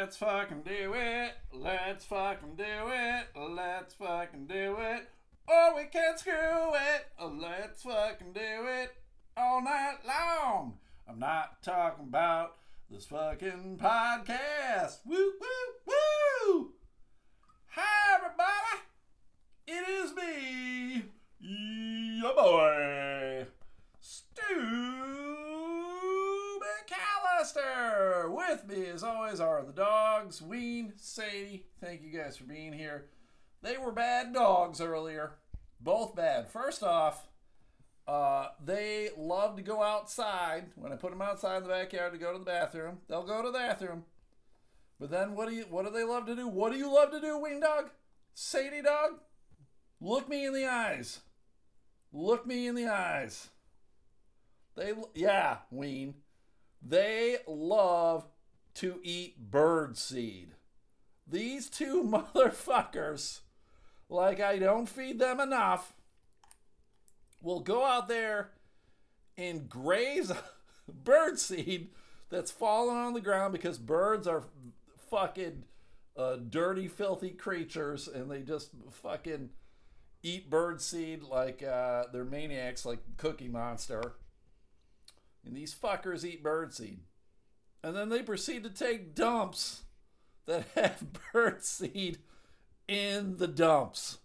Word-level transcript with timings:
Let's 0.00 0.16
fucking 0.16 0.62
do 0.62 0.94
it. 0.94 1.32
Let's 1.52 2.06
fucking 2.06 2.54
do 2.56 2.64
it. 2.64 3.26
Let's 3.36 3.92
fucking 3.92 4.46
do 4.46 4.76
it. 4.78 5.06
Or 5.46 5.76
we 5.76 5.84
can 5.92 6.16
screw 6.16 6.32
it. 6.32 7.06
Let's 7.20 7.82
fucking 7.82 8.32
do 8.32 8.40
it 8.40 8.94
all 9.36 9.62
night 9.62 9.98
long. 10.06 10.78
I'm 11.06 11.18
not 11.18 11.62
talking 11.62 12.06
about 12.06 12.56
this 12.90 13.04
fucking 13.04 13.78
podcast. 13.78 15.00
Woo, 15.04 15.32
woo, 15.38 15.92
woo. 16.48 16.72
Hi, 17.72 18.16
everybody. 18.16 18.80
It 19.66 19.86
is 19.86 20.14
me, 20.16 21.04
your 22.22 22.34
boy, 22.34 23.46
Stu 24.00 25.19
With 27.40 28.68
me, 28.68 28.84
as 28.88 29.02
always, 29.02 29.40
are 29.40 29.62
the 29.62 29.72
dogs, 29.72 30.42
Ween, 30.42 30.92
Sadie. 30.96 31.64
Thank 31.80 32.02
you 32.02 32.10
guys 32.10 32.36
for 32.36 32.44
being 32.44 32.74
here. 32.74 33.06
They 33.62 33.78
were 33.78 33.92
bad 33.92 34.34
dogs 34.34 34.78
earlier. 34.78 35.36
Both 35.80 36.14
bad. 36.14 36.50
First 36.50 36.82
off, 36.82 37.28
uh, 38.06 38.48
they 38.62 39.08
love 39.16 39.56
to 39.56 39.62
go 39.62 39.82
outside. 39.82 40.66
When 40.74 40.92
I 40.92 40.96
put 40.96 41.12
them 41.12 41.22
outside 41.22 41.56
in 41.56 41.62
the 41.62 41.70
backyard 41.70 42.12
to 42.12 42.18
go 42.18 42.34
to 42.34 42.38
the 42.38 42.44
bathroom, 42.44 42.98
they'll 43.08 43.26
go 43.26 43.40
to 43.40 43.50
the 43.50 43.58
bathroom. 43.58 44.04
But 44.98 45.10
then 45.10 45.34
what 45.34 45.48
do 45.48 45.54
you 45.54 45.64
what 45.70 45.86
do 45.86 45.90
they 45.90 46.04
love 46.04 46.26
to 46.26 46.36
do? 46.36 46.46
What 46.46 46.72
do 46.72 46.78
you 46.78 46.92
love 46.92 47.10
to 47.12 47.22
do, 47.22 47.38
Ween 47.38 47.60
Dog? 47.60 47.88
Sadie 48.34 48.82
Dog? 48.82 49.12
Look 49.98 50.28
me 50.28 50.44
in 50.44 50.52
the 50.52 50.66
eyes. 50.66 51.20
Look 52.12 52.46
me 52.46 52.66
in 52.66 52.74
the 52.74 52.88
eyes. 52.88 53.48
They 54.76 54.92
yeah, 55.14 55.58
Ween. 55.70 56.16
They 56.82 57.38
love 57.46 58.26
to 58.74 59.00
eat 59.02 59.50
bird 59.50 59.96
seed. 59.96 60.54
These 61.26 61.68
two 61.68 62.02
motherfuckers, 62.34 63.40
like 64.08 64.40
I 64.40 64.58
don't 64.58 64.88
feed 64.88 65.18
them 65.18 65.40
enough, 65.40 65.94
will 67.42 67.60
go 67.60 67.84
out 67.84 68.08
there 68.08 68.50
and 69.36 69.68
graze 69.68 70.32
bird 70.88 71.38
seed 71.38 71.88
that's 72.30 72.50
fallen 72.50 72.96
on 72.96 73.14
the 73.14 73.20
ground 73.20 73.52
because 73.52 73.78
birds 73.78 74.26
are 74.26 74.44
fucking 75.10 75.64
uh, 76.16 76.36
dirty, 76.36 76.86
filthy 76.88 77.30
creatures 77.30 78.08
and 78.08 78.30
they 78.30 78.42
just 78.42 78.70
fucking 78.90 79.50
eat 80.22 80.50
bird 80.50 80.80
seed 80.80 81.22
like 81.22 81.62
uh, 81.62 82.04
they're 82.12 82.24
maniacs, 82.24 82.84
like 82.84 83.00
Cookie 83.16 83.48
Monster. 83.48 84.14
And 85.44 85.56
these 85.56 85.74
fuckers 85.74 86.24
eat 86.24 86.44
birdseed. 86.44 87.00
And 87.82 87.96
then 87.96 88.08
they 88.08 88.22
proceed 88.22 88.62
to 88.64 88.70
take 88.70 89.14
dumps 89.14 89.84
that 90.46 90.66
have 90.74 91.04
birdseed 91.32 92.18
in 92.86 93.38
the 93.38 93.48
dumps. 93.48 94.18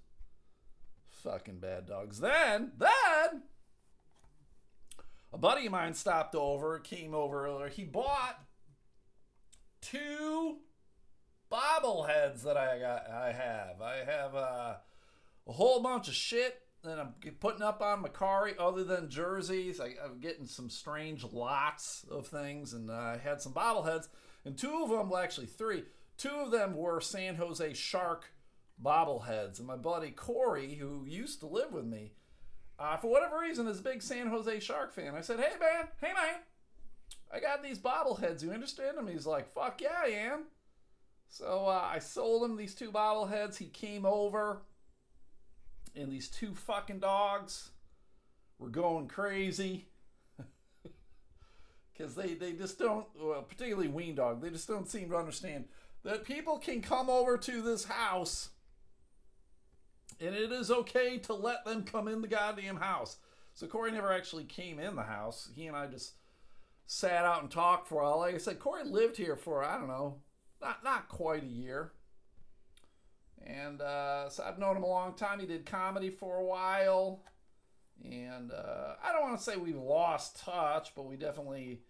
Fucking 1.23 1.59
bad 1.59 1.88
dogs. 1.88 2.19
Then, 2.19 2.73
then, 2.77 3.43
a 5.33 5.38
buddy 5.38 5.66
of 5.66 5.71
mine 5.71 5.93
stopped 5.93 6.36
over, 6.36 6.80
came 6.80 7.16
over 7.16 7.45
earlier. 7.45 7.69
He 7.69 7.83
bought 7.83 8.39
two 9.81 10.58
bobbleheads 11.52 12.43
that 12.43 12.58
I 12.58 12.80
got. 12.80 13.09
I 13.09 13.31
have. 13.31 13.81
I 13.81 13.97
have 14.05 14.36
uh, 14.36 14.75
a 15.47 15.52
whole 15.52 15.81
bunch 15.81 16.08
of 16.08 16.13
shit 16.13 16.61
that 16.86 17.00
I'm 17.00 17.14
putting 17.39 17.61
up 17.61 17.81
on 17.81 18.03
Mercari, 18.03 18.53
other 18.59 18.83
than 18.83 19.09
jerseys. 19.09 19.80
I, 19.80 19.95
am 20.03 20.19
getting 20.19 20.45
some 20.45 20.69
strange 20.69 21.23
lots 21.23 22.05
of 22.09 22.27
things, 22.27 22.73
and 22.73 22.92
I 22.92 23.17
had 23.17 23.42
some 23.42 23.53
bobbleheads, 23.53 24.08
and 24.45 24.58
two 24.58 24.83
of 24.83 24.89
them, 24.89 25.09
well, 25.09 25.22
actually 25.22 25.47
three, 25.47 25.83
two 26.17 26.36
of 26.36 26.52
them 26.52 26.75
were 26.75 27.02
San 27.02 27.36
Jose 27.36 27.73
Shark 27.73 28.31
bobbleheads. 28.83 29.59
And 29.59 29.67
my 29.67 29.75
buddy 29.75 30.11
Corey, 30.11 30.75
who 30.75 31.05
used 31.05 31.39
to 31.42 31.47
live 31.47 31.72
with 31.72 31.86
me, 31.86 32.14
uh, 32.77 32.97
for 32.97 33.09
whatever 33.09 33.39
reason, 33.39 33.67
is 33.67 33.80
a 33.80 33.83
big 33.83 34.02
San 34.02 34.27
Jose 34.27 34.59
Shark 34.59 34.93
fan. 34.93 35.15
I 35.15 35.21
said, 35.21 35.39
"Hey 35.39 35.58
man, 35.59 35.88
hey 36.02 36.14
man, 36.14 36.39
I 37.33 37.39
got 37.39 37.64
these 37.64 37.80
bobbleheads. 37.80 38.43
You 38.43 38.52
in 38.52 38.61
them?" 38.95 39.08
He's 39.08 39.26
like, 39.26 39.54
"Fuck 39.54 39.82
yeah, 39.82 40.02
I 40.04 40.09
am." 40.09 40.45
So 41.30 41.67
uh, 41.67 41.89
I 41.92 41.99
sold 41.99 42.43
him 42.43 42.58
these 42.58 42.76
two 42.76 42.92
bobbleheads. 42.92 43.58
He 43.58 43.67
came 43.67 44.05
over 44.05 44.61
and 45.95 46.11
these 46.11 46.28
two 46.28 46.54
fucking 46.54 47.00
dogs 47.00 47.70
were 48.60 48.70
going 48.70 49.08
crazy. 49.08 49.88
Because 51.98 52.14
they, 52.14 52.33
they 52.33 52.52
just 52.52 52.78
don't 52.78 53.06
well, 53.17 53.42
particularly 53.42 53.88
ween 53.88 54.16
dog 54.16 54.42
they 54.42 54.50
just 54.50 54.67
don't 54.67 54.89
seem 54.89 55.10
to 55.11 55.16
understand 55.16 55.64
that 56.04 56.26
people 56.26 56.58
can 56.58 56.82
come 56.82 57.10
over 57.10 57.38
to 57.38 57.61
this 57.61 57.86
house 57.86 58.50
and 60.20 60.36
it 60.36 60.52
is 60.52 60.70
okay 60.70 61.17
to 61.20 61.33
let 61.33 61.64
them 61.64 61.83
come 61.83 62.10
in 62.10 62.22
the 62.22 62.27
goddamn 62.27 62.76
house. 62.76 63.17
So 63.54 63.66
corey 63.67 63.92
never 63.92 64.12
actually 64.12 64.44
came 64.44 64.77
in 64.77 64.98
the 64.98 65.04
house. 65.04 65.50
He 65.56 65.67
and 65.67 65.77
i 65.77 65.88
just 65.88 66.16
sat 66.86 67.23
out 67.23 67.44
and 67.44 67.50
talked 67.50 67.88
for 67.88 68.02
a 68.02 68.04
while. 68.04 68.20
Like 68.20 68.36
i 68.36 68.39
said 68.39 68.60
corey 68.60 68.83
lived 68.83 69.16
here 69.16 69.38
for 69.38 69.64
i 69.64 69.77
don't 69.77 69.88
know 69.88 70.17
not 70.62 70.83
not 70.83 71.08
quite 71.08 71.44
a 71.44 71.48
year 71.48 71.94
and 73.45 73.82
uh, 73.82 74.30
so 74.30 74.44
I've 74.44 74.60
known 74.60 74.78
him 74.78 74.83
a 74.83 74.88
long 74.88 75.14
time. 75.14 75.39
He 75.39 75.45
did 75.45 75.66
comedy 75.66 76.10
for 76.10 76.38
a 76.38 76.44
while. 76.44 77.23
And 78.04 78.52
uh, 78.52 78.95
I 79.04 79.14
don't 79.14 79.22
want 79.22 79.38
to 79.38 79.44
say 79.44 79.56
we've 79.56 79.78
lost 79.78 80.39
touch, 80.39 80.94
but 80.95 81.06
we 81.06 81.16
definitely 81.16 81.82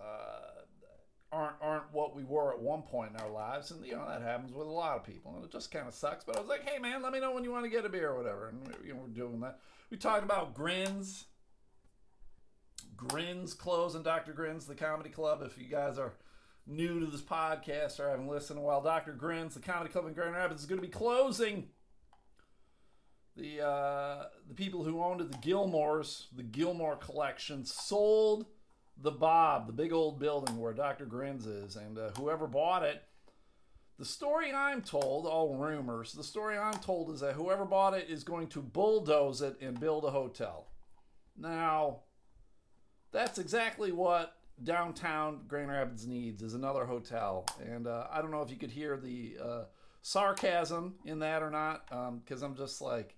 uh, 0.00 0.64
aren't 1.32 1.56
aren't 1.60 1.92
what 1.92 2.14
we 2.14 2.24
were 2.24 2.52
at 2.52 2.60
one 2.60 2.82
point 2.82 3.12
in 3.14 3.20
our 3.20 3.30
lives. 3.30 3.70
And 3.70 3.84
you 3.84 3.92
know 3.92 4.06
that 4.08 4.22
happens 4.22 4.52
with 4.52 4.66
a 4.66 4.70
lot 4.70 4.96
of 4.96 5.04
people, 5.04 5.34
and 5.36 5.44
it 5.44 5.52
just 5.52 5.70
kind 5.70 5.86
of 5.86 5.94
sucks. 5.94 6.24
But 6.24 6.36
I 6.36 6.40
was 6.40 6.48
like, 6.48 6.68
hey 6.68 6.78
man, 6.78 7.02
let 7.02 7.12
me 7.12 7.20
know 7.20 7.32
when 7.32 7.44
you 7.44 7.52
want 7.52 7.64
to 7.64 7.70
get 7.70 7.84
a 7.84 7.88
beer 7.88 8.10
or 8.10 8.16
whatever. 8.16 8.48
And 8.48 8.74
you 8.84 8.94
know, 8.94 9.00
we're 9.00 9.08
doing 9.08 9.40
that. 9.40 9.60
We 9.90 9.96
talked 9.96 10.24
about 10.24 10.54
grins, 10.54 11.26
grins 12.96 13.54
closing 13.54 14.02
Dr. 14.02 14.32
Grins, 14.32 14.66
the 14.66 14.74
comedy 14.74 15.10
club. 15.10 15.42
If 15.44 15.56
you 15.56 15.66
guys 15.66 15.98
are 15.98 16.14
new 16.66 17.00
to 17.00 17.06
this 17.06 17.20
podcast 17.20 18.00
or 18.00 18.08
haven't 18.08 18.28
listened 18.28 18.58
a 18.58 18.62
while 18.62 18.82
Dr. 18.82 19.12
Grins, 19.12 19.54
the 19.54 19.60
comedy 19.60 19.90
club 19.90 20.06
in 20.06 20.14
Grand 20.14 20.34
Rapids, 20.34 20.62
is 20.62 20.66
going 20.66 20.80
to 20.80 20.86
be 20.86 20.92
closing. 20.92 21.68
The 23.36 23.66
uh, 23.66 24.24
the 24.48 24.54
people 24.54 24.84
who 24.84 25.02
owned 25.02 25.20
it, 25.20 25.30
the 25.30 25.38
Gilmores, 25.38 26.26
the 26.34 26.44
Gilmore 26.44 26.96
collection, 26.96 27.64
sold 27.64 28.46
the 28.96 29.10
Bob, 29.10 29.66
the 29.66 29.72
big 29.72 29.92
old 29.92 30.20
building 30.20 30.58
where 30.58 30.72
Dr. 30.72 31.04
Grins 31.04 31.46
is, 31.46 31.76
and 31.76 31.98
uh, 31.98 32.10
whoever 32.16 32.46
bought 32.46 32.84
it. 32.84 33.02
The 33.98 34.04
story 34.04 34.52
I'm 34.52 34.82
told, 34.82 35.26
all 35.26 35.56
rumors, 35.56 36.12
the 36.12 36.24
story 36.24 36.58
I'm 36.58 36.78
told 36.78 37.10
is 37.12 37.20
that 37.20 37.34
whoever 37.34 37.64
bought 37.64 37.94
it 37.94 38.08
is 38.08 38.24
going 38.24 38.48
to 38.48 38.60
bulldoze 38.60 39.40
it 39.40 39.56
and 39.60 39.78
build 39.78 40.04
a 40.04 40.10
hotel. 40.10 40.66
Now, 41.36 42.00
that's 43.12 43.38
exactly 43.38 43.92
what 43.92 44.36
downtown 44.62 45.40
Grand 45.48 45.70
Rapids 45.70 46.06
needs 46.06 46.42
is 46.42 46.54
another 46.54 46.84
hotel. 46.84 47.46
And 47.60 47.86
uh, 47.86 48.06
I 48.10 48.22
don't 48.22 48.30
know 48.30 48.42
if 48.42 48.50
you 48.50 48.56
could 48.56 48.70
hear 48.70 48.96
the 48.96 49.36
uh, 49.42 49.64
sarcasm 50.02 50.94
in 51.04 51.18
that 51.20 51.42
or 51.42 51.50
not, 51.50 51.86
because 52.24 52.42
um, 52.42 52.50
I'm 52.50 52.56
just 52.56 52.80
like, 52.80 53.16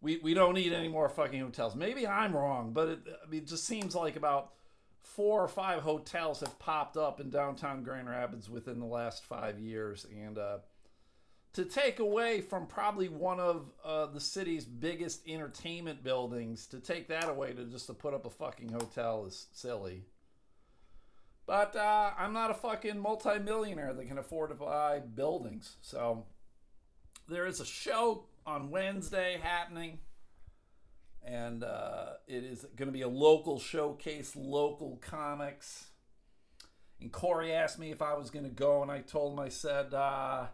we, 0.00 0.18
we 0.18 0.34
don't 0.34 0.54
need 0.54 0.72
any 0.72 0.88
more 0.88 1.08
fucking 1.08 1.40
hotels. 1.40 1.74
Maybe 1.74 2.06
I'm 2.06 2.34
wrong, 2.34 2.72
but 2.72 2.88
it, 2.88 2.98
I 3.26 3.30
mean, 3.30 3.42
it 3.42 3.48
just 3.48 3.64
seems 3.64 3.94
like 3.94 4.16
about 4.16 4.52
four 5.02 5.42
or 5.42 5.48
five 5.48 5.80
hotels 5.80 6.40
have 6.40 6.58
popped 6.58 6.96
up 6.96 7.20
in 7.20 7.30
downtown 7.30 7.82
Grand 7.82 8.08
Rapids 8.08 8.48
within 8.48 8.80
the 8.80 8.86
last 8.86 9.24
five 9.24 9.58
years. 9.58 10.06
And 10.24 10.38
uh, 10.38 10.58
to 11.54 11.64
take 11.64 12.00
away 12.00 12.40
from 12.40 12.66
probably 12.66 13.08
one 13.08 13.38
of 13.40 13.70
uh, 13.84 14.06
the 14.06 14.20
city's 14.20 14.64
biggest 14.64 15.26
entertainment 15.28 16.02
buildings, 16.02 16.66
to 16.66 16.80
take 16.80 17.08
that 17.08 17.28
away 17.28 17.52
to 17.52 17.64
just 17.64 17.86
to 17.86 17.94
put 17.94 18.14
up 18.14 18.26
a 18.26 18.30
fucking 18.30 18.70
hotel 18.70 19.24
is 19.26 19.46
silly. 19.52 20.04
But 21.46 21.76
uh, 21.76 22.12
I'm 22.18 22.32
not 22.32 22.50
a 22.50 22.54
fucking 22.54 22.98
multimillionaire 22.98 23.92
that 23.92 24.08
can 24.08 24.18
afford 24.18 24.50
to 24.50 24.56
buy 24.56 25.00
buildings. 25.00 25.76
So 25.82 26.24
there 27.28 27.46
is 27.46 27.60
a 27.60 27.66
show 27.66 28.24
on 28.46 28.70
Wednesday 28.70 29.38
happening. 29.42 29.98
And 31.22 31.64
uh, 31.64 32.14
it 32.26 32.44
is 32.44 32.66
going 32.76 32.88
to 32.88 32.92
be 32.92 33.02
a 33.02 33.08
local 33.08 33.58
showcase, 33.58 34.36
local 34.36 34.98
comics. 35.02 35.86
And 37.00 37.10
Corey 37.10 37.52
asked 37.52 37.78
me 37.78 37.90
if 37.90 38.02
I 38.02 38.14
was 38.14 38.30
going 38.30 38.44
to 38.44 38.50
go, 38.50 38.82
and 38.82 38.90
I 38.90 39.00
told 39.00 39.32
him, 39.32 39.38
I 39.38 39.48
said, 39.48 39.94
uh, 39.94 40.46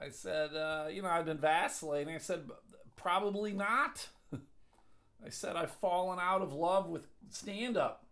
I 0.00 0.08
said, 0.10 0.54
uh, 0.54 0.86
you 0.90 1.02
know, 1.02 1.08
I've 1.08 1.24
been 1.24 1.38
vacillating. 1.38 2.14
I 2.14 2.18
said, 2.18 2.48
probably 2.96 3.52
not. 3.52 4.08
I 4.32 5.30
said, 5.30 5.56
I've 5.56 5.70
fallen 5.70 6.18
out 6.20 6.42
of 6.42 6.52
love 6.52 6.88
with 6.88 7.06
stand 7.30 7.76
up. 7.76 8.06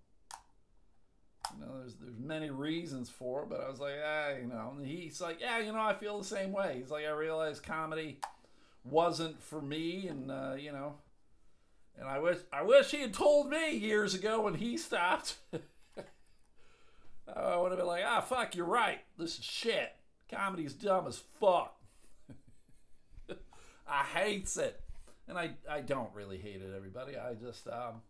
You 1.53 1.65
know, 1.65 1.79
there's 1.79 1.95
there's 1.95 2.19
many 2.19 2.51
reasons 2.51 3.11
for 3.11 3.43
it, 3.43 3.49
but 3.49 3.61
I 3.61 3.69
was 3.69 3.81
like, 3.81 3.95
ah, 4.05 4.31
you 4.41 4.47
know. 4.47 4.75
And 4.77 4.87
he's 4.87 5.21
like, 5.21 5.41
yeah, 5.41 5.59
you 5.59 5.73
know, 5.73 5.81
I 5.81 5.95
feel 5.95 6.19
the 6.19 6.25
same 6.25 6.53
way. 6.53 6.77
He's 6.81 6.91
like, 6.91 7.05
I 7.07 7.11
realized 7.11 7.63
comedy 7.63 8.19
wasn't 8.85 9.43
for 9.43 9.61
me, 9.61 10.09
and 10.09 10.31
uh, 10.31 10.55
you 10.59 10.73
know, 10.73 10.95
and 11.99 12.09
I 12.09 12.19
wish 12.19 12.39
I 12.53 12.63
wish 12.63 12.91
he 12.91 13.01
had 13.01 13.15
told 13.15 13.49
me 13.49 13.77
years 13.77 14.15
ago 14.15 14.43
when 14.43 14.55
he 14.55 14.77
stopped. 14.77 15.37
I 17.37 17.57
would 17.57 17.71
have 17.71 17.79
been 17.79 17.87
like, 17.87 18.05
ah, 18.07 18.21
fuck, 18.21 18.55
you're 18.55 18.67
right. 18.67 19.01
This 19.19 19.39
is 19.39 19.45
shit. 19.45 19.93
Comedy's 20.31 20.75
dumb 20.75 21.07
as 21.07 21.23
fuck. 21.41 21.77
I 23.89 24.03
hates 24.03 24.57
it. 24.57 24.81
And 25.27 25.39
I, 25.39 25.53
I 25.69 25.81
don't 25.81 26.11
really 26.15 26.37
hate 26.37 26.61
it, 26.61 26.75
everybody. 26.77 27.17
I 27.17 27.33
just, 27.35 27.67
um, 27.67 28.03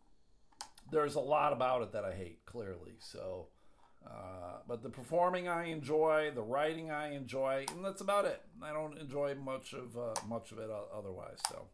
there's 0.94 1.16
a 1.16 1.20
lot 1.20 1.52
about 1.52 1.82
it 1.82 1.92
that 1.92 2.04
I 2.04 2.14
hate, 2.14 2.46
clearly. 2.46 2.94
So, 3.00 3.48
uh, 4.06 4.58
but 4.68 4.82
the 4.82 4.88
performing 4.88 5.48
I 5.48 5.66
enjoy, 5.66 6.30
the 6.32 6.42
writing 6.42 6.90
I 6.90 7.14
enjoy, 7.14 7.66
and 7.74 7.84
that's 7.84 8.00
about 8.00 8.24
it. 8.26 8.40
I 8.62 8.72
don't 8.72 8.96
enjoy 8.98 9.34
much 9.34 9.74
of 9.74 9.98
uh, 9.98 10.14
much 10.28 10.52
of 10.52 10.58
it 10.58 10.70
otherwise. 10.96 11.38
So, 11.50 11.66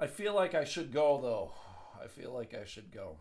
I 0.00 0.08
feel 0.08 0.34
like 0.34 0.54
I 0.54 0.64
should 0.64 0.92
go 0.92 1.20
though. 1.22 1.52
I 2.02 2.08
feel 2.08 2.32
like 2.32 2.54
I 2.54 2.64
should 2.64 2.90
go. 2.90 3.18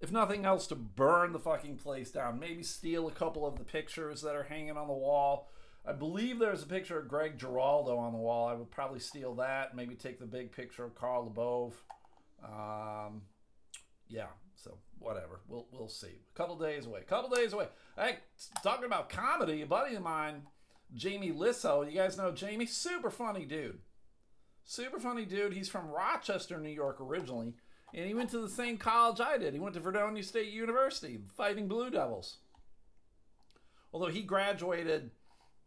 If 0.00 0.10
nothing 0.10 0.44
else, 0.44 0.66
to 0.66 0.74
burn 0.74 1.32
the 1.32 1.38
fucking 1.38 1.76
place 1.76 2.10
down. 2.10 2.40
Maybe 2.40 2.64
steal 2.64 3.06
a 3.06 3.12
couple 3.12 3.46
of 3.46 3.56
the 3.56 3.64
pictures 3.64 4.20
that 4.22 4.34
are 4.34 4.42
hanging 4.42 4.76
on 4.76 4.88
the 4.88 4.92
wall. 4.92 5.48
I 5.86 5.92
believe 5.92 6.38
there's 6.38 6.62
a 6.62 6.66
picture 6.66 6.98
of 6.98 7.08
Greg 7.08 7.38
Giraldo 7.38 7.96
on 7.96 8.12
the 8.12 8.18
wall. 8.18 8.48
I 8.48 8.54
would 8.54 8.70
probably 8.70 8.98
steal 8.98 9.36
that. 9.36 9.76
Maybe 9.76 9.94
take 9.94 10.18
the 10.18 10.26
big 10.26 10.50
picture 10.50 10.84
of 10.84 10.94
Carl 10.94 11.30
LeBove. 11.30 11.74
Um, 12.44 13.22
yeah, 14.08 14.26
so 14.54 14.78
whatever. 14.98 15.40
We'll 15.48 15.66
we'll 15.72 15.88
see. 15.88 16.20
A 16.34 16.36
couple 16.36 16.56
days 16.56 16.86
away. 16.86 17.00
A 17.00 17.04
couple 17.04 17.30
days 17.34 17.52
away. 17.52 17.68
Hey, 17.96 18.18
talking 18.62 18.84
about 18.84 19.08
comedy, 19.08 19.62
a 19.62 19.66
buddy 19.66 19.94
of 19.94 20.02
mine, 20.02 20.42
Jamie 20.94 21.32
Lissow. 21.32 21.86
You 21.90 21.96
guys 21.98 22.16
know 22.16 22.32
Jamie? 22.32 22.66
Super 22.66 23.10
funny 23.10 23.44
dude. 23.44 23.78
Super 24.64 24.98
funny 24.98 25.24
dude. 25.24 25.52
He's 25.52 25.68
from 25.68 25.88
Rochester, 25.88 26.58
New 26.58 26.70
York 26.70 27.00
originally, 27.00 27.54
and 27.92 28.06
he 28.06 28.14
went 28.14 28.30
to 28.30 28.38
the 28.38 28.48
same 28.48 28.78
college 28.78 29.20
I 29.20 29.38
did. 29.38 29.52
He 29.52 29.60
went 29.60 29.74
to 29.74 29.80
Fredonia 29.80 30.22
State 30.22 30.52
University, 30.52 31.18
Fighting 31.36 31.68
Blue 31.68 31.90
Devils. 31.90 32.38
Although 33.92 34.08
he 34.08 34.22
graduated 34.22 35.10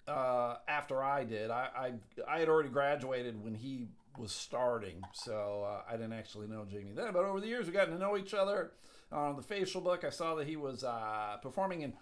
uh, 0.08 0.56
after 0.68 1.04
I 1.04 1.24
did, 1.24 1.52
I, 1.52 1.70
I 1.76 1.94
I 2.36 2.40
had 2.40 2.50
already 2.50 2.70
graduated 2.70 3.42
when 3.44 3.56
he 3.56 3.88
was 4.18 4.32
starting, 4.32 5.02
so 5.14 5.66
uh, 5.68 5.82
I 5.92 5.94
didn't 5.94 6.14
actually 6.14 6.48
know 6.48 6.66
Jamie 6.70 6.94
then. 6.96 7.14
But 7.14 7.26
over 7.26 7.40
the 7.40 7.48
years, 7.48 7.68
we 7.68 7.72
got 7.72 7.86
to 7.86 7.98
know 7.98 8.18
each 8.18 8.34
other. 8.34 8.72
On 9.12 9.36
the 9.36 9.42
facial 9.42 9.82
book, 9.82 10.04
I 10.04 10.10
saw 10.10 10.36
that 10.36 10.48
he 10.48 10.58
was 10.58 10.84
uh, 10.84 11.38
performing 11.42 11.82
in 11.82 11.94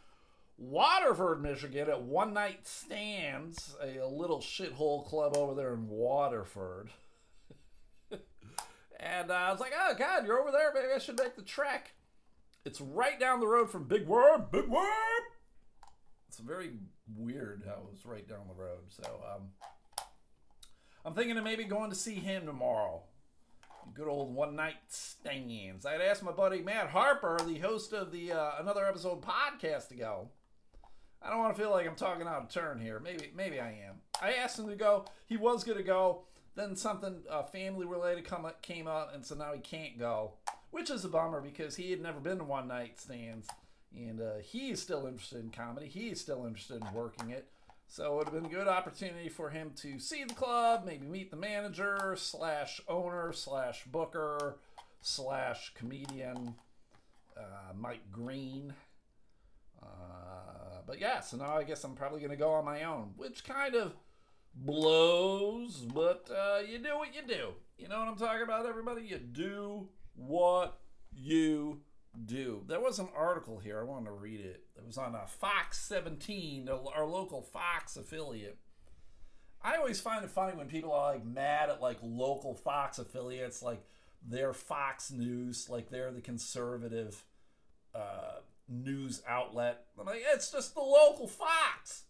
Waterford, 0.58 1.42
Michigan 1.42 1.90
at 1.90 2.02
One 2.02 2.34
Night 2.34 2.68
Stands, 2.68 3.76
a, 3.82 3.98
a 3.98 4.08
little 4.08 4.40
shithole 4.40 5.06
club 5.06 5.36
over 5.38 5.54
there 5.54 5.74
in 5.74 5.88
Waterford. 5.88 6.90
and 9.00 9.30
uh, 9.30 9.34
I 9.34 9.52
was 9.52 9.60
like, 9.60 9.74
oh, 9.78 9.94
God, 9.98 10.26
you're 10.26 10.40
over 10.40 10.52
there. 10.52 10.72
Maybe 10.74 10.94
I 10.96 11.00
should 11.00 11.20
make 11.20 11.36
the 11.36 11.44
trek. 11.44 11.94
It's 12.64 12.82
right 12.82 13.20
down 13.20 13.40
the 13.40 13.48
road 13.48 13.70
from 13.70 13.84
Big 13.84 14.08
Worm. 14.08 14.46
Big 14.52 14.68
Worm! 14.68 14.90
It's 16.28 16.40
very 16.40 16.72
weird 17.16 17.64
how 17.66 17.84
it 17.84 17.92
was 17.92 18.06
right 18.06 18.28
down 18.28 18.48
the 18.48 18.60
road. 18.60 18.86
So, 18.90 19.04
um, 19.04 19.50
I'm 21.06 21.14
thinking 21.14 21.38
of 21.38 21.44
maybe 21.44 21.66
going 21.66 21.92
to 21.92 21.96
see 21.96 22.16
him 22.16 22.48
tomorrow. 22.48 23.04
Good 23.94 24.08
old 24.08 24.34
one 24.34 24.56
night 24.56 24.78
stands. 24.88 25.86
I 25.86 25.92
had 25.92 26.02
asked 26.02 26.24
my 26.24 26.32
buddy 26.32 26.64
Matt 26.64 26.90
Harper, 26.90 27.38
the 27.46 27.60
host 27.60 27.94
of 27.94 28.12
the 28.12 28.32
uh, 28.32 28.54
another 28.60 28.84
episode 28.84 29.22
podcast, 29.22 29.90
to 29.90 29.96
go. 29.96 30.30
I 31.22 31.30
don't 31.30 31.38
want 31.38 31.56
to 31.56 31.62
feel 31.62 31.70
like 31.70 31.86
I'm 31.86 31.96
talking 31.96 32.26
out 32.26 32.42
of 32.42 32.50
turn 32.50 32.82
here. 32.82 33.00
Maybe 33.00 33.32
maybe 33.36 33.60
I 33.60 33.68
am. 33.88 34.02
I 34.20 34.34
asked 34.34 34.58
him 34.58 34.68
to 34.68 34.76
go. 34.76 35.06
He 35.28 35.38
was 35.38 35.64
going 35.64 35.78
to 35.78 35.84
go. 35.84 36.24
Then 36.56 36.76
something 36.76 37.22
uh, 37.30 37.44
family 37.44 37.86
related 37.86 38.26
come 38.26 38.44
up, 38.44 38.64
came 38.64 38.88
up, 38.88 39.12
and 39.14 39.24
so 39.24 39.36
now 39.36 39.54
he 39.54 39.60
can't 39.60 40.00
go, 40.00 40.34
which 40.72 40.90
is 40.90 41.06
a 41.06 41.10
bummer 41.10 41.40
because 41.40 41.76
he 41.76 41.92
had 41.92 42.02
never 42.02 42.20
been 42.20 42.40
to 42.40 42.44
one 42.46 42.68
night 42.68 43.00
stands, 43.00 43.48
and 43.96 44.22
uh, 44.22 44.38
he 44.42 44.72
is 44.72 44.82
still 44.82 45.06
interested 45.06 45.44
in 45.44 45.52
comedy. 45.52 45.88
He 45.88 46.10
is 46.10 46.20
still 46.20 46.48
interested 46.48 46.82
in 46.82 46.94
working 46.94 47.30
it. 47.30 47.48
So 47.96 48.12
it 48.12 48.16
would 48.18 48.26
have 48.26 48.34
been 48.34 48.52
a 48.52 48.54
good 48.54 48.68
opportunity 48.68 49.30
for 49.30 49.50
him 49.50 49.72
to 49.78 50.00
see 50.00 50.26
the 50.26 50.34
club, 50.34 50.84
maybe 50.86 51.08
meet 51.08 51.32
the 51.32 51.38
manager 51.38 52.16
slash 52.18 52.82
owner 52.90 53.32
slash 53.32 53.86
booker 53.86 54.58
slash 55.02 55.74
comedian 55.76 56.56
uh, 57.38 57.72
Mike 57.74 58.12
Green. 58.12 58.74
Uh, 59.82 60.82
but 60.86 61.00
yeah, 61.00 61.22
so 61.22 61.38
now 61.38 61.56
I 61.56 61.64
guess 61.64 61.86
I'm 61.86 61.96
probably 61.96 62.20
going 62.20 62.32
to 62.32 62.36
go 62.36 62.52
on 62.52 62.66
my 62.66 62.84
own, 62.84 63.14
which 63.16 63.46
kind 63.46 63.76
of 63.76 63.94
blows, 64.54 65.86
but 65.94 66.30
uh, 66.30 66.60
you 66.70 66.80
do 66.80 66.98
what 66.98 67.16
you 67.16 67.22
do. 67.26 67.54
You 67.78 67.88
know 67.88 68.00
what 68.00 68.10
I'm 68.10 68.18
talking 68.18 68.44
about, 68.44 68.66
everybody? 68.66 69.04
You 69.04 69.20
do 69.20 69.88
what 70.18 70.82
you 71.14 71.80
do. 72.26 72.64
There 72.68 72.80
was 72.80 73.00
an 73.00 73.10
article 73.16 73.60
here. 73.60 73.80
I 73.80 73.84
wanted 73.84 74.06
to 74.06 74.12
read 74.12 74.40
it. 74.40 74.64
It 74.78 74.86
was 74.86 74.98
on 74.98 75.16
a 75.16 75.20
uh, 75.20 75.26
Fox 75.26 75.80
17, 75.80 76.70
our 76.70 77.06
local 77.06 77.42
Fox 77.42 77.98
affiliate. 77.98 78.58
I 79.62 79.78
always 79.78 80.00
find 80.00 80.24
it 80.24 80.30
funny 80.30 80.56
when 80.56 80.68
people 80.68 80.92
are 80.94 81.14
like 81.14 81.26
mad 81.26 81.70
at 81.70 81.82
like 81.82 81.98
local 82.04 82.54
Fox 82.54 83.00
affiliates, 83.00 83.64
like 83.64 83.84
they're 84.28 84.54
Fox 84.54 85.12
News, 85.12 85.70
like 85.70 85.90
they're 85.90 86.12
the 86.12 86.22
conservative 86.22 87.24
uh, 87.94 88.40
news 88.70 89.24
outlet. 89.28 89.86
I'm 90.00 90.06
like, 90.06 90.24
it's 90.34 90.52
just 90.52 90.76
the 90.76 90.82
local 90.82 91.28
Fox. 91.28 92.04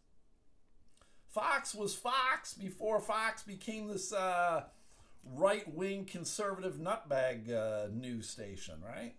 Fox 1.29 1.73
was 1.75 1.95
Fox 1.95 2.53
before 2.53 2.99
Fox 2.99 3.43
became 3.43 3.87
this 3.87 4.13
uh, 4.13 4.63
right 5.33 5.73
wing 5.73 6.05
conservative 6.05 6.75
nutbag 6.75 7.51
uh, 7.51 7.87
news 7.91 8.29
station, 8.29 8.75
right? 8.85 9.15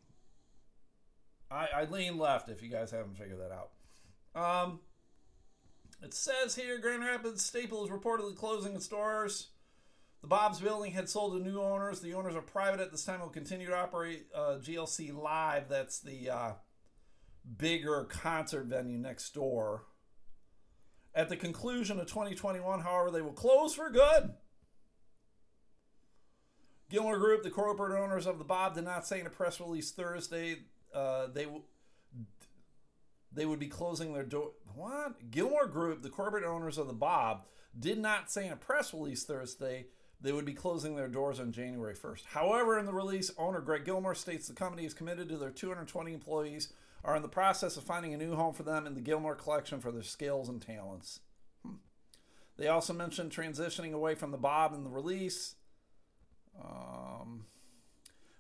I, 1.51 1.69
I 1.75 1.85
lean 1.85 2.19
left 2.19 2.49
if 2.49 2.63
you 2.63 2.69
guys 2.69 2.91
haven't 2.91 3.17
figured 3.17 3.41
that 3.41 3.53
out. 3.53 3.71
Um, 4.35 4.81
it 6.03 6.13
says 6.13 6.55
here 6.55 6.79
Grand 6.79 7.03
Rapids 7.03 7.45
Staple 7.45 7.85
is 7.85 7.91
reportedly 7.91 8.37
closing 8.37 8.75
its 8.75 8.89
doors. 8.89 9.49
The 10.23 10.29
Bob's 10.29 10.61
building 10.61 10.93
had 10.93 11.09
sold 11.09 11.35
to 11.35 11.39
new 11.39 11.61
owners. 11.61 12.01
The 12.01 12.15
owners 12.15 12.35
are 12.35 12.43
private 12.43 12.81
at 12.81 12.91
this 12.91 13.05
time. 13.05 13.21
Will 13.21 13.29
continue 13.29 13.69
to 13.69 13.77
operate 13.77 14.27
uh, 14.35 14.59
GLC 14.61 15.15
Live. 15.15 15.69
That's 15.69 16.01
the 16.01 16.31
uh, 16.31 16.53
bigger 17.57 18.05
concert 18.05 18.65
venue 18.67 18.99
next 18.99 19.33
door. 19.35 19.85
At 21.15 21.29
the 21.29 21.37
conclusion 21.37 21.99
of 21.99 22.07
2021, 22.07 22.81
however, 22.81 23.11
they 23.11 23.23
will 23.23 23.33
close 23.33 23.75
for 23.75 23.89
good. 23.89 24.35
Gilmore 26.91 27.19
Group, 27.19 27.43
the 27.43 27.51
corporate 27.51 27.99
owners 27.99 28.27
of 28.27 28.39
the 28.39 28.45
Bob, 28.45 28.75
did 28.75 28.85
not 28.85 29.07
say 29.07 29.21
in 29.21 29.27
a 29.27 29.31
press 29.31 29.61
release 29.61 29.91
Thursday 29.91 30.65
uh, 30.97 31.27
they 31.33 31.47
they 33.33 33.45
would 33.45 33.59
be 33.59 33.69
closing 33.69 34.15
their 34.15 34.25
door. 34.25 34.53
What? 34.75 35.31
Gilmore 35.31 35.67
Group, 35.67 36.03
the 36.03 36.09
corporate 36.09 36.45
owners 36.45 36.79
of 36.79 36.87
the 36.87 36.95
Bob, 36.95 37.45
did 37.79 37.99
not 37.99 38.31
say 38.31 38.47
in 38.47 38.53
a 38.53 38.57
press 38.57 38.95
release 38.95 39.25
Thursday 39.25 39.87
they 40.19 40.33
would 40.33 40.47
be 40.47 40.55
closing 40.55 40.97
their 40.97 41.09
doors 41.09 41.39
on 41.39 41.53
January 41.53 41.95
1st. 41.95 42.25
However, 42.29 42.79
in 42.79 42.87
the 42.87 42.95
release, 42.95 43.31
owner 43.37 43.61
Greg 43.61 43.85
Gilmore 43.85 44.15
states 44.15 44.49
the 44.49 44.55
company 44.55 44.87
is 44.87 44.95
committed 44.95 45.29
to 45.29 45.37
their 45.37 45.51
220 45.51 46.15
employees, 46.15 46.73
are 47.05 47.15
in 47.15 47.23
the 47.23 47.29
process 47.29 47.77
of 47.77 47.85
finding 47.85 48.15
a 48.15 48.17
new 48.17 48.35
home 48.35 48.55
for 48.55 48.63
them 48.63 48.87
in 48.87 48.95
the 48.95 49.03
Gilmore 49.03 49.35
collection 49.35 49.79
for 49.79 49.93
their 49.93 50.03
skills 50.03 50.49
and 50.49 50.63
talents. 50.63 51.21
Hmm. 51.63 51.75
They 52.57 52.69
also 52.69 52.95
mentioned 52.95 53.31
transitioning 53.31 53.93
away 53.93 54.15
from 54.15 54.31
the 54.31 54.39
Bob 54.39 54.73
in 54.73 54.85
the 54.85 54.91
release. 54.91 55.57
Um, 56.59 57.45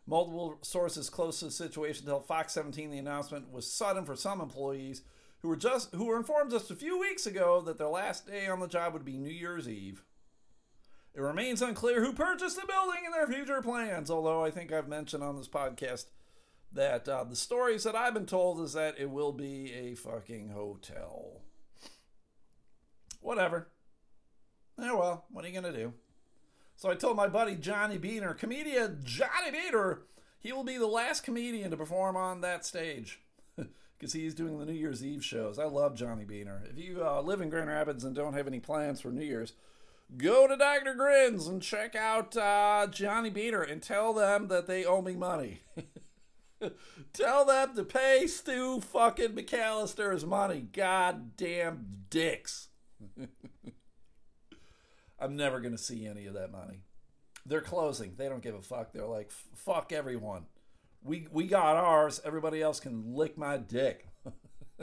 Multiple 0.06 0.58
sources 0.62 1.10
close 1.10 1.40
to 1.40 1.46
the 1.46 1.50
situation 1.50 2.06
tell 2.06 2.20
Fox 2.20 2.52
17 2.52 2.90
the 2.90 2.98
announcement 2.98 3.50
was 3.50 3.70
sudden 3.70 4.04
for 4.04 4.14
some 4.14 4.40
employees 4.40 5.02
who 5.40 5.48
were 5.48 5.56
just 5.56 5.92
who 5.94 6.04
were 6.04 6.16
informed 6.16 6.52
just 6.52 6.70
a 6.70 6.76
few 6.76 6.98
weeks 6.98 7.26
ago 7.26 7.60
that 7.60 7.78
their 7.78 7.88
last 7.88 8.26
day 8.26 8.46
on 8.46 8.60
the 8.60 8.68
job 8.68 8.92
would 8.92 9.04
be 9.04 9.16
New 9.16 9.32
Year's 9.32 9.68
Eve. 9.68 10.04
It 11.14 11.20
remains 11.20 11.62
unclear 11.62 12.04
who 12.04 12.12
purchased 12.12 12.56
the 12.56 12.66
building 12.66 13.00
and 13.04 13.14
their 13.14 13.26
future 13.26 13.62
plans, 13.62 14.10
although 14.10 14.44
I 14.44 14.50
think 14.50 14.72
I've 14.72 14.88
mentioned 14.88 15.25
on 15.25 15.36
this 15.36 15.48
podcast 15.48 16.04
that 16.72 17.08
uh, 17.08 17.25
the 17.25 17.36
stories 17.36 17.84
that 17.84 17.96
I've 17.96 18.14
been 18.14 18.26
told 18.26 18.60
is 18.60 18.75
that 18.75 18.98
it 18.98 19.10
will 19.10 19.32
be 19.32 19.72
a 19.72 19.94
fucking 19.94 20.50
hotel. 20.50 21.40
Whatever. 23.20 23.68
Yeah, 24.78 24.92
well, 24.92 25.25
what 25.30 25.44
are 25.44 25.48
you 25.48 25.58
going 25.58 25.72
to 25.72 25.78
do? 25.78 25.94
So 26.76 26.90
I 26.90 26.95
told 26.95 27.16
my 27.16 27.26
buddy 27.26 27.56
Johnny 27.56 27.99
Beehner, 27.99 28.37
comedian 28.37 29.00
Johnny 29.02 29.50
Beehner, 29.50 30.00
he 30.38 30.52
will 30.52 30.62
be 30.62 30.76
the 30.76 30.87
last 30.87 31.25
comedian 31.25 31.71
to 31.71 31.76
perform 31.76 32.16
on 32.16 32.42
that 32.42 32.66
stage 32.66 33.21
because 33.99 34.12
he's 34.12 34.35
doing 34.35 34.59
the 34.59 34.66
New 34.66 34.75
Year's 34.75 35.02
Eve 35.02 35.25
shows. 35.25 35.59
I 35.59 35.64
love 35.64 35.95
Johnny 35.95 36.26
Beehner. 36.26 36.71
If 36.71 36.78
you 36.78 37.02
uh, 37.02 37.23
live 37.23 37.40
in 37.40 37.49
Grand 37.49 37.68
Rapids 37.71 38.04
and 38.04 38.14
don't 38.14 38.35
have 38.35 38.47
any 38.47 38.61
plans 38.61 39.00
for 39.00 39.09
New 39.09 39.25
Year's, 39.25 39.54
go 40.18 40.47
to 40.47 40.54
Dr. 40.54 40.95
Grins 40.95 41.47
and 41.47 41.62
check 41.62 41.97
out 41.97 42.37
uh, 42.37 42.87
Johnny 42.90 43.30
Beehner 43.30 43.68
and 43.68 43.83
tell 43.83 44.12
them 44.12 44.49
that 44.49 44.66
they 44.66 44.85
owe 44.85 45.00
me 45.00 45.14
money. 45.16 45.62
tell 47.14 47.47
them 47.47 47.75
to 47.75 47.85
pay 47.85 48.26
Stu 48.26 48.83
fucking 48.83 49.33
McAllister's 49.33 50.26
money. 50.26 50.68
Goddamn 50.75 51.87
dicks. 52.11 52.68
I'm 55.18 55.37
never 55.37 55.61
going 55.61 55.76
to 55.76 55.82
see 55.82 56.06
any 56.06 56.26
of 56.26 56.35
that 56.35 56.52
money. 56.52 56.82
They're 57.44 57.61
closing. 57.61 58.14
They 58.16 58.28
don't 58.28 58.42
give 58.42 58.54
a 58.54 58.62
fuck. 58.62 58.92
They're 58.92 59.06
like, 59.06 59.30
fuck 59.54 59.92
everyone. 59.92 60.46
We 61.02 61.28
we 61.30 61.46
got 61.46 61.76
ours. 61.76 62.20
Everybody 62.25 62.61
else 62.61 62.80
can 62.80 63.14
lick 63.14 63.38
my 63.38 63.56
dick. 63.56 64.08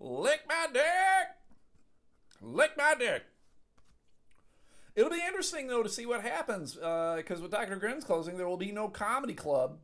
lick 0.00 0.40
my 0.48 0.66
dick. 0.72 1.28
Lick 2.40 2.72
my 2.76 2.94
dick. 2.98 3.22
It'll 4.96 5.10
be 5.10 5.22
interesting 5.24 5.68
though 5.68 5.82
to 5.82 5.88
see 5.88 6.06
what 6.06 6.22
happens 6.22 6.74
because 6.74 7.38
uh, 7.38 7.42
with 7.42 7.50
Dr. 7.50 7.76
Grin's 7.76 8.04
closing, 8.04 8.36
there 8.36 8.48
will 8.48 8.56
be 8.56 8.72
no 8.72 8.88
comedy 8.88 9.34
club. 9.34 9.78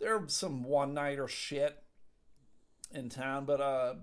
There's 0.00 0.34
some 0.34 0.64
one 0.64 0.92
nighter 0.92 1.28
shit 1.28 1.82
in 2.92 3.08
town, 3.08 3.44
but 3.44 3.60
uh, 3.60 3.94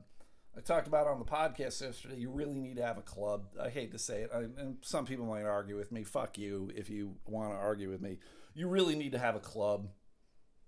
I 0.56 0.60
talked 0.60 0.88
about 0.88 1.08
on 1.08 1.20
the 1.20 1.26
podcast 1.26 1.82
yesterday. 1.82 2.18
You 2.18 2.30
really 2.30 2.60
need 2.60 2.76
to 2.76 2.84
have 2.84 2.98
a 2.98 3.02
club. 3.02 3.46
I 3.62 3.70
hate 3.70 3.92
to 3.94 4.00
say 4.00 4.24
it, 4.24 4.32
I, 4.34 4.40
and 4.40 4.78
some 4.82 5.06
people 5.06 5.26
might 5.26 5.44
argue 5.44 5.78
with 5.78 5.92
me. 5.92 6.04
Fuck 6.04 6.38
you 6.38 6.70
if 6.76 6.90
you 6.90 7.16
want 7.26 7.54
to 7.54 7.58
argue 7.58 7.90
with 7.90 8.02
me. 8.02 8.20
You 8.54 8.68
really 8.68 8.96
need 8.96 9.14
to 9.14 9.20
have 9.20 9.36
a 9.36 9.40
club 9.40 9.88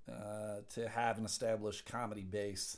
uh, 0.09 0.59
to 0.75 0.87
have 0.87 1.17
an 1.17 1.25
established 1.25 1.85
comedy 1.85 2.23
base. 2.23 2.77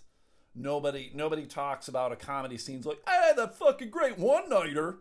Nobody, 0.55 1.11
nobody 1.13 1.45
talks 1.45 1.87
about 1.87 2.11
a 2.11 2.15
comedy 2.15 2.57
scene's 2.57 2.85
like, 2.85 2.99
hey, 3.07 3.33
that 3.35 3.57
fucking 3.57 3.89
great 3.89 4.17
one 4.17 4.49
nighter 4.49 4.99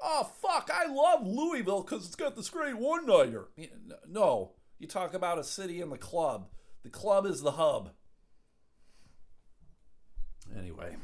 oh 0.00 0.30
fuck, 0.40 0.70
I 0.72 0.86
love 0.86 1.26
Louisville 1.26 1.82
because 1.82 2.06
it's 2.06 2.16
got 2.16 2.36
this 2.36 2.50
great 2.50 2.76
one 2.76 3.06
nighter. 3.06 3.48
No, 4.08 4.52
you 4.78 4.86
talk 4.86 5.14
about 5.14 5.38
a 5.38 5.44
city 5.44 5.80
and 5.80 5.92
the 5.92 5.98
club. 5.98 6.48
The 6.82 6.90
club 6.90 7.26
is 7.26 7.42
the 7.42 7.52
hub. 7.52 7.90
Anyway, 10.56 10.96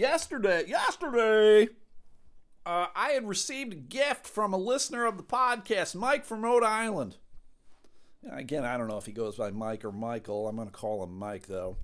yesterday, 0.00 0.64
yesterday, 0.66 1.68
uh, 2.64 2.86
I 2.96 3.10
had 3.10 3.28
received 3.28 3.72
a 3.74 3.76
gift 3.76 4.26
from 4.26 4.52
a 4.52 4.56
listener 4.56 5.04
of 5.04 5.16
the 5.16 5.22
podcast, 5.22 5.94
Mike 5.94 6.24
from 6.24 6.42
Rhode 6.42 6.64
Island. 6.64 7.16
Again, 8.30 8.64
I 8.64 8.76
don't 8.76 8.88
know 8.88 8.98
if 8.98 9.06
he 9.06 9.12
goes 9.12 9.36
by 9.36 9.50
Mike 9.50 9.84
or 9.84 9.92
Michael. 9.92 10.48
I'm 10.48 10.56
going 10.56 10.68
to 10.68 10.74
call 10.74 11.04
him 11.04 11.16
Mike 11.18 11.46
though 11.46 11.76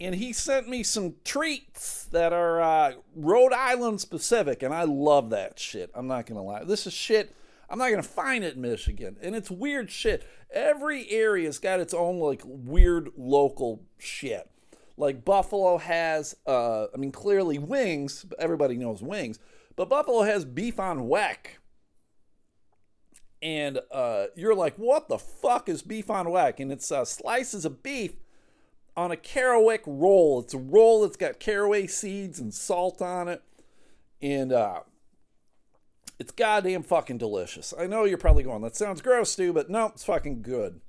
and 0.00 0.14
he 0.14 0.32
sent 0.32 0.68
me 0.68 0.84
some 0.84 1.16
treats 1.24 2.04
that 2.12 2.32
are 2.32 2.60
uh, 2.60 2.92
Rhode 3.16 3.52
Island 3.52 4.00
specific, 4.00 4.62
and 4.62 4.72
I 4.72 4.84
love 4.84 5.30
that 5.30 5.58
shit. 5.58 5.90
I'm 5.92 6.06
not 6.06 6.24
gonna 6.24 6.44
lie. 6.44 6.62
This 6.62 6.86
is 6.86 6.92
shit 6.92 7.34
I'm 7.70 7.78
not 7.78 7.90
gonna 7.90 8.02
find 8.02 8.44
it 8.44 8.54
in 8.54 8.62
Michigan, 8.62 9.16
and 9.20 9.36
it's 9.36 9.50
weird 9.50 9.90
shit. 9.90 10.26
Every 10.50 11.10
area's 11.10 11.58
got 11.58 11.80
its 11.80 11.92
own 11.92 12.18
like 12.18 12.42
weird 12.44 13.10
local 13.16 13.82
shit. 13.98 14.50
Like 14.98 15.24
Buffalo 15.24 15.78
has, 15.78 16.36
uh, 16.46 16.86
I 16.92 16.96
mean, 16.96 17.12
clearly 17.12 17.58
wings. 17.58 18.26
Everybody 18.38 18.76
knows 18.76 19.00
wings, 19.00 19.38
but 19.76 19.88
Buffalo 19.88 20.22
has 20.22 20.44
beef 20.44 20.80
on 20.80 21.08
weck. 21.08 21.58
And 23.40 23.78
uh, 23.92 24.26
you're 24.34 24.56
like, 24.56 24.74
what 24.76 25.08
the 25.08 25.18
fuck 25.18 25.68
is 25.68 25.82
beef 25.82 26.10
on 26.10 26.26
weck? 26.26 26.58
And 26.58 26.72
it's 26.72 26.90
uh, 26.90 27.04
slices 27.04 27.64
of 27.64 27.84
beef 27.84 28.16
on 28.96 29.12
a 29.12 29.16
caraway 29.16 29.78
roll. 29.86 30.40
It's 30.40 30.54
a 30.54 30.58
roll 30.58 31.02
that's 31.02 31.16
got 31.16 31.38
caraway 31.38 31.86
seeds 31.86 32.40
and 32.40 32.52
salt 32.52 33.00
on 33.00 33.28
it. 33.28 33.42
And 34.20 34.52
uh, 34.52 34.80
it's 36.18 36.32
goddamn 36.32 36.82
fucking 36.82 37.18
delicious. 37.18 37.72
I 37.78 37.86
know 37.86 38.02
you're 38.02 38.18
probably 38.18 38.42
going, 38.42 38.62
that 38.62 38.74
sounds 38.74 39.00
gross, 39.00 39.30
Stu, 39.30 39.52
but 39.52 39.70
no, 39.70 39.86
it's 39.86 40.02
fucking 40.02 40.42
good. 40.42 40.80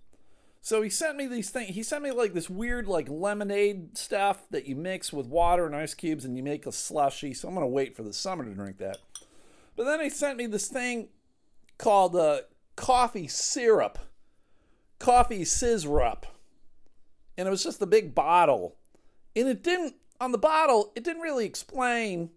So 0.62 0.82
he 0.82 0.90
sent 0.90 1.18
me 1.18 1.26
these 1.26 1.50
things. 1.50 1.74
He 1.74 1.84
sent 1.84 2.04
me 2.04 2.12
like 2.12 2.34
this 2.34 2.50
weird, 2.50 2.88
like 2.88 3.08
lemonade 3.10 3.98
stuff 3.98 4.46
that 4.52 4.66
you 4.66 4.76
mix 4.76 5.14
with 5.14 5.28
water 5.28 5.66
and 5.66 5.76
ice 5.76 5.94
cubes 5.94 6.26
and 6.26 6.36
you 6.36 6.44
make 6.44 6.66
a 6.66 6.72
slushy. 6.72 7.34
So 7.34 7.48
I'm 7.48 7.56
to 7.56 7.66
wait 7.66 7.96
for 7.96 8.04
the 8.04 8.14
summer 8.14 8.44
to 8.44 8.54
drink 8.54 8.78
that. 8.78 8.98
But 9.76 9.86
then 9.86 10.02
he 10.02 10.10
sent 10.10 10.38
me 10.38 10.48
this 10.48 10.68
thing 10.68 11.08
called 11.78 12.16
uh, 12.16 12.42
coffee 12.76 13.28
syrup, 13.28 13.98
coffee 15.00 15.44
sizzrup 15.44 16.26
and 17.40 17.48
it 17.48 17.52
was 17.52 17.64
just 17.64 17.82
a 17.82 17.86
big 17.86 18.14
bottle. 18.14 18.76
And 19.34 19.48
it 19.48 19.64
didn't, 19.64 19.96
on 20.20 20.34
the 20.34 20.38
bottle, 20.38 20.92
it 20.94 21.06
didn't 21.06 21.22
really 21.22 21.46
explain 21.46 22.32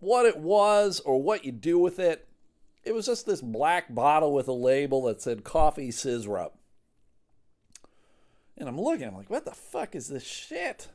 what 0.00 0.26
it 0.26 0.36
was 0.36 1.00
or 1.00 1.22
what 1.22 1.46
you 1.46 1.52
do 1.52 1.78
with 1.78 1.98
it. 1.98 2.28
It 2.84 2.94
was 2.94 3.06
just 3.06 3.24
this 3.24 3.40
black 3.40 3.94
bottle 3.94 4.34
with 4.34 4.48
a 4.48 4.52
label 4.52 5.04
that 5.04 5.22
said 5.22 5.44
coffee 5.44 5.88
sizzrup. 5.88 6.50
And 8.62 8.68
I'm 8.68 8.80
looking, 8.80 9.06
I'm 9.06 9.16
like, 9.16 9.28
what 9.28 9.44
the 9.44 9.50
fuck 9.50 9.94
is 9.94 10.08
this 10.08 10.24
shit? 10.24 10.88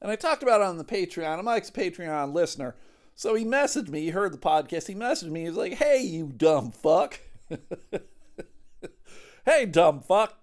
And 0.00 0.10
I 0.10 0.16
talked 0.16 0.42
about 0.42 0.60
it 0.60 0.66
on 0.66 0.78
the 0.78 0.84
Patreon. 0.84 1.38
I'm 1.38 1.44
Mike's 1.44 1.70
Patreon 1.70 2.32
listener. 2.32 2.74
So 3.14 3.34
he 3.34 3.44
messaged 3.44 3.88
me, 3.88 4.00
he 4.00 4.10
heard 4.10 4.32
the 4.32 4.38
podcast, 4.38 4.88
he 4.88 4.94
messaged 4.94 5.30
me, 5.30 5.42
he 5.42 5.48
was 5.48 5.56
like, 5.56 5.74
hey, 5.74 6.02
you 6.02 6.32
dumb 6.34 6.72
fuck. 6.72 7.20
hey, 9.44 9.66
dumb 9.66 10.00
fuck 10.00 10.38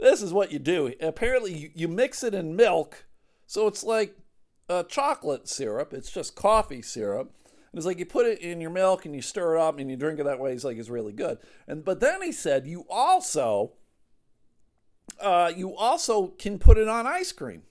this 0.00 0.22
is 0.22 0.32
what 0.32 0.50
you 0.50 0.58
do. 0.58 0.92
Apparently, 1.00 1.54
you, 1.54 1.70
you 1.74 1.88
mix 1.88 2.24
it 2.24 2.34
in 2.34 2.56
milk, 2.56 3.04
so 3.46 3.66
it's 3.66 3.84
like 3.84 4.16
a 4.68 4.82
chocolate 4.82 5.48
syrup. 5.48 5.92
It's 5.92 6.10
just 6.10 6.34
coffee 6.34 6.82
syrup. 6.82 7.32
And 7.46 7.78
it's 7.78 7.86
like 7.86 7.98
you 7.98 8.06
put 8.06 8.26
it 8.26 8.40
in 8.40 8.60
your 8.60 8.70
milk 8.70 9.04
and 9.04 9.14
you 9.14 9.22
stir 9.22 9.56
it 9.56 9.60
up 9.60 9.78
and 9.78 9.90
you 9.90 9.96
drink 9.96 10.18
it 10.18 10.24
that 10.24 10.40
way. 10.40 10.52
He's 10.52 10.64
like, 10.64 10.76
it's 10.76 10.88
really 10.88 11.12
good. 11.12 11.38
And 11.68 11.84
but 11.84 12.00
then 12.00 12.22
he 12.22 12.32
said 12.32 12.66
you 12.66 12.84
also, 12.90 13.72
uh, 15.20 15.52
you 15.54 15.76
also 15.76 16.28
can 16.28 16.58
put 16.58 16.78
it 16.78 16.88
on 16.88 17.06
ice 17.06 17.32
cream, 17.32 17.62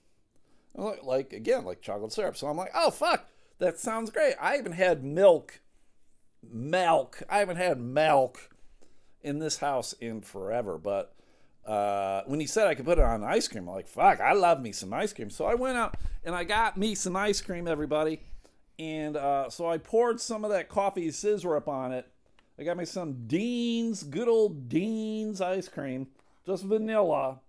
like 0.75 1.33
again, 1.33 1.65
like 1.65 1.81
chocolate 1.81 2.13
syrup. 2.13 2.37
So 2.37 2.47
I'm 2.47 2.57
like, 2.57 2.71
oh 2.75 2.91
fuck, 2.91 3.27
that 3.59 3.77
sounds 3.77 4.09
great. 4.09 4.35
I 4.39 4.55
haven't 4.55 4.73
had 4.73 5.03
milk, 5.03 5.61
milk. 6.49 7.21
I 7.29 7.39
haven't 7.39 7.57
had 7.57 7.79
milk 7.79 8.49
in 9.21 9.39
this 9.39 9.57
house 9.57 9.93
in 9.93 10.21
forever, 10.21 10.77
but 10.77 11.13
uh, 11.65 12.23
when 12.25 12.39
he 12.39 12.47
said 12.47 12.67
I 12.67 12.75
could 12.75 12.85
put 12.85 12.97
it 12.97 13.03
on 13.03 13.23
ice 13.23 13.47
cream, 13.47 13.67
I'm 13.67 13.75
like, 13.75 13.87
fuck, 13.87 14.19
I 14.19 14.33
love 14.33 14.61
me 14.61 14.71
some 14.71 14.93
ice 14.93 15.13
cream. 15.13 15.29
So 15.29 15.45
I 15.45 15.55
went 15.55 15.77
out 15.77 15.97
and 16.23 16.33
I 16.33 16.43
got 16.43 16.77
me 16.77 16.95
some 16.95 17.15
ice 17.15 17.41
cream, 17.41 17.67
everybody. 17.67 18.21
And 18.79 19.17
uh, 19.17 19.49
so 19.49 19.69
I 19.69 19.77
poured 19.77 20.21
some 20.21 20.45
of 20.45 20.51
that 20.51 20.69
coffee 20.69 21.09
sizzrup 21.09 21.67
on 21.67 21.91
it. 21.91 22.07
I 22.57 22.63
got 22.63 22.77
me 22.77 22.85
some 22.85 23.27
Dean's, 23.27 24.03
good 24.03 24.27
old 24.27 24.67
Dean's 24.67 25.41
ice 25.41 25.67
cream, 25.67 26.07
just 26.49 26.63
vanilla. 26.63 27.39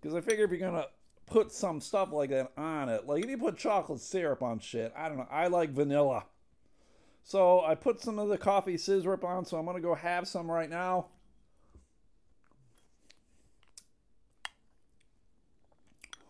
Because 0.00 0.14
I 0.14 0.20
figure 0.20 0.44
if 0.44 0.50
you're 0.50 0.60
to 0.74 0.88
put 1.26 1.52
some 1.52 1.80
stuff 1.80 2.12
like 2.12 2.30
that 2.30 2.52
on 2.58 2.88
it, 2.90 3.06
like 3.06 3.24
if 3.24 3.30
you 3.30 3.38
put 3.38 3.56
chocolate 3.56 4.00
syrup 4.00 4.42
on 4.42 4.58
shit, 4.58 4.92
I 4.96 5.08
don't 5.08 5.16
know, 5.16 5.28
I 5.30 5.46
like 5.46 5.70
vanilla. 5.70 6.26
So 7.24 7.64
I 7.64 7.74
put 7.76 8.00
some 8.00 8.18
of 8.18 8.28
the 8.28 8.36
coffee 8.36 8.74
sizzrup 8.74 9.24
on, 9.24 9.46
so 9.46 9.56
I'm 9.56 9.64
to 9.76 9.80
go 9.80 9.94
have 9.94 10.28
some 10.28 10.50
right 10.50 10.68
now. 10.68 11.06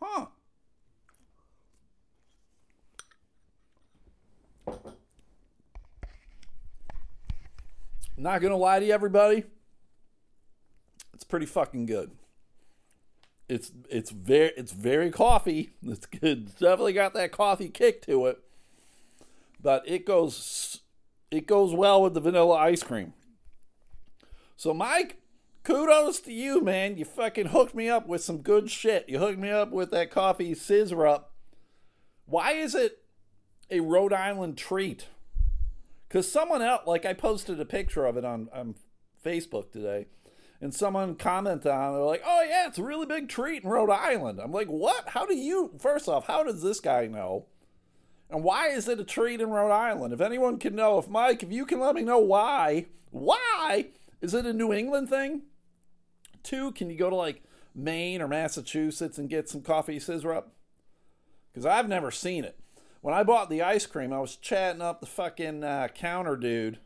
Huh. 0.00 0.26
Not 8.16 8.40
gonna 8.40 8.56
lie 8.56 8.78
to 8.78 8.86
you, 8.86 8.92
everybody. 8.92 9.44
It's 11.22 11.28
pretty 11.28 11.46
fucking 11.46 11.86
good. 11.86 12.10
It's 13.48 13.70
it's 13.88 14.10
very 14.10 14.50
it's 14.56 14.72
very 14.72 15.12
coffee. 15.12 15.70
It's 15.84 16.04
good. 16.04 16.48
It's 16.48 16.54
definitely 16.54 16.94
got 16.94 17.14
that 17.14 17.30
coffee 17.30 17.68
kick 17.68 18.02
to 18.06 18.26
it. 18.26 18.38
But 19.62 19.84
it 19.86 20.04
goes 20.04 20.80
it 21.30 21.46
goes 21.46 21.74
well 21.74 22.02
with 22.02 22.14
the 22.14 22.20
vanilla 22.20 22.56
ice 22.56 22.82
cream. 22.82 23.12
So 24.56 24.74
Mike, 24.74 25.20
kudos 25.62 26.18
to 26.22 26.32
you, 26.32 26.60
man. 26.60 26.96
You 26.96 27.04
fucking 27.04 27.46
hooked 27.46 27.76
me 27.76 27.88
up 27.88 28.08
with 28.08 28.24
some 28.24 28.38
good 28.38 28.68
shit. 28.68 29.08
You 29.08 29.20
hooked 29.20 29.38
me 29.38 29.50
up 29.50 29.70
with 29.70 29.92
that 29.92 30.10
coffee 30.10 30.56
sizzrup. 30.56 31.26
Why 32.26 32.54
is 32.54 32.74
it 32.74 32.98
a 33.70 33.78
Rhode 33.78 34.12
Island 34.12 34.58
treat? 34.58 35.06
Because 36.08 36.30
someone 36.30 36.62
else, 36.62 36.82
like 36.84 37.06
I 37.06 37.12
posted 37.12 37.60
a 37.60 37.64
picture 37.64 38.06
of 38.06 38.16
it 38.16 38.24
on, 38.24 38.48
on 38.52 38.74
Facebook 39.24 39.70
today, 39.70 40.06
and 40.62 40.72
someone 40.72 41.16
commented 41.16 41.72
on 41.72 41.90
it, 41.90 41.96
they're 41.96 42.06
like, 42.06 42.22
oh 42.24 42.46
yeah, 42.48 42.68
it's 42.68 42.78
a 42.78 42.84
really 42.84 43.04
big 43.04 43.28
treat 43.28 43.64
in 43.64 43.68
Rhode 43.68 43.90
Island. 43.90 44.38
I'm 44.40 44.52
like, 44.52 44.68
what? 44.68 45.08
How 45.08 45.26
do 45.26 45.34
you, 45.34 45.72
first 45.80 46.08
off, 46.08 46.28
how 46.28 46.44
does 46.44 46.62
this 46.62 46.78
guy 46.78 47.08
know? 47.08 47.46
And 48.30 48.44
why 48.44 48.68
is 48.68 48.86
it 48.86 49.00
a 49.00 49.04
treat 49.04 49.40
in 49.40 49.50
Rhode 49.50 49.72
Island? 49.72 50.14
If 50.14 50.20
anyone 50.20 50.58
can 50.58 50.76
know, 50.76 50.98
if 50.98 51.08
Mike, 51.08 51.42
if 51.42 51.50
you 51.50 51.66
can 51.66 51.80
let 51.80 51.96
me 51.96 52.02
know 52.02 52.20
why, 52.20 52.86
why? 53.10 53.88
Is 54.20 54.34
it 54.34 54.46
a 54.46 54.52
New 54.52 54.72
England 54.72 55.10
thing? 55.10 55.42
Two, 56.44 56.70
can 56.70 56.88
you 56.88 56.96
go 56.96 57.10
to 57.10 57.16
like 57.16 57.42
Maine 57.74 58.22
or 58.22 58.28
Massachusetts 58.28 59.18
and 59.18 59.28
get 59.28 59.48
some 59.48 59.62
coffee 59.62 59.98
sizzrup? 59.98 60.44
Because 61.52 61.66
I've 61.66 61.88
never 61.88 62.12
seen 62.12 62.44
it. 62.44 62.56
When 63.00 63.14
I 63.14 63.24
bought 63.24 63.50
the 63.50 63.62
ice 63.62 63.84
cream, 63.84 64.12
I 64.12 64.20
was 64.20 64.36
chatting 64.36 64.80
up 64.80 65.00
the 65.00 65.06
fucking 65.06 65.64
uh, 65.64 65.88
counter 65.92 66.36
dude. 66.36 66.78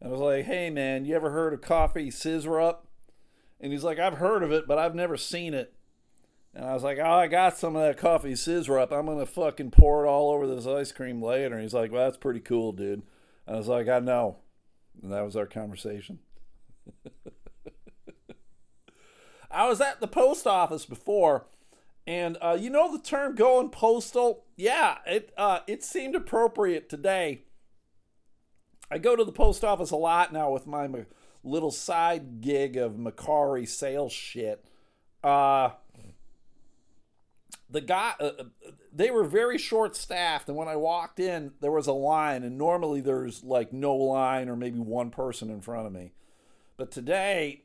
And 0.00 0.08
I 0.08 0.12
was 0.12 0.20
like, 0.20 0.46
hey 0.46 0.68
man, 0.68 1.04
you 1.04 1.14
ever 1.14 1.30
heard 1.30 1.54
of 1.54 1.60
coffee 1.60 2.10
sizzrup? 2.10 2.78
And 3.60 3.72
he's 3.72 3.84
like, 3.84 3.98
I've 3.98 4.18
heard 4.18 4.42
of 4.42 4.52
it, 4.52 4.66
but 4.68 4.78
I've 4.78 4.94
never 4.94 5.16
seen 5.16 5.54
it. 5.54 5.74
And 6.54 6.64
I 6.64 6.74
was 6.74 6.82
like, 6.82 6.98
oh, 6.98 7.10
I 7.10 7.26
got 7.26 7.58
some 7.58 7.76
of 7.76 7.82
that 7.82 7.98
coffee 7.98 8.32
sizzrup. 8.32 8.92
I'm 8.92 9.06
going 9.06 9.18
to 9.18 9.26
fucking 9.26 9.70
pour 9.70 10.04
it 10.04 10.08
all 10.08 10.30
over 10.32 10.46
this 10.46 10.66
ice 10.66 10.92
cream 10.92 11.22
later. 11.22 11.54
And 11.54 11.62
he's 11.62 11.74
like, 11.74 11.92
well, 11.92 12.04
that's 12.04 12.16
pretty 12.16 12.40
cool, 12.40 12.72
dude. 12.72 13.02
And 13.46 13.56
I 13.56 13.58
was 13.58 13.68
like, 13.68 13.88
I 13.88 13.98
know. 13.98 14.38
And 15.02 15.12
that 15.12 15.24
was 15.24 15.36
our 15.36 15.46
conversation. 15.46 16.20
I 19.50 19.68
was 19.68 19.80
at 19.80 20.00
the 20.00 20.08
post 20.08 20.46
office 20.46 20.84
before, 20.84 21.46
and 22.06 22.36
uh, 22.40 22.56
you 22.58 22.70
know 22.70 22.92
the 22.92 23.02
term 23.02 23.34
"going 23.34 23.70
postal." 23.70 24.44
Yeah, 24.56 24.98
it 25.06 25.32
uh, 25.36 25.60
it 25.66 25.82
seemed 25.82 26.14
appropriate 26.14 26.88
today. 26.88 27.44
I 28.90 28.98
go 28.98 29.16
to 29.16 29.24
the 29.24 29.32
post 29.32 29.64
office 29.64 29.90
a 29.90 29.96
lot 29.96 30.32
now 30.32 30.50
with 30.50 30.66
my 30.66 30.86
little 31.48 31.70
side 31.70 32.40
gig 32.40 32.76
of 32.76 32.92
Mercari 32.92 33.66
sales 33.66 34.12
shit. 34.12 34.64
Uh, 35.22 35.70
the 37.70 37.80
guy, 37.80 38.14
uh, 38.20 38.30
uh, 38.38 38.44
they 38.92 39.10
were 39.10 39.24
very 39.24 39.58
short 39.58 39.94
staffed, 39.94 40.48
and 40.48 40.56
when 40.56 40.68
I 40.68 40.76
walked 40.76 41.20
in, 41.20 41.52
there 41.60 41.70
was 41.70 41.86
a 41.86 41.92
line, 41.92 42.42
and 42.42 42.56
normally 42.56 43.00
there's 43.00 43.44
like 43.44 43.72
no 43.72 43.94
line 43.94 44.48
or 44.48 44.56
maybe 44.56 44.78
one 44.78 45.10
person 45.10 45.50
in 45.50 45.60
front 45.60 45.86
of 45.86 45.92
me, 45.92 46.12
but 46.76 46.90
today 46.90 47.62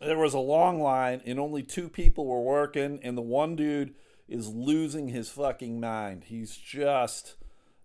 there 0.00 0.18
was 0.18 0.34
a 0.34 0.38
long 0.38 0.80
line, 0.80 1.22
and 1.24 1.40
only 1.40 1.62
two 1.62 1.88
people 1.88 2.26
were 2.26 2.42
working, 2.42 3.00
and 3.02 3.16
the 3.16 3.22
one 3.22 3.56
dude 3.56 3.94
is 4.28 4.48
losing 4.48 5.08
his 5.08 5.30
fucking 5.30 5.80
mind. 5.80 6.24
He's 6.24 6.56
just 6.56 7.36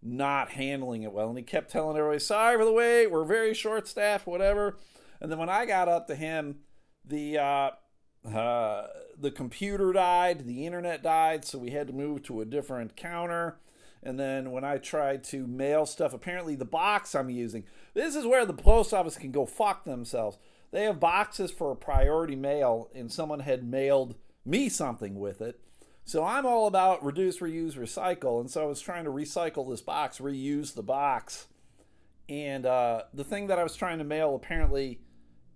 not 0.02 0.52
handling 0.52 1.04
it 1.04 1.14
well, 1.14 1.30
and 1.30 1.38
he 1.38 1.44
kept 1.44 1.72
telling 1.72 1.98
everybody, 1.98 2.20
"Sorry 2.20 2.58
for 2.58 2.66
the 2.66 2.74
wait, 2.74 3.08
we're 3.08 3.24
very 3.24 3.54
short 3.54 3.88
staffed, 3.88 4.28
whatever." 4.28 4.78
And 5.24 5.32
then 5.32 5.40
when 5.40 5.50
I 5.50 5.66
got 5.66 5.88
up 5.88 6.08
to 6.08 6.16
him, 6.16 6.58
the 7.06 7.40
uh, 7.40 7.72
uh, 8.30 8.88
the 9.18 9.32
computer 9.32 9.94
died, 9.94 10.46
the 10.46 10.66
internet 10.66 11.02
died, 11.02 11.46
so 11.46 11.58
we 11.58 11.72
had 11.72 11.88
to 11.88 11.94
move 11.94 12.24
to 12.24 12.42
a 12.42 12.46
different 12.46 12.98
counter. 12.98 13.58
And 14.04 14.20
then 14.20 14.52
when 14.52 14.66
I 14.66 14.78
tried 14.78 15.24
to 15.26 15.48
mail 15.48 15.86
stuff, 15.86 16.14
apparently 16.14 16.56
the 16.56 16.66
box 16.66 17.16
I'm 17.16 17.30
using, 17.30 17.64
this 17.94 18.16
is 18.16 18.26
where 18.26 18.46
the 18.46 18.54
post 18.54 18.94
office 18.94 19.18
can 19.18 19.32
go 19.32 19.46
fuck 19.46 19.86
themselves. 19.86 20.38
They 20.72 20.84
have 20.84 21.00
boxes 21.00 21.52
for 21.52 21.74
priority 21.74 22.36
mail, 22.36 22.90
and 22.94 23.10
someone 23.10 23.42
had 23.42 23.64
mailed 23.64 24.16
me 24.46 24.68
something 24.68 25.16
with 25.16 25.42
it. 25.42 25.60
So 26.04 26.26
I'm 26.26 26.46
all 26.46 26.68
about 26.68 27.04
reduce, 27.04 27.40
reuse, 27.40 27.78
recycle. 27.78 28.42
And 28.42 28.52
so 28.52 28.64
I 28.64 28.66
was 28.66 28.82
trying 28.82 29.06
to 29.06 29.10
recycle 29.10 29.70
this 29.70 29.82
box, 29.82 30.18
reuse 30.18 30.74
the 30.74 30.84
box. 30.84 31.48
And 32.28 32.66
uh, 32.66 33.04
the 33.14 33.24
thing 33.24 33.48
that 33.48 33.60
I 33.60 33.64
was 33.64 33.78
trying 33.78 34.00
to 34.00 34.04
mail 34.04 34.36
apparently 34.36 35.00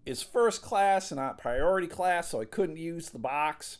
is 0.07 0.23
first 0.23 0.61
class 0.61 1.11
and 1.11 1.19
not 1.19 1.37
priority 1.37 1.87
class, 1.87 2.29
so 2.29 2.39
I 2.39 2.45
couldn't 2.45 2.77
use 2.77 3.09
the 3.09 3.19
box, 3.19 3.79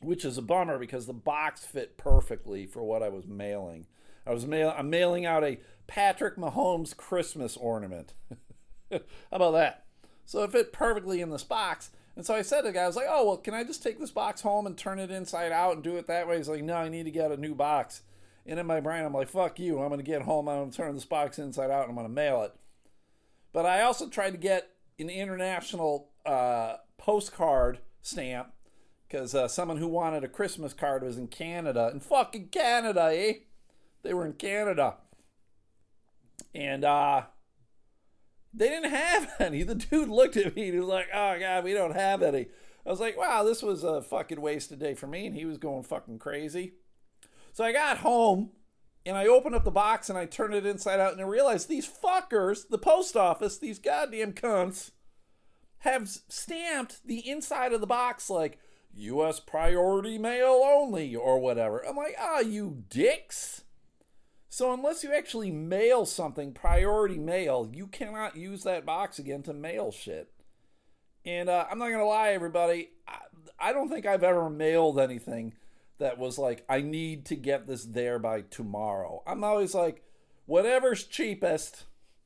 which 0.00 0.24
is 0.24 0.38
a 0.38 0.42
bummer 0.42 0.78
because 0.78 1.06
the 1.06 1.12
box 1.12 1.66
fit 1.66 1.98
perfectly 1.98 2.64
for 2.64 2.82
what 2.82 3.02
I 3.02 3.10
was 3.10 3.26
mailing. 3.26 3.86
I 4.26 4.32
was 4.32 4.46
mail 4.46 4.74
I'm 4.76 4.88
mailing 4.88 5.26
out 5.26 5.44
a 5.44 5.60
Patrick 5.86 6.36
Mahomes 6.36 6.96
Christmas 6.96 7.58
ornament. 7.58 8.14
How 8.90 9.00
about 9.30 9.52
that? 9.52 9.84
So 10.24 10.42
it 10.42 10.52
fit 10.52 10.72
perfectly 10.72 11.20
in 11.20 11.30
this 11.30 11.44
box. 11.44 11.90
And 12.16 12.24
so 12.24 12.34
I 12.34 12.40
said 12.40 12.62
to 12.62 12.68
the 12.68 12.72
guy, 12.72 12.84
I 12.84 12.86
was 12.86 12.96
like, 12.96 13.06
oh, 13.08 13.26
well, 13.26 13.36
can 13.36 13.52
I 13.52 13.62
just 13.62 13.82
take 13.82 14.00
this 14.00 14.10
box 14.10 14.40
home 14.40 14.66
and 14.66 14.78
turn 14.78 14.98
it 14.98 15.10
inside 15.10 15.52
out 15.52 15.74
and 15.74 15.84
do 15.84 15.96
it 15.96 16.06
that 16.06 16.26
way? 16.26 16.38
He's 16.38 16.48
like, 16.48 16.64
no, 16.64 16.74
I 16.74 16.88
need 16.88 17.04
to 17.04 17.10
get 17.10 17.30
a 17.30 17.36
new 17.36 17.54
box. 17.54 18.00
And 18.46 18.58
in 18.58 18.66
my 18.66 18.80
brain, 18.80 19.04
I'm 19.04 19.12
like, 19.12 19.28
fuck 19.28 19.58
you. 19.58 19.80
I'm 19.80 19.88
going 19.88 20.00
to 20.00 20.04
get 20.04 20.22
home. 20.22 20.48
I'm 20.48 20.56
going 20.56 20.70
to 20.70 20.76
turn 20.76 20.94
this 20.94 21.04
box 21.04 21.38
inside 21.38 21.70
out 21.70 21.82
and 21.82 21.90
I'm 21.90 21.94
going 21.94 22.06
to 22.06 22.12
mail 22.12 22.42
it. 22.42 22.54
But 23.52 23.66
I 23.66 23.82
also 23.82 24.08
tried 24.08 24.30
to 24.30 24.38
get 24.38 24.70
an 24.98 25.10
international 25.10 26.10
uh, 26.24 26.76
postcard 26.98 27.78
stamp 28.02 28.52
because 29.08 29.34
uh, 29.34 29.46
someone 29.48 29.76
who 29.76 29.88
wanted 29.88 30.24
a 30.24 30.28
Christmas 30.28 30.72
card 30.72 31.02
was 31.02 31.16
in 31.16 31.28
Canada. 31.28 31.90
In 31.92 32.00
fucking 32.00 32.48
Canada, 32.48 33.10
eh? 33.12 33.34
They 34.02 34.14
were 34.14 34.26
in 34.26 34.32
Canada. 34.32 34.96
And 36.54 36.84
uh, 36.84 37.22
they 38.52 38.68
didn't 38.68 38.90
have 38.90 39.34
any. 39.38 39.62
The 39.62 39.74
dude 39.74 40.08
looked 40.08 40.36
at 40.36 40.56
me 40.56 40.64
and 40.66 40.74
he 40.74 40.80
was 40.80 40.88
like, 40.88 41.08
oh, 41.14 41.38
God, 41.38 41.64
we 41.64 41.72
don't 41.72 41.94
have 41.94 42.22
any. 42.22 42.46
I 42.84 42.90
was 42.90 43.00
like, 43.00 43.16
wow, 43.16 43.42
this 43.42 43.62
was 43.62 43.84
a 43.84 44.02
fucking 44.02 44.40
wasted 44.40 44.78
day 44.78 44.94
for 44.94 45.06
me. 45.06 45.26
And 45.26 45.36
he 45.36 45.44
was 45.44 45.58
going 45.58 45.82
fucking 45.82 46.18
crazy. 46.18 46.74
So 47.52 47.64
I 47.64 47.72
got 47.72 47.98
home 47.98 48.50
and 49.06 49.16
I 49.16 49.28
open 49.28 49.54
up 49.54 49.62
the 49.62 49.70
box 49.70 50.10
and 50.10 50.18
I 50.18 50.26
turn 50.26 50.52
it 50.52 50.66
inside 50.66 50.98
out 50.98 51.12
and 51.12 51.20
I 51.20 51.24
realize 51.24 51.66
these 51.66 51.88
fuckers, 51.88 52.68
the 52.68 52.76
post 52.76 53.16
office, 53.16 53.56
these 53.56 53.78
goddamn 53.78 54.32
cunts, 54.32 54.90
have 55.78 56.08
stamped 56.08 57.06
the 57.06 57.26
inside 57.28 57.72
of 57.72 57.80
the 57.80 57.86
box 57.86 58.28
like 58.28 58.58
U.S. 58.94 59.38
priority 59.38 60.18
mail 60.18 60.60
only 60.64 61.14
or 61.14 61.38
whatever. 61.38 61.86
I'm 61.86 61.96
like, 61.96 62.16
ah, 62.18 62.38
oh, 62.38 62.40
you 62.40 62.82
dicks. 62.90 63.62
So 64.48 64.72
unless 64.72 65.04
you 65.04 65.14
actually 65.14 65.52
mail 65.52 66.04
something 66.04 66.52
priority 66.52 67.18
mail, 67.18 67.70
you 67.72 67.86
cannot 67.86 68.36
use 68.36 68.64
that 68.64 68.84
box 68.84 69.20
again 69.20 69.42
to 69.44 69.52
mail 69.52 69.92
shit. 69.92 70.32
And 71.24 71.48
uh, 71.48 71.66
I'm 71.70 71.78
not 71.78 71.90
gonna 71.90 72.06
lie, 72.06 72.30
everybody, 72.30 72.90
I, 73.06 73.18
I 73.60 73.72
don't 73.72 73.88
think 73.88 74.04
I've 74.04 74.24
ever 74.24 74.50
mailed 74.50 74.98
anything 74.98 75.54
that 75.98 76.18
was 76.18 76.38
like, 76.38 76.64
I 76.68 76.80
need 76.80 77.24
to 77.26 77.36
get 77.36 77.66
this 77.66 77.84
there 77.84 78.18
by 78.18 78.42
tomorrow. 78.42 79.22
I'm 79.26 79.44
always 79.44 79.74
like, 79.74 80.04
whatever's 80.44 81.04
cheapest. 81.04 81.84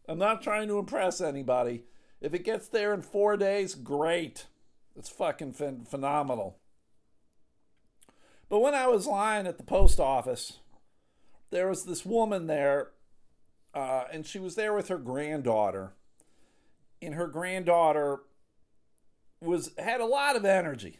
I'm 0.08 0.18
not 0.18 0.42
trying 0.42 0.68
to 0.68 0.78
impress 0.78 1.20
anybody. 1.20 1.84
If 2.20 2.34
it 2.34 2.44
gets 2.44 2.68
there 2.68 2.92
in 2.92 3.02
four 3.02 3.36
days, 3.36 3.74
great. 3.74 4.46
It's 4.96 5.08
fucking 5.08 5.54
ph- 5.54 5.86
phenomenal. 5.88 6.58
But 8.48 8.60
when 8.60 8.74
I 8.74 8.88
was 8.88 9.06
lying 9.06 9.46
at 9.46 9.56
the 9.58 9.64
post 9.64 10.00
office, 10.00 10.58
there 11.50 11.68
was 11.68 11.84
this 11.84 12.04
woman 12.04 12.48
there, 12.48 12.90
uh, 13.72 14.04
and 14.12 14.26
she 14.26 14.40
was 14.40 14.56
there 14.56 14.74
with 14.74 14.88
her 14.88 14.98
granddaughter. 14.98 15.92
And 17.00 17.14
her 17.14 17.28
granddaughter 17.28 18.20
was 19.40 19.70
had 19.78 20.00
a 20.00 20.06
lot 20.06 20.36
of 20.36 20.44
energy 20.44 20.98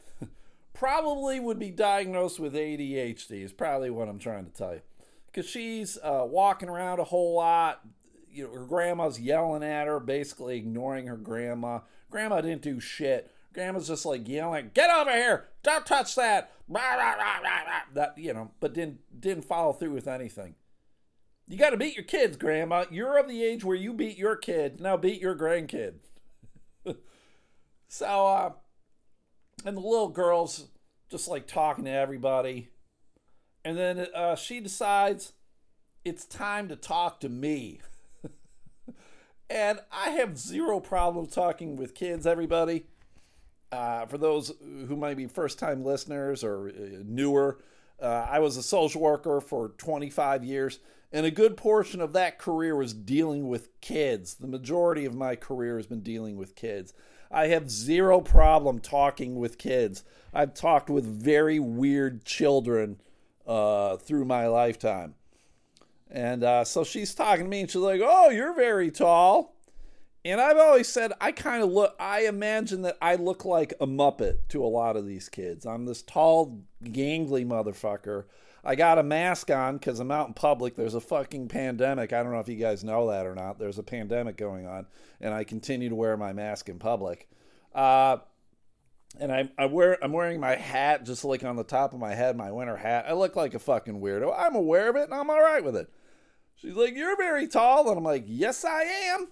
probably 0.72 1.40
would 1.40 1.58
be 1.58 1.70
diagnosed 1.70 2.38
with 2.38 2.54
ADHD, 2.54 3.42
is 3.42 3.52
probably 3.52 3.90
what 3.90 4.08
I'm 4.08 4.18
trying 4.18 4.46
to 4.46 4.52
tell 4.52 4.74
you. 4.74 4.80
Because 5.26 5.48
she's 5.48 5.98
uh, 6.02 6.24
walking 6.26 6.68
around 6.68 6.98
a 6.98 7.04
whole 7.04 7.34
lot. 7.36 7.80
You 8.32 8.44
know, 8.44 8.54
her 8.54 8.66
grandma's 8.66 9.20
yelling 9.20 9.62
at 9.62 9.86
her, 9.86 10.00
basically 10.00 10.56
ignoring 10.56 11.06
her 11.06 11.16
grandma. 11.16 11.80
Grandma 12.10 12.40
didn't 12.40 12.62
do 12.62 12.80
shit. 12.80 13.30
Grandma's 13.52 13.88
just 13.88 14.06
like 14.06 14.28
yelling, 14.28 14.70
"Get 14.74 14.90
over 14.90 15.10
here! 15.10 15.48
Don't 15.62 15.84
touch 15.84 16.14
that!" 16.14 16.52
That 17.94 18.16
you 18.16 18.32
know, 18.32 18.52
but 18.60 18.72
didn't 18.72 19.20
didn't 19.20 19.44
follow 19.44 19.72
through 19.72 19.92
with 19.92 20.06
anything. 20.06 20.54
You 21.48 21.58
got 21.58 21.70
to 21.70 21.76
beat 21.76 21.96
your 21.96 22.04
kids, 22.04 22.36
Grandma. 22.36 22.84
You're 22.92 23.18
of 23.18 23.26
the 23.26 23.42
age 23.42 23.64
where 23.64 23.76
you 23.76 23.92
beat 23.92 24.16
your 24.16 24.36
kid. 24.36 24.80
Now 24.80 24.96
beat 24.96 25.20
your 25.20 25.34
grandkid. 25.34 25.94
so, 27.88 28.06
uh, 28.06 28.52
and 29.64 29.76
the 29.76 29.80
little 29.80 30.08
girl's 30.08 30.68
just 31.10 31.28
like 31.28 31.46
talking 31.46 31.84
to 31.84 31.90
everybody. 31.90 32.68
And 33.64 33.76
then 33.76 34.06
uh, 34.14 34.36
she 34.36 34.60
decides 34.60 35.32
it's 36.04 36.24
time 36.24 36.68
to 36.68 36.76
talk 36.76 37.20
to 37.20 37.28
me. 37.28 37.80
and 39.50 39.80
I 39.92 40.10
have 40.10 40.38
zero 40.38 40.80
problem 40.80 41.26
talking 41.26 41.76
with 41.76 41.94
kids, 41.94 42.26
everybody. 42.26 42.86
Uh, 43.72 44.06
for 44.06 44.18
those 44.18 44.52
who 44.60 44.96
might 44.96 45.16
be 45.16 45.26
first 45.26 45.58
time 45.58 45.84
listeners 45.84 46.42
or 46.42 46.70
uh, 46.70 47.02
newer, 47.04 47.60
uh, 48.00 48.26
I 48.28 48.38
was 48.38 48.56
a 48.56 48.62
social 48.62 49.00
worker 49.00 49.40
for 49.40 49.68
25 49.76 50.42
years, 50.42 50.80
and 51.12 51.26
a 51.26 51.30
good 51.30 51.56
portion 51.56 52.00
of 52.00 52.14
that 52.14 52.38
career 52.38 52.74
was 52.74 52.94
dealing 52.94 53.48
with 53.48 53.80
kids. 53.80 54.34
The 54.34 54.46
majority 54.46 55.04
of 55.04 55.14
my 55.14 55.36
career 55.36 55.76
has 55.76 55.86
been 55.86 56.00
dealing 56.00 56.36
with 56.36 56.56
kids. 56.56 56.94
I 57.30 57.46
have 57.48 57.70
zero 57.70 58.20
problem 58.20 58.80
talking 58.80 59.36
with 59.36 59.58
kids. 59.58 60.04
I've 60.34 60.54
talked 60.54 60.90
with 60.90 61.04
very 61.04 61.58
weird 61.58 62.24
children 62.24 63.00
uh, 63.46 63.96
through 63.96 64.24
my 64.24 64.46
lifetime. 64.48 65.14
And 66.10 66.42
uh, 66.42 66.64
so 66.64 66.82
she's 66.82 67.14
talking 67.14 67.44
to 67.44 67.50
me 67.50 67.60
and 67.60 67.70
she's 67.70 67.80
like, 67.80 68.00
Oh, 68.02 68.30
you're 68.30 68.54
very 68.54 68.90
tall. 68.90 69.54
And 70.24 70.40
I've 70.40 70.58
always 70.58 70.88
said, 70.88 71.12
I 71.20 71.32
kind 71.32 71.62
of 71.62 71.70
look, 71.70 71.94
I 71.98 72.26
imagine 72.26 72.82
that 72.82 72.98
I 73.00 73.14
look 73.14 73.44
like 73.44 73.72
a 73.80 73.86
Muppet 73.86 74.38
to 74.48 74.62
a 74.62 74.66
lot 74.66 74.96
of 74.96 75.06
these 75.06 75.30
kids. 75.30 75.64
I'm 75.64 75.86
this 75.86 76.02
tall, 76.02 76.60
gangly 76.84 77.46
motherfucker. 77.46 78.24
I 78.64 78.74
got 78.74 78.98
a 78.98 79.02
mask 79.02 79.50
on 79.50 79.78
because 79.78 80.00
I'm 80.00 80.10
out 80.10 80.28
in 80.28 80.34
public. 80.34 80.76
There's 80.76 80.94
a 80.94 81.00
fucking 81.00 81.48
pandemic. 81.48 82.12
I 82.12 82.22
don't 82.22 82.32
know 82.32 82.40
if 82.40 82.48
you 82.48 82.56
guys 82.56 82.84
know 82.84 83.08
that 83.08 83.26
or 83.26 83.34
not. 83.34 83.58
There's 83.58 83.78
a 83.78 83.82
pandemic 83.82 84.36
going 84.36 84.66
on, 84.66 84.86
and 85.20 85.32
I 85.32 85.44
continue 85.44 85.88
to 85.88 85.94
wear 85.94 86.16
my 86.16 86.32
mask 86.32 86.68
in 86.68 86.78
public. 86.78 87.28
Uh, 87.74 88.18
and 89.18 89.32
I, 89.32 89.50
I 89.58 89.66
wear 89.66 89.98
I'm 90.02 90.12
wearing 90.12 90.40
my 90.40 90.54
hat 90.54 91.04
just 91.04 91.24
like 91.24 91.42
on 91.42 91.56
the 91.56 91.64
top 91.64 91.92
of 91.92 91.98
my 91.98 92.14
head, 92.14 92.36
my 92.36 92.52
winter 92.52 92.76
hat. 92.76 93.06
I 93.08 93.14
look 93.14 93.34
like 93.34 93.54
a 93.54 93.58
fucking 93.58 94.00
weirdo. 94.00 94.32
I'm 94.36 94.54
aware 94.54 94.88
of 94.88 94.96
it 94.96 95.04
and 95.04 95.14
I'm 95.14 95.30
all 95.30 95.42
right 95.42 95.64
with 95.64 95.76
it. 95.76 95.90
She's 96.56 96.74
like, 96.74 96.94
"You're 96.94 97.16
very 97.16 97.48
tall," 97.48 97.88
and 97.88 97.96
I'm 97.96 98.04
like, 98.04 98.24
"Yes, 98.26 98.64
I 98.64 98.82
am." 98.82 99.28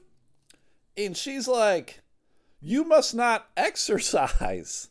And 0.96 1.16
she's 1.16 1.46
like, 1.46 2.00
"You 2.60 2.84
must 2.84 3.14
not 3.14 3.48
exercise." 3.56 4.88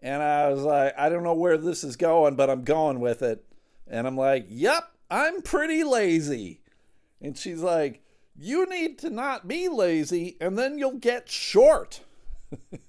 And 0.00 0.22
I 0.22 0.48
was 0.48 0.62
like, 0.62 0.94
"I 0.98 1.08
don't 1.08 1.22
know 1.22 1.34
where 1.34 1.58
this 1.58 1.84
is 1.84 1.96
going, 1.96 2.36
but 2.36 2.50
I'm 2.50 2.64
going 2.64 3.00
with 3.00 3.22
it." 3.22 3.44
And 3.86 4.06
I'm 4.06 4.16
like, 4.16 4.46
"Yep, 4.48 4.90
I'm 5.10 5.42
pretty 5.42 5.84
lazy." 5.84 6.60
And 7.20 7.36
she's 7.36 7.60
like, 7.60 8.02
"You 8.36 8.68
need 8.68 8.98
to 9.00 9.10
not 9.10 9.46
be 9.48 9.68
lazy, 9.68 10.36
and 10.40 10.58
then 10.58 10.78
you'll 10.78 10.98
get 10.98 11.28
short." 11.28 12.00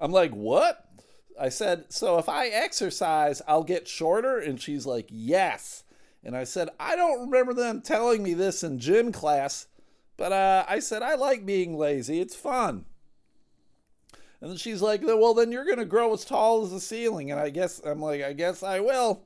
I'm 0.00 0.12
like, 0.12 0.32
what? 0.32 0.88
I 1.40 1.48
said, 1.48 1.86
So 1.88 2.18
if 2.18 2.28
I 2.28 2.48
exercise, 2.48 3.42
I'll 3.46 3.64
get 3.64 3.88
shorter? 3.88 4.38
And 4.38 4.60
she's 4.60 4.86
like, 4.86 5.08
Yes. 5.10 5.84
And 6.24 6.36
I 6.36 6.44
said, 6.44 6.68
I 6.80 6.96
don't 6.96 7.22
remember 7.22 7.54
them 7.54 7.80
telling 7.80 8.22
me 8.22 8.34
this 8.34 8.62
in 8.62 8.80
gym 8.80 9.12
class, 9.12 9.68
but 10.16 10.32
uh, 10.32 10.64
I 10.68 10.80
said, 10.80 11.02
I 11.02 11.14
like 11.14 11.46
being 11.46 11.78
lazy. 11.78 12.20
It's 12.20 12.34
fun. 12.34 12.84
And 14.40 14.58
she's 14.58 14.82
like, 14.82 15.02
Well, 15.02 15.34
then 15.34 15.52
you're 15.52 15.64
going 15.64 15.78
to 15.78 15.84
grow 15.84 16.12
as 16.12 16.24
tall 16.24 16.64
as 16.64 16.70
the 16.70 16.80
ceiling. 16.80 17.30
And 17.30 17.40
I 17.40 17.50
guess, 17.50 17.80
I'm 17.84 18.00
like, 18.00 18.22
I 18.22 18.32
guess 18.32 18.62
I 18.62 18.80
will. 18.80 19.22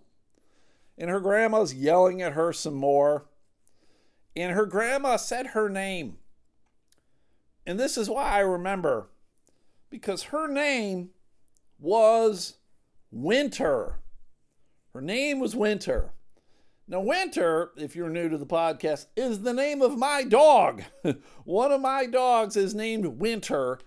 And 0.98 1.10
her 1.10 1.20
grandma's 1.20 1.74
yelling 1.74 2.22
at 2.22 2.34
her 2.34 2.52
some 2.52 2.74
more. 2.74 3.26
And 4.36 4.52
her 4.52 4.66
grandma 4.66 5.16
said 5.16 5.48
her 5.48 5.68
name. 5.68 6.18
And 7.66 7.78
this 7.78 7.96
is 7.96 8.10
why 8.10 8.30
I 8.30 8.40
remember 8.40 9.08
because 9.90 10.24
her 10.24 10.48
name 10.48 11.10
was 11.78 12.56
Winter. 13.10 13.98
Her 14.94 15.00
name 15.02 15.38
was 15.38 15.54
Winter. 15.54 16.12
Now, 16.88 17.00
Winter, 17.00 17.70
if 17.76 17.94
you're 17.94 18.08
new 18.08 18.28
to 18.28 18.38
the 18.38 18.46
podcast, 18.46 19.06
is 19.16 19.42
the 19.42 19.52
name 19.52 19.82
of 19.82 19.96
my 19.96 20.24
dog. 20.24 20.82
One 21.44 21.70
of 21.70 21.80
my 21.80 22.06
dogs 22.06 22.56
is 22.56 22.74
named 22.74 23.06
Winter. 23.06 23.78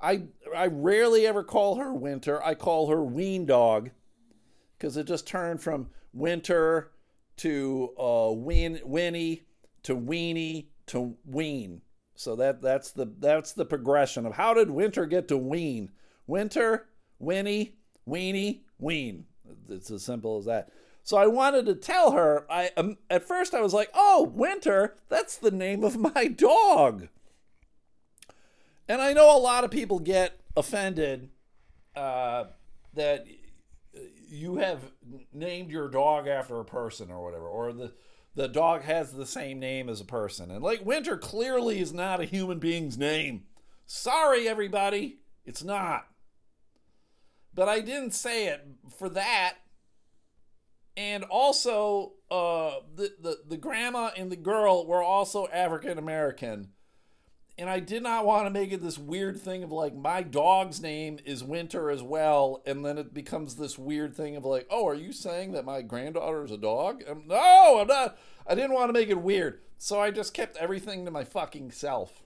I 0.00 0.24
I 0.54 0.66
rarely 0.66 1.26
ever 1.26 1.42
call 1.42 1.76
her 1.76 1.94
Winter. 1.94 2.42
I 2.44 2.54
call 2.54 2.88
her 2.88 3.02
Ween 3.02 3.46
Dog 3.46 3.90
because 4.76 4.96
it 4.96 5.06
just 5.06 5.26
turned 5.26 5.62
from 5.62 5.88
Winter 6.12 6.90
to 7.38 7.90
uh, 7.98 8.30
Win, 8.32 8.80
Winnie 8.84 9.42
to 9.82 9.96
Weenie 9.96 10.66
to 10.86 11.16
Ween. 11.24 11.82
So 12.14 12.36
that 12.36 12.62
that's 12.62 12.90
the 12.92 13.12
that's 13.18 13.52
the 13.52 13.64
progression 13.64 14.26
of 14.26 14.34
how 14.34 14.54
did 14.54 14.70
Winter 14.70 15.06
get 15.06 15.28
to 15.28 15.36
Ween? 15.36 15.90
Winter, 16.26 16.88
Winnie, 17.18 17.76
Weenie, 18.08 18.60
Ween. 18.78 19.26
It's 19.68 19.90
as 19.90 20.04
simple 20.04 20.38
as 20.38 20.44
that. 20.44 20.70
So 21.02 21.16
I 21.16 21.26
wanted 21.26 21.66
to 21.66 21.74
tell 21.74 22.12
her. 22.12 22.46
I 22.50 22.70
um, 22.76 22.98
at 23.10 23.24
first 23.24 23.54
I 23.54 23.60
was 23.60 23.74
like, 23.74 23.90
"Oh, 23.94 24.30
Winter, 24.32 24.96
that's 25.08 25.36
the 25.36 25.50
name 25.50 25.82
of 25.82 25.96
my 25.96 26.26
dog." 26.28 27.08
And 28.88 29.00
I 29.00 29.12
know 29.12 29.36
a 29.36 29.38
lot 29.38 29.64
of 29.64 29.70
people 29.70 29.98
get 29.98 30.40
offended 30.56 31.30
uh, 31.96 32.44
that 32.94 33.26
you 34.32 34.56
have 34.56 34.80
named 35.32 35.70
your 35.70 35.88
dog 35.88 36.26
after 36.26 36.58
a 36.58 36.64
person 36.64 37.10
or 37.10 37.22
whatever, 37.22 37.46
or 37.46 37.72
the 37.72 37.92
the 38.34 38.48
dog 38.48 38.82
has 38.82 39.12
the 39.12 39.26
same 39.26 39.58
name 39.58 39.90
as 39.90 40.00
a 40.00 40.06
person. 40.06 40.50
And 40.50 40.62
like 40.62 40.86
Winter 40.86 41.18
clearly 41.18 41.80
is 41.80 41.92
not 41.92 42.20
a 42.20 42.24
human 42.24 42.58
being's 42.58 42.96
name. 42.96 43.44
Sorry, 43.84 44.48
everybody, 44.48 45.18
it's 45.44 45.62
not. 45.62 46.06
But 47.52 47.68
I 47.68 47.80
didn't 47.80 48.12
say 48.14 48.46
it 48.46 48.66
for 48.98 49.10
that. 49.10 49.56
And 50.96 51.24
also, 51.24 52.14
uh, 52.30 52.76
the, 52.94 53.12
the, 53.20 53.38
the 53.48 53.56
grandma 53.58 54.10
and 54.16 54.32
the 54.32 54.36
girl 54.36 54.86
were 54.86 55.02
also 55.02 55.46
African 55.48 55.98
American. 55.98 56.70
And 57.58 57.68
I 57.68 57.80
did 57.80 58.02
not 58.02 58.24
want 58.24 58.46
to 58.46 58.50
make 58.50 58.72
it 58.72 58.82
this 58.82 58.98
weird 58.98 59.38
thing 59.38 59.62
of 59.62 59.70
like, 59.70 59.94
my 59.94 60.22
dog's 60.22 60.80
name 60.80 61.18
is 61.24 61.44
Winter 61.44 61.90
as 61.90 62.02
well. 62.02 62.62
And 62.64 62.84
then 62.84 62.96
it 62.96 63.12
becomes 63.12 63.56
this 63.56 63.78
weird 63.78 64.16
thing 64.16 64.36
of 64.36 64.44
like, 64.44 64.66
oh, 64.70 64.88
are 64.88 64.94
you 64.94 65.12
saying 65.12 65.52
that 65.52 65.66
my 65.66 65.82
granddaughter 65.82 66.44
is 66.44 66.50
a 66.50 66.56
dog? 66.56 67.04
I'm, 67.08 67.26
no, 67.26 67.80
I'm 67.80 67.86
not. 67.86 68.18
I 68.46 68.54
didn't 68.54 68.72
want 68.72 68.88
to 68.88 68.94
make 68.94 69.10
it 69.10 69.20
weird. 69.20 69.60
So 69.76 70.00
I 70.00 70.10
just 70.10 70.32
kept 70.32 70.56
everything 70.56 71.04
to 71.04 71.10
my 71.10 71.24
fucking 71.24 71.72
self. 71.72 72.22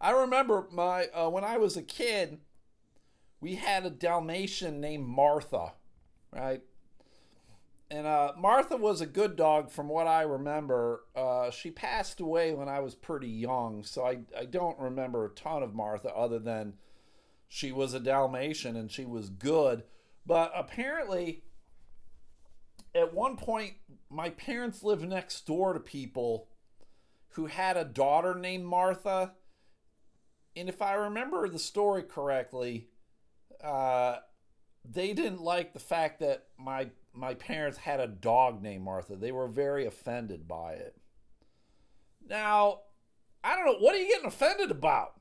I 0.00 0.10
remember 0.10 0.66
my 0.70 1.06
uh, 1.06 1.28
when 1.30 1.44
I 1.44 1.56
was 1.56 1.76
a 1.76 1.82
kid, 1.82 2.40
we 3.40 3.54
had 3.54 3.86
a 3.86 3.90
Dalmatian 3.90 4.80
named 4.80 5.06
Martha, 5.06 5.72
right? 6.32 6.62
And 7.90 8.06
uh, 8.06 8.32
Martha 8.36 8.76
was 8.76 9.00
a 9.00 9.06
good 9.06 9.36
dog 9.36 9.70
from 9.70 9.88
what 9.88 10.08
I 10.08 10.22
remember. 10.22 11.04
Uh, 11.14 11.50
she 11.50 11.70
passed 11.70 12.20
away 12.20 12.52
when 12.52 12.68
I 12.68 12.80
was 12.80 12.96
pretty 12.96 13.28
young, 13.28 13.84
so 13.84 14.04
I, 14.04 14.18
I 14.36 14.44
don't 14.44 14.78
remember 14.78 15.24
a 15.24 15.30
ton 15.30 15.62
of 15.62 15.74
Martha 15.74 16.12
other 16.12 16.40
than 16.40 16.74
she 17.48 17.70
was 17.70 17.94
a 17.94 18.00
Dalmatian 18.00 18.74
and 18.74 18.90
she 18.90 19.04
was 19.04 19.28
good. 19.28 19.84
But 20.26 20.50
apparently, 20.56 21.44
at 22.92 23.14
one 23.14 23.36
point, 23.36 23.74
my 24.10 24.30
parents 24.30 24.82
lived 24.82 25.08
next 25.08 25.46
door 25.46 25.72
to 25.72 25.80
people 25.80 26.48
who 27.30 27.46
had 27.46 27.76
a 27.76 27.84
daughter 27.84 28.34
named 28.34 28.64
Martha. 28.64 29.34
And 30.56 30.68
if 30.68 30.82
I 30.82 30.94
remember 30.94 31.48
the 31.48 31.58
story 31.60 32.02
correctly, 32.02 32.88
uh, 33.62 34.16
they 34.84 35.12
didn't 35.12 35.42
like 35.42 35.72
the 35.72 35.78
fact 35.78 36.18
that 36.20 36.46
my 36.58 36.88
my 37.16 37.34
parents 37.34 37.78
had 37.78 38.00
a 38.00 38.06
dog 38.06 38.62
named 38.62 38.84
Martha. 38.84 39.16
They 39.16 39.32
were 39.32 39.48
very 39.48 39.86
offended 39.86 40.46
by 40.46 40.72
it. 40.74 40.96
Now, 42.28 42.80
I 43.42 43.56
don't 43.56 43.66
know. 43.66 43.78
What 43.78 43.94
are 43.94 43.98
you 43.98 44.08
getting 44.08 44.26
offended 44.26 44.70
about? 44.70 45.14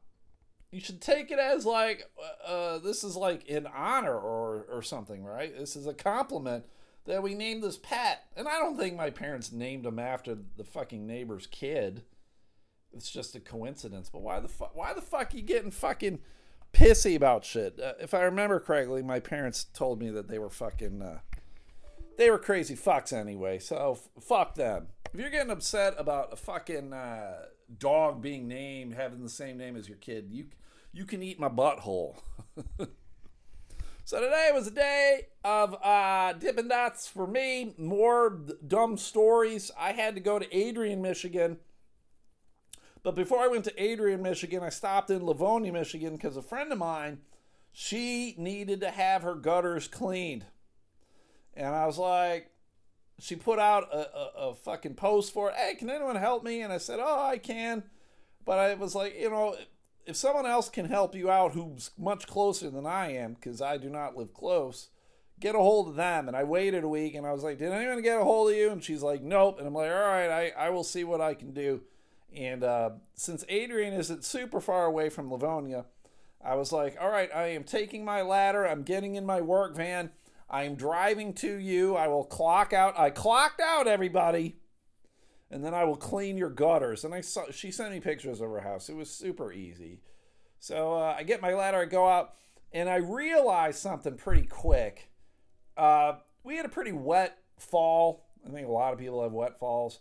You 0.72 0.82
should 0.82 1.02
take 1.02 1.32
it 1.32 1.40
as 1.40 1.66
like 1.66 2.10
uh, 2.20 2.52
uh, 2.52 2.78
this 2.80 3.04
is 3.04 3.16
like 3.16 3.50
an 3.50 3.68
honor 3.68 4.18
or 4.18 4.66
or 4.70 4.82
something, 4.82 5.24
right? 5.24 5.58
This 5.58 5.76
is 5.76 5.88
a 5.88 5.94
compliment 5.94 6.66
that 7.06 7.24
we 7.24 7.34
named 7.34 7.64
this 7.64 7.78
pet. 7.78 8.26
And 8.36 8.48
I 8.48 8.60
don't 8.60 8.78
think 8.78 8.96
my 8.96 9.10
parents 9.10 9.52
named 9.52 9.86
him 9.86 10.00
after 10.00 10.38
the 10.58 10.64
fucking 10.64 11.06
neighbor's 11.08 11.48
kid. 11.48 12.04
It's 12.92 13.10
just 13.10 13.36
a 13.36 13.40
coincidence. 13.40 14.10
But 14.10 14.22
why 14.22 14.40
the 14.40 14.48
fuck? 14.48 14.76
Why 14.76 14.94
the 14.94 15.02
fuck 15.02 15.34
are 15.34 15.38
you 15.38 15.44
getting 15.44 15.72
fucking 15.72 16.20
pissy 16.74 17.16
about 17.16 17.46
shit? 17.46 17.80
Uh, 17.80 17.94
if 18.00 18.14
I 18.14 18.24
remember 18.24 18.60
correctly, 18.60 19.02
my 19.02 19.20
parents 19.20 19.64
told 19.64 20.02
me 20.02 20.10
that 20.10 20.28
they 20.28 20.40
were 20.40 20.50
fucking. 20.50 21.02
Uh, 21.02 21.20
they 22.17 22.30
were 22.30 22.39
crazy 22.39 22.75
fucks 22.75 23.13
anyway. 23.13 23.60
So 23.60 23.97
f- 23.97 24.23
fuck 24.23 24.56
them. 24.56 24.88
If 25.13 25.19
you're 25.19 25.30
getting 25.30 25.51
upset 25.51 25.95
about 25.97 26.34
a 26.34 26.36
fucking 26.36 26.93
uh, 26.93 27.45
dog 27.78 28.21
being 28.21 28.47
named 28.47 28.93
having 28.95 29.23
the 29.23 29.30
same 29.30 29.58
name 29.58 29.75
as 29.75 29.88
your 29.88 29.97
kid, 29.97 30.28
you 30.30 30.47
you 30.93 31.06
can 31.06 31.21
eat 31.21 31.39
my 31.39 31.49
butthole. 31.49 32.17
so 34.06 34.19
today 34.19 34.49
was 34.54 34.67
a 34.67 34.71
day 34.71 35.28
of 35.43 35.75
uh, 35.84 36.34
Dippin' 36.34 36.69
Dots 36.69 37.08
for 37.08 37.28
me. 37.28 37.73
More 37.78 38.41
dumb 38.65 38.97
stories. 38.97 39.71
I 39.78 39.91
had 39.91 40.15
to 40.15 40.21
go 40.21 40.39
to 40.39 40.56
Adrian, 40.56 41.01
Michigan. 41.01 41.58
But 43.04 43.13
before 43.13 43.39
I 43.39 43.47
went 43.47 43.65
to 43.65 43.82
Adrian, 43.84 44.23
Michigan, 44.23 44.63
I 44.63 44.69
stopped 44.69 45.12
in 45.12 45.25
Livonia, 45.25 45.71
Michigan, 45.71 46.15
because 46.15 46.38
a 46.38 46.41
friend 46.41 46.71
of 46.71 46.80
mine, 46.80 47.19
she 47.71 48.34
needed 48.38 48.80
to 48.82 48.89
have 48.89 49.21
her 49.21 49.36
gutters 49.36 49.88
cleaned. 49.88 50.45
And 51.56 51.74
I 51.74 51.86
was 51.86 51.98
like, 51.98 52.52
she 53.20 53.36
put 53.36 53.60
out 53.60 53.88
a, 53.94 54.18
a, 54.18 54.50
a, 54.50 54.56
fucking 54.56 54.96
post 54.96 55.34
for 55.34 55.50
it. 55.50 55.56
Hey, 55.56 55.76
can 55.76 55.89
anyone 55.89 56.18
help 56.18 56.44
me? 56.44 56.62
And 56.62 56.74
I 56.74 56.78
said, 56.78 57.00
oh, 57.02 57.26
I 57.26 57.38
can. 57.38 57.84
But 58.44 58.60
I 58.60 58.74
was 58.74 58.94
like, 58.94 59.18
you 59.18 59.30
know, 59.30 59.56
if 60.06 60.15
someone 60.15 60.46
else 60.46 60.70
can 60.70 60.86
help 60.86 61.15
you 61.15 61.32
out 61.32 61.54
who's 61.54 61.91
much 61.98 62.28
closer 62.28 62.70
than 62.70 62.86
I 62.86 63.13
am, 63.13 63.34
because 63.34 63.62
I 63.62 63.78
do 63.78 63.89
not 63.89 64.18
live 64.18 64.34
close, 64.34 64.89
get 65.39 65.56
a 65.56 65.60
hold 65.60 65.88
of 65.88 65.96
them. 65.96 66.28
And 66.28 66.36
I 66.36 66.44
waited 66.44 66.84
a 66.84 66.89
week 66.89 67.15
and 67.15 67.26
I 67.26 67.32
was 67.32 67.44
like, 67.44 67.58
did 67.58 67.72
anyone 67.72 68.02
get 68.02 68.20
a 68.20 68.24
hold 68.24 68.52
of 68.52 68.58
you? 68.58 68.70
And 68.70 68.84
she's 68.84 69.02
like, 69.02 69.22
nope. 69.22 69.60
And 69.60 69.68
I'm 69.68 69.74
like, 69.74 69.91
all 69.91 69.98
right, 69.98 70.30
I, 70.30 70.65
I 70.65 70.70
will 70.70 70.84
see 70.84 71.04
what 71.04 71.22
I 71.22 71.34
can 71.34 71.54
do. 71.54 71.82
And 72.36 72.63
uh, 72.63 72.91
since 73.13 73.46
Adrian 73.48 73.94
isn't 73.94 74.26
super 74.26 74.60
far 74.60 74.86
away 74.86 75.10
from 75.10 75.32
Livonia, 75.32 75.86
I 76.44 76.56
was 76.56 76.72
like, 76.72 76.98
all 77.00 77.10
right, 77.10 77.30
I 77.34 77.48
am 77.48 77.63
taking 77.63 78.04
my 78.04 78.22
ladder. 78.22 78.68
I'm 78.68 78.84
getting 78.84 79.15
in 79.15 79.26
my 79.26 79.41
work 79.41 79.76
van 79.76 80.12
I 80.50 80.64
am 80.64 80.76
driving 80.76 81.34
to 81.36 81.56
you. 81.56 81.96
I 81.96 82.08
will 82.08 82.24
clock 82.24 82.74
out. 82.74 82.98
I 82.98 83.10
clocked 83.10 83.60
out, 83.60 83.88
everybody. 83.88 84.58
And 85.50 85.64
then 85.64 85.74
I 85.74 85.84
will 85.84 85.96
clean 85.96 86.38
your 86.38 86.50
gutters. 86.50 87.04
And 87.04 87.14
I 87.14 87.22
saw 87.22 87.46
she 87.52 87.72
sent 87.72 87.94
me 87.94 88.00
pictures 88.00 88.42
of 88.42 88.50
her 88.50 88.62
house. 88.62 88.90
It 88.90 88.96
was 88.96 89.10
super 89.10 89.52
easy. 89.52 90.02
So 90.60 90.94
uh, 90.94 91.16
I 91.18 91.24
get 91.24 91.42
my 91.42 91.54
ladder. 91.54 91.80
I 91.80 91.86
go 91.86 92.08
out, 92.08 92.34
and 92.72 92.90
I 92.90 92.98
realize 92.98 93.80
something 93.80 94.16
pretty 94.16 94.48
quick. 94.48 95.10
Uh, 95.78 96.14
we 96.44 96.58
had 96.58 96.66
a 96.66 96.70
pretty 96.70 96.92
wet 96.92 97.38
fall. 97.58 98.28
I 98.46 98.52
think 98.52 98.68
a 98.68 98.72
lot 98.72 98.94
of 98.94 99.00
people 99.00 99.24
have 99.24 99.32
wet 99.32 99.60
falls. 99.60 100.00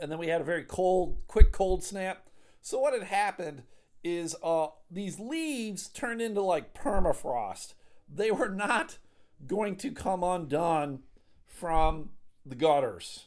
And 0.00 0.10
then 0.10 0.18
we 0.18 0.28
had 0.28 0.40
a 0.40 0.44
very 0.44 0.64
cold, 0.64 1.18
quick 1.26 1.52
cold 1.52 1.82
snap. 1.82 2.26
So 2.62 2.78
what 2.78 2.92
had 2.92 3.04
happened 3.04 3.62
is 4.02 4.34
uh, 4.42 4.68
these 4.90 5.18
leaves 5.18 5.88
turned 5.88 6.22
into 6.22 6.42
like 6.42 6.74
permafrost. 6.74 7.74
They 8.08 8.30
were 8.30 8.48
not 8.48 8.98
going 9.46 9.76
to 9.76 9.90
come 9.90 10.22
undone 10.22 11.00
from 11.46 12.10
the 12.44 12.54
gutters. 12.54 13.26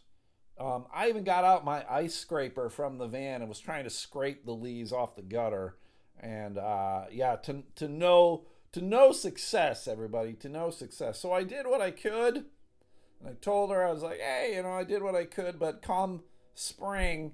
Um, 0.60 0.86
I 0.94 1.10
even 1.10 1.24
got 1.24 1.44
out 1.44 1.66
my 1.66 1.84
ice 1.90 2.16
scraper 2.16 2.70
from 2.70 2.98
the 2.98 3.08
van 3.08 3.42
and 3.42 3.50
was 3.50 3.60
trying 3.60 3.84
to 3.86 3.90
scrape 3.90 4.46
the 4.46 4.54
leaves 4.54 4.92
off 4.92 5.16
the 5.16 5.22
gutter. 5.22 5.78
And 6.20 6.58
uh, 6.58 7.06
yeah, 7.12 7.36
to 7.38 7.64
to 7.76 7.88
no 7.88 8.46
to 8.72 8.82
no 8.82 9.12
success, 9.12 9.88
everybody, 9.88 10.34
to 10.34 10.50
no 10.50 10.70
success. 10.70 11.20
So 11.20 11.32
I 11.32 11.44
did 11.44 11.68
what 11.68 11.82
I 11.82 11.92
could, 11.92 12.36
and 12.36 13.30
I 13.30 13.34
told 13.42 13.72
her 13.72 13.86
I 13.86 13.92
was 13.92 14.04
like, 14.04 14.20
hey, 14.20 14.54
you 14.56 14.64
know, 14.64 14.74
I 14.74 14.84
did 14.84 15.02
what 15.02 15.16
I 15.16 15.26
could, 15.26 15.60
but 15.60 15.82
come 15.82 16.24
spring, 16.56 17.34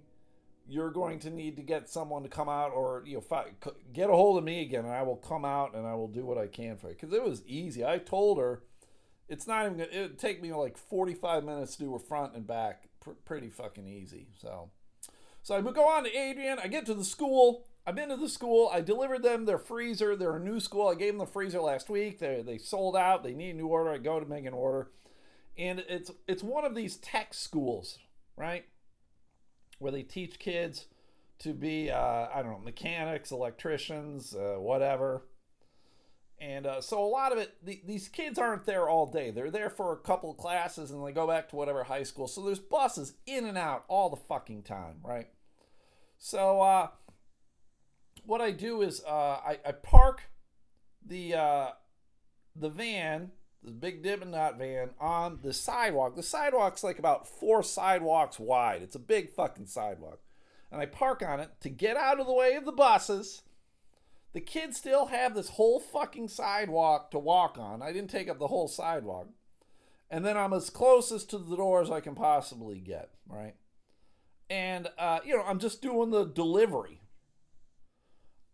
you're 0.67 0.91
going 0.91 1.19
to 1.19 1.29
need 1.29 1.57
to 1.57 1.61
get 1.61 1.89
someone 1.89 2.23
to 2.23 2.29
come 2.29 2.49
out 2.49 2.71
or 2.71 3.03
you 3.05 3.15
know 3.15 3.21
fi- 3.21 3.51
get 3.91 4.09
a 4.09 4.13
hold 4.13 4.37
of 4.37 4.43
me 4.43 4.61
again 4.61 4.85
and 4.85 4.93
I 4.93 5.01
will 5.01 5.17
come 5.17 5.43
out 5.43 5.75
and 5.75 5.85
I 5.85 5.95
will 5.95 6.07
do 6.07 6.25
what 6.25 6.37
I 6.37 6.47
can 6.47 6.77
for 6.77 6.89
you 6.89 6.95
because 6.95 7.13
it 7.13 7.23
was 7.23 7.43
easy. 7.47 7.83
I 7.83 7.97
told 7.97 8.37
her 8.37 8.61
it's 9.29 9.47
not 9.47 9.65
even 9.65 9.77
gonna, 9.77 9.89
it'd 9.91 10.19
take 10.19 10.41
me 10.41 10.53
like 10.53 10.77
45 10.77 11.43
minutes 11.43 11.75
to 11.75 11.83
do 11.83 11.95
a 11.95 11.99
front 11.99 12.35
and 12.35 12.45
back 12.45 12.89
pr- 12.99 13.11
pretty 13.25 13.49
fucking 13.49 13.87
easy. 13.87 14.27
So 14.41 14.69
so 15.41 15.55
I 15.55 15.61
go 15.61 15.87
on 15.87 16.03
to 16.03 16.15
Adrian. 16.15 16.59
I 16.59 16.67
get 16.67 16.85
to 16.87 16.93
the 16.93 17.05
school. 17.05 17.65
I've 17.87 17.95
been 17.95 18.09
to 18.09 18.17
the 18.17 18.29
school. 18.29 18.69
I 18.71 18.81
delivered 18.81 19.23
them 19.23 19.45
their 19.45 19.57
freezer. 19.57 20.15
They're 20.15 20.35
a 20.35 20.39
new 20.39 20.59
school. 20.59 20.89
I 20.89 20.95
gave 20.95 21.13
them 21.13 21.19
the 21.19 21.25
freezer 21.25 21.61
last 21.61 21.89
week. 21.89 22.19
They 22.19 22.41
they 22.45 22.57
sold 22.57 22.95
out. 22.95 23.23
They 23.23 23.33
need 23.33 23.51
a 23.51 23.57
new 23.57 23.67
order. 23.67 23.91
I 23.91 23.97
go 23.97 24.19
to 24.19 24.25
make 24.25 24.45
an 24.45 24.53
order, 24.53 24.89
and 25.57 25.83
it's 25.87 26.11
it's 26.27 26.43
one 26.43 26.65
of 26.65 26.75
these 26.75 26.97
tech 26.97 27.33
schools, 27.33 27.99
right? 28.35 28.65
where 29.79 29.91
they 29.91 30.03
teach 30.03 30.37
kids 30.37 30.85
to 31.39 31.53
be 31.53 31.89
uh, 31.89 32.27
I 32.33 32.41
don't 32.43 32.51
know 32.51 32.59
mechanics, 32.59 33.31
electricians, 33.31 34.35
uh, 34.35 34.57
whatever. 34.59 35.23
And 36.41 36.65
uh, 36.65 36.81
so 36.81 37.03
a 37.03 37.05
lot 37.05 37.33
of 37.33 37.37
it, 37.37 37.53
the, 37.63 37.81
these 37.85 38.07
kids 38.07 38.39
aren't 38.39 38.65
there 38.65 38.87
all 38.87 39.05
day. 39.05 39.29
They're 39.31 39.51
there 39.51 39.69
for 39.69 39.91
a 39.91 39.97
couple 39.97 40.33
classes 40.33 40.91
and 40.91 41.05
they 41.05 41.11
go 41.11 41.27
back 41.27 41.49
to 41.49 41.55
whatever 41.55 41.83
high 41.83 42.03
school. 42.03 42.27
So 42.27 42.41
there's 42.41 42.59
buses 42.59 43.13
in 43.25 43.45
and 43.45 43.57
out 43.57 43.83
all 43.89 44.09
the 44.09 44.15
fucking 44.15 44.63
time, 44.63 44.99
right? 45.03 45.27
So 46.17 46.61
uh, 46.61 46.87
what 48.25 48.39
I 48.39 48.51
do 48.51 48.81
is 48.81 49.03
uh, 49.05 49.09
I, 49.45 49.59
I 49.65 49.71
park 49.73 50.23
the 51.05 51.35
uh, 51.35 51.67
the 52.55 52.69
van 52.69 53.31
the 53.63 53.71
big 53.71 54.03
Dippin' 54.03 54.31
Dot 54.31 54.57
van 54.57 54.91
on 54.99 55.39
the 55.43 55.53
sidewalk. 55.53 56.15
The 56.15 56.23
sidewalk's 56.23 56.83
like 56.83 56.99
about 56.99 57.27
four 57.27 57.61
sidewalks 57.63 58.39
wide. 58.39 58.81
It's 58.81 58.95
a 58.95 58.99
big 58.99 59.29
fucking 59.29 59.67
sidewalk. 59.67 60.19
And 60.71 60.79
I 60.79 60.85
park 60.85 61.21
on 61.21 61.39
it 61.39 61.49
to 61.61 61.69
get 61.69 61.97
out 61.97 62.19
of 62.19 62.27
the 62.27 62.33
way 62.33 62.53
of 62.55 62.65
the 62.65 62.71
buses. 62.71 63.41
The 64.33 64.41
kids 64.41 64.77
still 64.77 65.07
have 65.07 65.33
this 65.33 65.49
whole 65.49 65.79
fucking 65.79 66.27
sidewalk 66.27 67.11
to 67.11 67.19
walk 67.19 67.57
on. 67.57 67.81
I 67.81 67.91
didn't 67.91 68.11
take 68.11 68.29
up 68.29 68.39
the 68.39 68.47
whole 68.47 68.67
sidewalk. 68.67 69.29
And 70.11 70.25
then 70.25 70.37
I'm 70.37 70.53
as 70.53 70.69
closest 70.69 71.29
to 71.31 71.37
the 71.37 71.55
door 71.55 71.81
as 71.81 71.91
I 71.91 71.99
can 71.99 72.15
possibly 72.15 72.79
get, 72.79 73.09
right? 73.27 73.55
And, 74.49 74.89
uh, 74.97 75.19
you 75.23 75.35
know, 75.35 75.43
I'm 75.43 75.59
just 75.59 75.81
doing 75.81 76.09
the 76.09 76.25
delivery. 76.25 77.01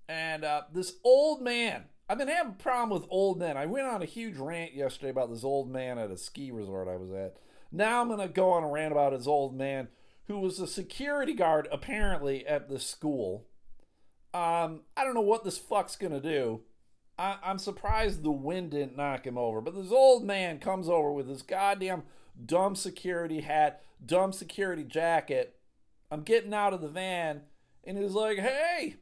And 0.07 0.43
uh, 0.43 0.63
this 0.73 0.93
old 1.03 1.41
man, 1.41 1.85
I've 2.07 2.17
been 2.17 2.27
having 2.27 2.53
a 2.53 2.63
problem 2.63 2.89
with 2.89 3.09
old 3.09 3.39
men. 3.39 3.57
I 3.57 3.65
went 3.65 3.87
on 3.87 4.01
a 4.01 4.05
huge 4.05 4.37
rant 4.37 4.73
yesterday 4.73 5.09
about 5.09 5.29
this 5.29 5.43
old 5.43 5.69
man 5.71 5.97
at 5.97 6.11
a 6.11 6.17
ski 6.17 6.51
resort 6.51 6.87
I 6.87 6.97
was 6.97 7.11
at. 7.11 7.37
Now 7.71 8.01
I'm 8.01 8.07
going 8.07 8.19
to 8.19 8.27
go 8.27 8.51
on 8.51 8.63
a 8.63 8.69
rant 8.69 8.91
about 8.91 9.13
his 9.13 9.27
old 9.27 9.55
man 9.55 9.87
who 10.27 10.39
was 10.39 10.59
a 10.59 10.67
security 10.67 11.33
guard 11.33 11.67
apparently 11.71 12.45
at 12.45 12.69
the 12.69 12.79
school. 12.79 13.47
Um, 14.35 14.81
I 14.97 15.03
don't 15.03 15.13
know 15.13 15.21
what 15.21 15.43
this 15.43 15.57
fuck's 15.57 15.95
to 15.95 16.19
do. 16.19 16.61
I, 17.17 17.37
I'm 17.43 17.57
surprised 17.57 18.21
the 18.21 18.31
wind 18.31 18.71
didn't 18.71 18.97
knock 18.97 19.25
him 19.25 19.37
over. 19.37 19.61
But 19.61 19.75
this 19.75 19.91
old 19.91 20.25
man 20.25 20.59
comes 20.59 20.89
over 20.89 21.11
with 21.11 21.29
his 21.29 21.41
goddamn 21.41 22.03
dumb 22.45 22.75
security 22.75 23.41
hat, 23.41 23.81
dumb 24.05 24.33
security 24.33 24.83
jacket. 24.83 25.55
I'm 26.11 26.23
getting 26.23 26.53
out 26.53 26.73
of 26.73 26.81
the 26.81 26.89
van, 26.89 27.43
and 27.85 27.97
he's 27.97 28.11
like, 28.11 28.39
hey, 28.39 28.95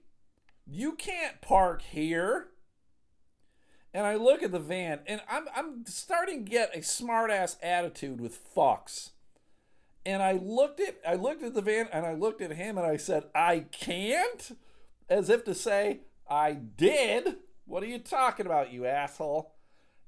you 0.67 0.93
can't 0.93 1.41
park 1.41 1.81
here 1.81 2.49
and 3.93 4.07
I 4.07 4.15
look 4.15 4.41
at 4.41 4.51
the 4.51 4.59
van, 4.59 4.99
and 5.05 5.21
I'm 5.29 5.45
I'm 5.55 5.85
starting 5.85 6.45
to 6.45 6.51
get 6.51 6.75
a 6.75 6.79
smartass 6.79 7.57
attitude 7.61 8.19
with 8.19 8.35
Fox. 8.35 9.11
And 10.05 10.21
I 10.23 10.33
looked 10.33 10.79
at 10.79 10.97
I 11.07 11.15
looked 11.15 11.43
at 11.43 11.53
the 11.53 11.61
van, 11.61 11.87
and 11.93 12.05
I 12.05 12.13
looked 12.13 12.41
at 12.41 12.53
him, 12.53 12.77
and 12.77 12.87
I 12.87 12.97
said, 12.97 13.25
"I 13.35 13.65
can't," 13.71 14.57
as 15.09 15.29
if 15.29 15.43
to 15.45 15.53
say, 15.53 16.01
"I 16.29 16.53
did." 16.53 17.37
What 17.65 17.83
are 17.83 17.87
you 17.87 17.99
talking 17.99 18.45
about, 18.45 18.73
you 18.73 18.85
asshole? 18.85 19.55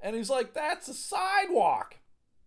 And 0.01 0.15
he's 0.15 0.29
like, 0.29 0.53
"That's 0.53 0.87
a 0.87 0.93
sidewalk." 0.93 1.97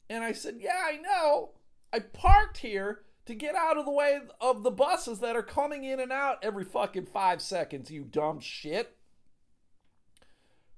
And 0.09 0.23
I 0.23 0.33
said, 0.33 0.57
"Yeah, 0.61 0.81
I 0.85 0.97
know. 0.99 1.53
I 1.93 2.01
parked 2.01 2.59
here." 2.59 3.05
To 3.27 3.35
get 3.35 3.55
out 3.55 3.77
of 3.77 3.85
the 3.85 3.93
way 3.93 4.19
of 4.41 4.63
the 4.63 4.71
buses 4.71 5.19
that 5.21 5.37
are 5.37 5.43
coming 5.43 5.85
in 5.85 6.01
and 6.01 6.11
out 6.11 6.39
every 6.43 6.65
fucking 6.65 7.05
five 7.05 7.43
seconds, 7.43 7.91
you 7.91 8.03
dumb 8.03 8.41
shit. 8.41 8.97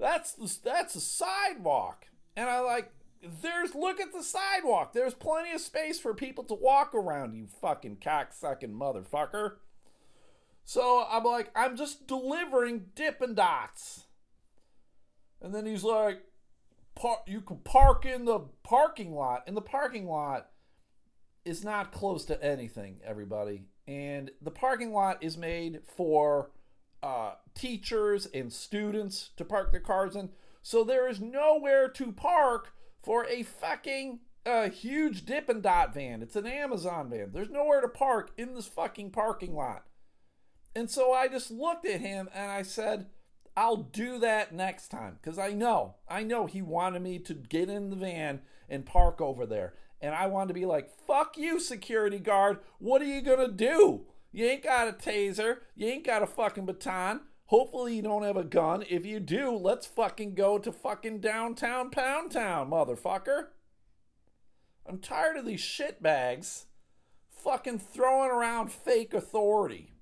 That's 0.00 0.32
the, 0.32 0.58
that's 0.64 0.96
a 0.96 1.00
sidewalk. 1.00 2.06
And 2.36 2.50
I 2.50 2.58
like, 2.58 2.90
there's 3.22 3.74
look 3.74 4.00
at 4.00 4.12
the 4.12 4.24
sidewalk. 4.24 4.92
There's 4.92 5.14
plenty 5.14 5.52
of 5.52 5.60
space 5.60 6.00
for 6.00 6.14
people 6.14 6.42
to 6.44 6.54
walk 6.54 6.94
around, 6.94 7.34
you 7.34 7.46
fucking 7.46 7.98
cocksucking 7.98 8.72
motherfucker. 8.72 9.56
So 10.70 11.04
I'm 11.10 11.24
like, 11.24 11.50
I'm 11.56 11.76
just 11.76 12.06
delivering 12.06 12.90
Dippin' 12.94 13.34
Dots. 13.34 14.04
And 15.42 15.52
then 15.52 15.66
he's 15.66 15.82
like, 15.82 16.20
you 17.26 17.40
can 17.40 17.56
park 17.64 18.06
in 18.06 18.24
the 18.24 18.42
parking 18.62 19.12
lot. 19.12 19.42
And 19.48 19.56
the 19.56 19.62
parking 19.62 20.06
lot 20.06 20.50
is 21.44 21.64
not 21.64 21.90
close 21.90 22.24
to 22.26 22.40
anything, 22.40 23.00
everybody. 23.04 23.64
And 23.88 24.30
the 24.40 24.52
parking 24.52 24.92
lot 24.92 25.20
is 25.24 25.36
made 25.36 25.80
for 25.96 26.52
uh, 27.02 27.32
teachers 27.56 28.26
and 28.32 28.52
students 28.52 29.30
to 29.38 29.44
park 29.44 29.72
their 29.72 29.80
cars 29.80 30.14
in. 30.14 30.28
So 30.62 30.84
there 30.84 31.08
is 31.08 31.20
nowhere 31.20 31.88
to 31.88 32.12
park 32.12 32.74
for 33.02 33.26
a 33.26 33.42
fucking 33.42 34.20
uh, 34.46 34.70
huge 34.70 35.26
Dippin' 35.26 35.62
Dot 35.62 35.92
van. 35.94 36.22
It's 36.22 36.36
an 36.36 36.46
Amazon 36.46 37.10
van. 37.10 37.32
There's 37.32 37.50
nowhere 37.50 37.80
to 37.80 37.88
park 37.88 38.30
in 38.38 38.54
this 38.54 38.68
fucking 38.68 39.10
parking 39.10 39.56
lot. 39.56 39.82
And 40.74 40.90
so 40.90 41.12
I 41.12 41.28
just 41.28 41.50
looked 41.50 41.86
at 41.86 42.00
him 42.00 42.28
and 42.34 42.50
I 42.50 42.62
said, 42.62 43.06
I'll 43.56 43.76
do 43.76 44.18
that 44.20 44.54
next 44.54 44.88
time. 44.88 45.18
Because 45.20 45.38
I 45.38 45.52
know, 45.52 45.96
I 46.08 46.22
know 46.22 46.46
he 46.46 46.62
wanted 46.62 47.02
me 47.02 47.18
to 47.20 47.34
get 47.34 47.68
in 47.68 47.90
the 47.90 47.96
van 47.96 48.40
and 48.68 48.86
park 48.86 49.20
over 49.20 49.46
there. 49.46 49.74
And 50.00 50.14
I 50.14 50.26
wanted 50.28 50.48
to 50.48 50.54
be 50.54 50.66
like, 50.66 50.88
fuck 51.06 51.36
you, 51.36 51.60
security 51.60 52.18
guard. 52.18 52.58
What 52.78 53.02
are 53.02 53.06
you 53.06 53.20
going 53.20 53.46
to 53.46 53.52
do? 53.52 54.06
You 54.32 54.46
ain't 54.46 54.62
got 54.62 54.88
a 54.88 54.92
taser. 54.92 55.58
You 55.74 55.88
ain't 55.88 56.06
got 56.06 56.22
a 56.22 56.26
fucking 56.26 56.66
baton. 56.66 57.20
Hopefully 57.46 57.96
you 57.96 58.02
don't 58.02 58.22
have 58.22 58.36
a 58.36 58.44
gun. 58.44 58.84
If 58.88 59.04
you 59.04 59.18
do, 59.18 59.50
let's 59.50 59.86
fucking 59.86 60.34
go 60.34 60.56
to 60.58 60.70
fucking 60.70 61.18
downtown 61.18 61.90
Pound 61.90 62.30
Town, 62.30 62.70
motherfucker. 62.70 63.48
I'm 64.86 64.98
tired 65.00 65.36
of 65.36 65.44
these 65.44 65.60
shitbags 65.60 66.66
fucking 67.30 67.80
throwing 67.80 68.30
around 68.30 68.70
fake 68.72 69.12
authority. 69.12 69.94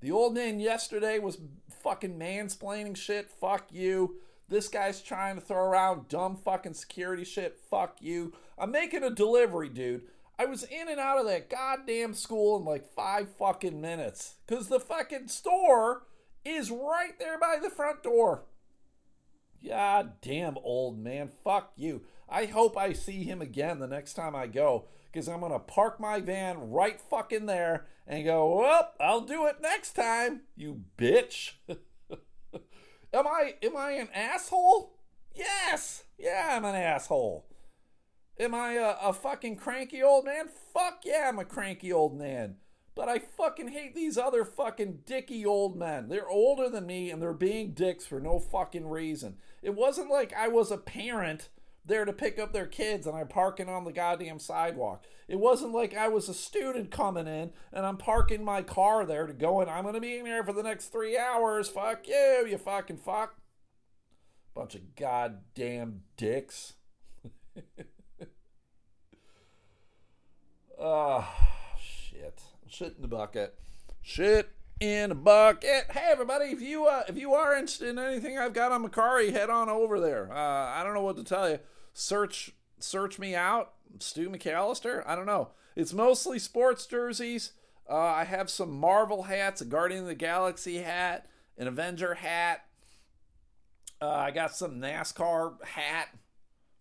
The 0.00 0.10
old 0.10 0.34
man 0.34 0.60
yesterday 0.60 1.18
was 1.18 1.38
fucking 1.82 2.18
mansplaining 2.18 2.96
shit. 2.96 3.30
Fuck 3.30 3.72
you. 3.72 4.16
This 4.48 4.68
guy's 4.68 5.00
trying 5.00 5.36
to 5.36 5.40
throw 5.40 5.64
around 5.64 6.08
dumb 6.08 6.36
fucking 6.36 6.74
security 6.74 7.24
shit. 7.24 7.58
Fuck 7.70 7.96
you. 8.00 8.32
I'm 8.58 8.70
making 8.70 9.02
a 9.02 9.10
delivery, 9.10 9.68
dude. 9.68 10.02
I 10.38 10.44
was 10.44 10.64
in 10.64 10.88
and 10.88 11.00
out 11.00 11.18
of 11.18 11.26
that 11.26 11.48
goddamn 11.48 12.14
school 12.14 12.58
in 12.58 12.64
like 12.64 12.92
five 12.92 13.28
fucking 13.36 13.80
minutes. 13.80 14.34
Because 14.46 14.68
the 14.68 14.78
fucking 14.78 15.28
store 15.28 16.02
is 16.44 16.70
right 16.70 17.18
there 17.18 17.38
by 17.38 17.58
the 17.60 17.70
front 17.70 18.02
door. 18.02 18.44
God 19.66 20.20
damn 20.20 20.58
old 20.62 20.98
man. 20.98 21.28
Fuck 21.42 21.72
you. 21.76 22.02
I 22.28 22.44
hope 22.44 22.76
I 22.76 22.92
see 22.92 23.24
him 23.24 23.40
again 23.40 23.78
the 23.78 23.86
next 23.86 24.14
time 24.14 24.36
I 24.36 24.46
go. 24.46 24.84
Because 25.10 25.28
I'm 25.28 25.40
going 25.40 25.52
to 25.52 25.58
park 25.58 25.98
my 25.98 26.20
van 26.20 26.70
right 26.70 27.00
fucking 27.00 27.46
there 27.46 27.86
and 28.06 28.24
go, 28.24 28.60
well, 28.60 28.92
I'll 29.00 29.22
do 29.22 29.46
it 29.46 29.60
next 29.60 29.92
time, 29.92 30.42
you 30.56 30.82
bitch. 30.96 31.52
am 31.68 33.26
I 33.26 33.54
am 33.62 33.76
I 33.76 33.92
an 33.92 34.08
asshole? 34.14 34.94
Yes. 35.34 36.04
Yeah, 36.18 36.54
I'm 36.56 36.64
an 36.64 36.74
asshole. 36.74 37.46
Am 38.38 38.54
I 38.54 38.74
a, 38.74 38.96
a 39.02 39.12
fucking 39.12 39.56
cranky 39.56 40.02
old 40.02 40.24
man? 40.24 40.48
Fuck 40.72 41.02
yeah, 41.04 41.26
I'm 41.28 41.38
a 41.38 41.44
cranky 41.44 41.92
old 41.92 42.16
man. 42.16 42.56
But 42.94 43.08
I 43.10 43.18
fucking 43.18 43.68
hate 43.68 43.94
these 43.94 44.16
other 44.16 44.44
fucking 44.44 45.00
dicky 45.04 45.44
old 45.44 45.76
men. 45.76 46.08
They're 46.08 46.28
older 46.28 46.70
than 46.70 46.86
me 46.86 47.10
and 47.10 47.20
they're 47.20 47.34
being 47.34 47.72
dicks 47.72 48.06
for 48.06 48.20
no 48.20 48.38
fucking 48.38 48.88
reason. 48.88 49.36
It 49.62 49.74
wasn't 49.74 50.10
like 50.10 50.32
I 50.32 50.48
was 50.48 50.70
a 50.70 50.78
parent 50.78 51.50
there 51.86 52.04
to 52.04 52.12
pick 52.12 52.38
up 52.38 52.52
their 52.52 52.66
kids 52.66 53.06
and 53.06 53.16
I'm 53.16 53.28
parking 53.28 53.68
on 53.68 53.84
the 53.84 53.92
goddamn 53.92 54.38
sidewalk. 54.38 55.04
It 55.28 55.38
wasn't 55.38 55.72
like 55.72 55.96
I 55.96 56.08
was 56.08 56.28
a 56.28 56.34
student 56.34 56.90
coming 56.90 57.26
in 57.26 57.52
and 57.72 57.86
I'm 57.86 57.96
parking 57.96 58.44
my 58.44 58.62
car 58.62 59.06
there 59.06 59.26
to 59.26 59.32
go 59.32 59.60
in. 59.60 59.68
I'm 59.68 59.82
going 59.82 59.94
to 59.94 60.00
be 60.00 60.18
in 60.18 60.26
here 60.26 60.44
for 60.44 60.52
the 60.52 60.62
next 60.62 60.86
three 60.86 61.16
hours. 61.16 61.68
Fuck 61.68 62.08
you, 62.08 62.46
you 62.48 62.58
fucking 62.58 62.98
fuck. 62.98 63.36
Bunch 64.54 64.74
of 64.74 64.96
goddamn 64.96 66.02
dicks. 66.16 66.74
Oh, 70.78 71.26
shit. 71.80 72.42
Shit 72.66 72.94
in 72.96 73.02
the 73.02 73.08
bucket. 73.08 73.54
Shit 74.02 74.50
in 74.80 75.10
a 75.10 75.14
bucket. 75.14 75.86
Hey 75.90 76.08
everybody, 76.10 76.46
if 76.46 76.60
you 76.60 76.86
uh, 76.86 77.04
if 77.08 77.16
you 77.16 77.32
are 77.32 77.54
interested 77.54 77.88
in 77.88 77.98
anything 77.98 78.38
I've 78.38 78.52
got 78.52 78.72
on 78.72 78.86
Mercari, 78.86 79.32
head 79.32 79.48
on 79.48 79.68
over 79.68 79.98
there. 80.00 80.30
Uh, 80.30 80.36
I 80.36 80.82
don't 80.84 80.94
know 80.94 81.02
what 81.02 81.16
to 81.16 81.24
tell 81.24 81.48
you. 81.48 81.58
Search 81.98 82.50
search 82.78 83.18
me 83.18 83.34
out, 83.34 83.72
Stu 84.00 84.28
McAllister. 84.28 85.02
I 85.06 85.16
don't 85.16 85.24
know. 85.24 85.52
It's 85.74 85.94
mostly 85.94 86.38
sports 86.38 86.84
jerseys. 86.84 87.52
Uh, 87.88 87.96
I 87.96 88.24
have 88.24 88.50
some 88.50 88.78
Marvel 88.78 89.22
hats, 89.22 89.62
a 89.62 89.64
Guardian 89.64 90.02
of 90.02 90.06
the 90.06 90.14
Galaxy 90.14 90.82
hat, 90.82 91.26
an 91.56 91.66
Avenger 91.66 92.12
hat. 92.16 92.66
Uh, 93.98 94.10
I 94.10 94.30
got 94.30 94.54
some 94.54 94.78
NASCAR 94.78 95.64
hat, 95.64 96.08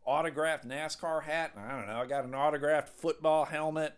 autographed 0.03 0.67
NASCAR 0.67 1.23
hat. 1.23 1.53
I 1.57 1.71
don't 1.71 1.87
know. 1.87 2.01
I 2.01 2.07
got 2.07 2.25
an 2.25 2.35
autographed 2.35 2.89
football 2.99 3.45
helmet. 3.45 3.93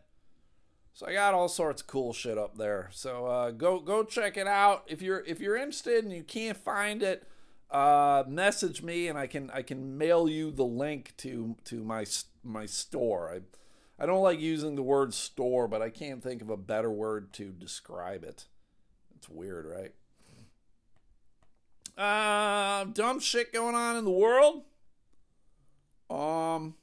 So 0.94 1.08
I 1.08 1.14
got 1.14 1.34
all 1.34 1.50
sorts 1.50 1.82
of 1.82 1.88
cool 1.88 2.14
shit 2.14 2.38
up 2.38 2.60
there. 2.60 2.90
So 2.94 3.26
uh, 3.26 3.52
go 3.52 3.80
go 3.80 4.04
check 4.04 4.38
it 4.38 4.46
out. 4.46 4.84
If 4.86 5.02
you're 5.02 5.24
if 5.26 5.40
you're 5.40 5.58
interested 5.58 6.04
and 6.04 6.14
you 6.14 6.22
can't 6.22 6.58
find 6.58 7.02
it, 7.02 7.28
uh, 7.70 8.24
message 8.28 8.82
me 8.82 9.08
and 9.08 9.18
I 9.18 9.28
can 9.28 9.50
I 9.52 9.62
can 9.62 9.98
mail 9.98 10.30
you 10.30 10.52
the 10.52 10.66
link 10.66 11.14
to 11.18 11.56
to 11.66 11.84
my 11.84 12.06
my 12.44 12.66
store. 12.66 13.32
I 13.34 13.42
I 14.02 14.06
don't 14.06 14.22
like 14.22 14.40
using 14.40 14.76
the 14.76 14.84
word 14.84 15.14
store, 15.14 15.68
but 15.68 15.82
I 15.82 15.90
can't 15.90 16.22
think 16.22 16.42
of 16.42 16.50
a 16.50 16.58
better 16.58 16.92
word 16.92 17.34
to 17.34 17.52
describe 17.52 18.24
it. 18.24 18.46
It's 19.16 19.28
weird, 19.28 19.66
right? 19.66 19.94
Uh, 21.98 22.86
dumb 22.86 23.20
shit 23.20 23.52
going 23.52 23.74
on 23.74 23.96
in 23.96 24.06
the 24.06 24.12
world. 24.12 24.64
Um, 26.12 26.76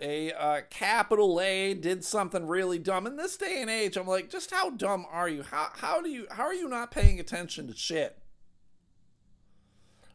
a 0.00 0.32
uh, 0.32 0.60
capital 0.70 1.38
A 1.40 1.74
did 1.74 2.02
something 2.02 2.46
really 2.46 2.78
dumb. 2.78 3.06
In 3.06 3.16
this 3.16 3.36
day 3.36 3.60
and 3.60 3.70
age, 3.70 3.96
I'm 3.96 4.06
like, 4.06 4.30
just 4.30 4.50
how 4.50 4.70
dumb 4.70 5.06
are 5.10 5.28
you? 5.28 5.42
How 5.42 5.68
how 5.74 6.00
do 6.00 6.08
you 6.08 6.26
how 6.30 6.44
are 6.44 6.54
you 6.54 6.68
not 6.68 6.90
paying 6.90 7.20
attention 7.20 7.68
to 7.68 7.76
shit? 7.76 8.21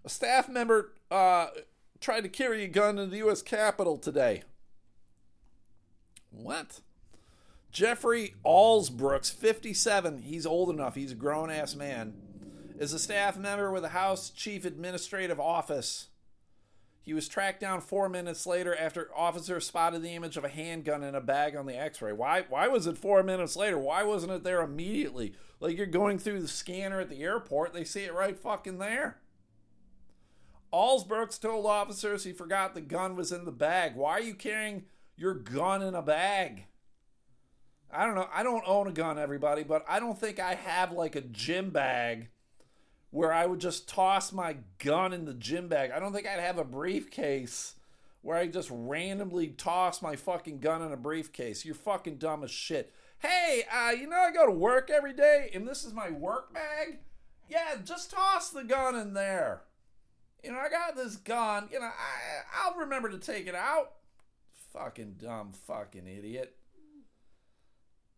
A 0.07 0.09
staff 0.09 0.47
member 0.47 0.93
uh, 1.11 1.47
tried 1.99 2.21
to 2.21 2.29
carry 2.29 2.63
a 2.63 2.69
gun 2.69 2.97
into 2.97 3.11
the 3.11 3.17
U.S. 3.17 3.41
Capitol 3.41 3.97
today. 3.97 4.43
What? 6.31 6.79
Jeffrey 7.73 8.35
Allsbrooks, 8.45 9.29
57, 9.29 10.19
he's 10.19 10.45
old 10.45 10.69
enough, 10.69 10.95
he's 10.95 11.11
a 11.11 11.15
grown 11.15 11.49
ass 11.49 11.75
man, 11.75 12.13
is 12.79 12.93
a 12.93 12.99
staff 12.99 13.37
member 13.37 13.69
with 13.69 13.81
the 13.81 13.89
House 13.89 14.29
Chief 14.29 14.63
Administrative 14.63 15.41
Office. 15.41 16.07
He 17.01 17.13
was 17.13 17.27
tracked 17.27 17.59
down 17.59 17.81
four 17.81 18.07
minutes 18.07 18.47
later 18.47 18.73
after 18.73 19.09
officers 19.13 19.67
spotted 19.67 20.03
the 20.03 20.15
image 20.15 20.37
of 20.37 20.45
a 20.45 20.49
handgun 20.49 21.03
in 21.03 21.15
a 21.15 21.21
bag 21.21 21.53
on 21.53 21.65
the 21.65 21.77
x 21.77 22.01
ray. 22.01 22.13
Why, 22.13 22.45
why 22.47 22.69
was 22.69 22.87
it 22.87 22.97
four 22.97 23.23
minutes 23.23 23.57
later? 23.57 23.77
Why 23.77 24.03
wasn't 24.03 24.31
it 24.31 24.45
there 24.45 24.61
immediately? 24.61 25.33
Like 25.59 25.75
you're 25.75 25.85
going 25.85 26.17
through 26.17 26.39
the 26.39 26.47
scanner 26.47 27.01
at 27.01 27.09
the 27.09 27.23
airport, 27.23 27.73
they 27.73 27.83
see 27.83 28.03
it 28.03 28.13
right 28.13 28.37
fucking 28.37 28.77
there. 28.77 29.17
Allsbrooks 30.73 31.39
told 31.39 31.65
officers 31.65 32.23
he 32.23 32.33
forgot 32.33 32.73
the 32.73 32.81
gun 32.81 33.15
was 33.15 33.31
in 33.31 33.45
the 33.45 33.51
bag. 33.51 33.95
Why 33.95 34.11
are 34.13 34.21
you 34.21 34.33
carrying 34.33 34.85
your 35.17 35.33
gun 35.33 35.81
in 35.81 35.95
a 35.95 36.01
bag. 36.01 36.65
I 37.91 38.05
don't 38.05 38.15
know. 38.15 38.27
I 38.33 38.43
don't 38.43 38.63
own 38.67 38.87
a 38.87 38.91
gun, 38.91 39.17
everybody, 39.17 39.63
but 39.63 39.83
I 39.89 39.99
don't 39.99 40.19
think 40.19 40.39
I 40.39 40.53
have 40.53 40.91
like 40.91 41.15
a 41.15 41.21
gym 41.21 41.71
bag 41.71 42.29
where 43.09 43.33
I 43.33 43.45
would 43.45 43.59
just 43.59 43.89
toss 43.89 44.31
my 44.31 44.57
gun 44.77 45.13
in 45.13 45.25
the 45.25 45.33
gym 45.33 45.67
bag. 45.67 45.91
I 45.91 45.99
don't 45.99 46.13
think 46.13 46.27
I'd 46.27 46.39
have 46.39 46.59
a 46.59 46.63
briefcase 46.63 47.75
where 48.21 48.37
I 48.37 48.47
just 48.47 48.69
randomly 48.71 49.47
toss 49.47 50.01
my 50.01 50.15
fucking 50.15 50.59
gun 50.59 50.81
in 50.81 50.91
a 50.91 50.97
briefcase. 50.97 51.65
You're 51.65 51.75
fucking 51.75 52.17
dumb 52.17 52.43
as 52.43 52.51
shit. 52.51 52.93
Hey, 53.19 53.63
uh, 53.73 53.91
you 53.91 54.07
know 54.07 54.17
I 54.17 54.31
go 54.31 54.45
to 54.45 54.51
work 54.51 54.91
every 54.91 55.13
day 55.13 55.49
and 55.53 55.67
this 55.67 55.83
is 55.83 55.93
my 55.93 56.11
work 56.11 56.53
bag? 56.53 56.99
Yeah, 57.49 57.77
just 57.83 58.11
toss 58.11 58.49
the 58.49 58.65
gun 58.65 58.95
in 58.95 59.13
there. 59.13 59.61
You 60.43 60.51
know, 60.51 60.59
I 60.59 60.69
got 60.69 60.95
this 60.95 61.15
gun. 61.17 61.69
You 61.71 61.79
know, 61.79 61.85
I 61.85 62.63
I'll 62.63 62.79
remember 62.79 63.09
to 63.09 63.17
take 63.17 63.47
it 63.47 63.55
out. 63.55 63.93
Fucking 64.73 65.15
dumb 65.19 65.53
fucking 65.65 66.07
idiot. 66.07 66.55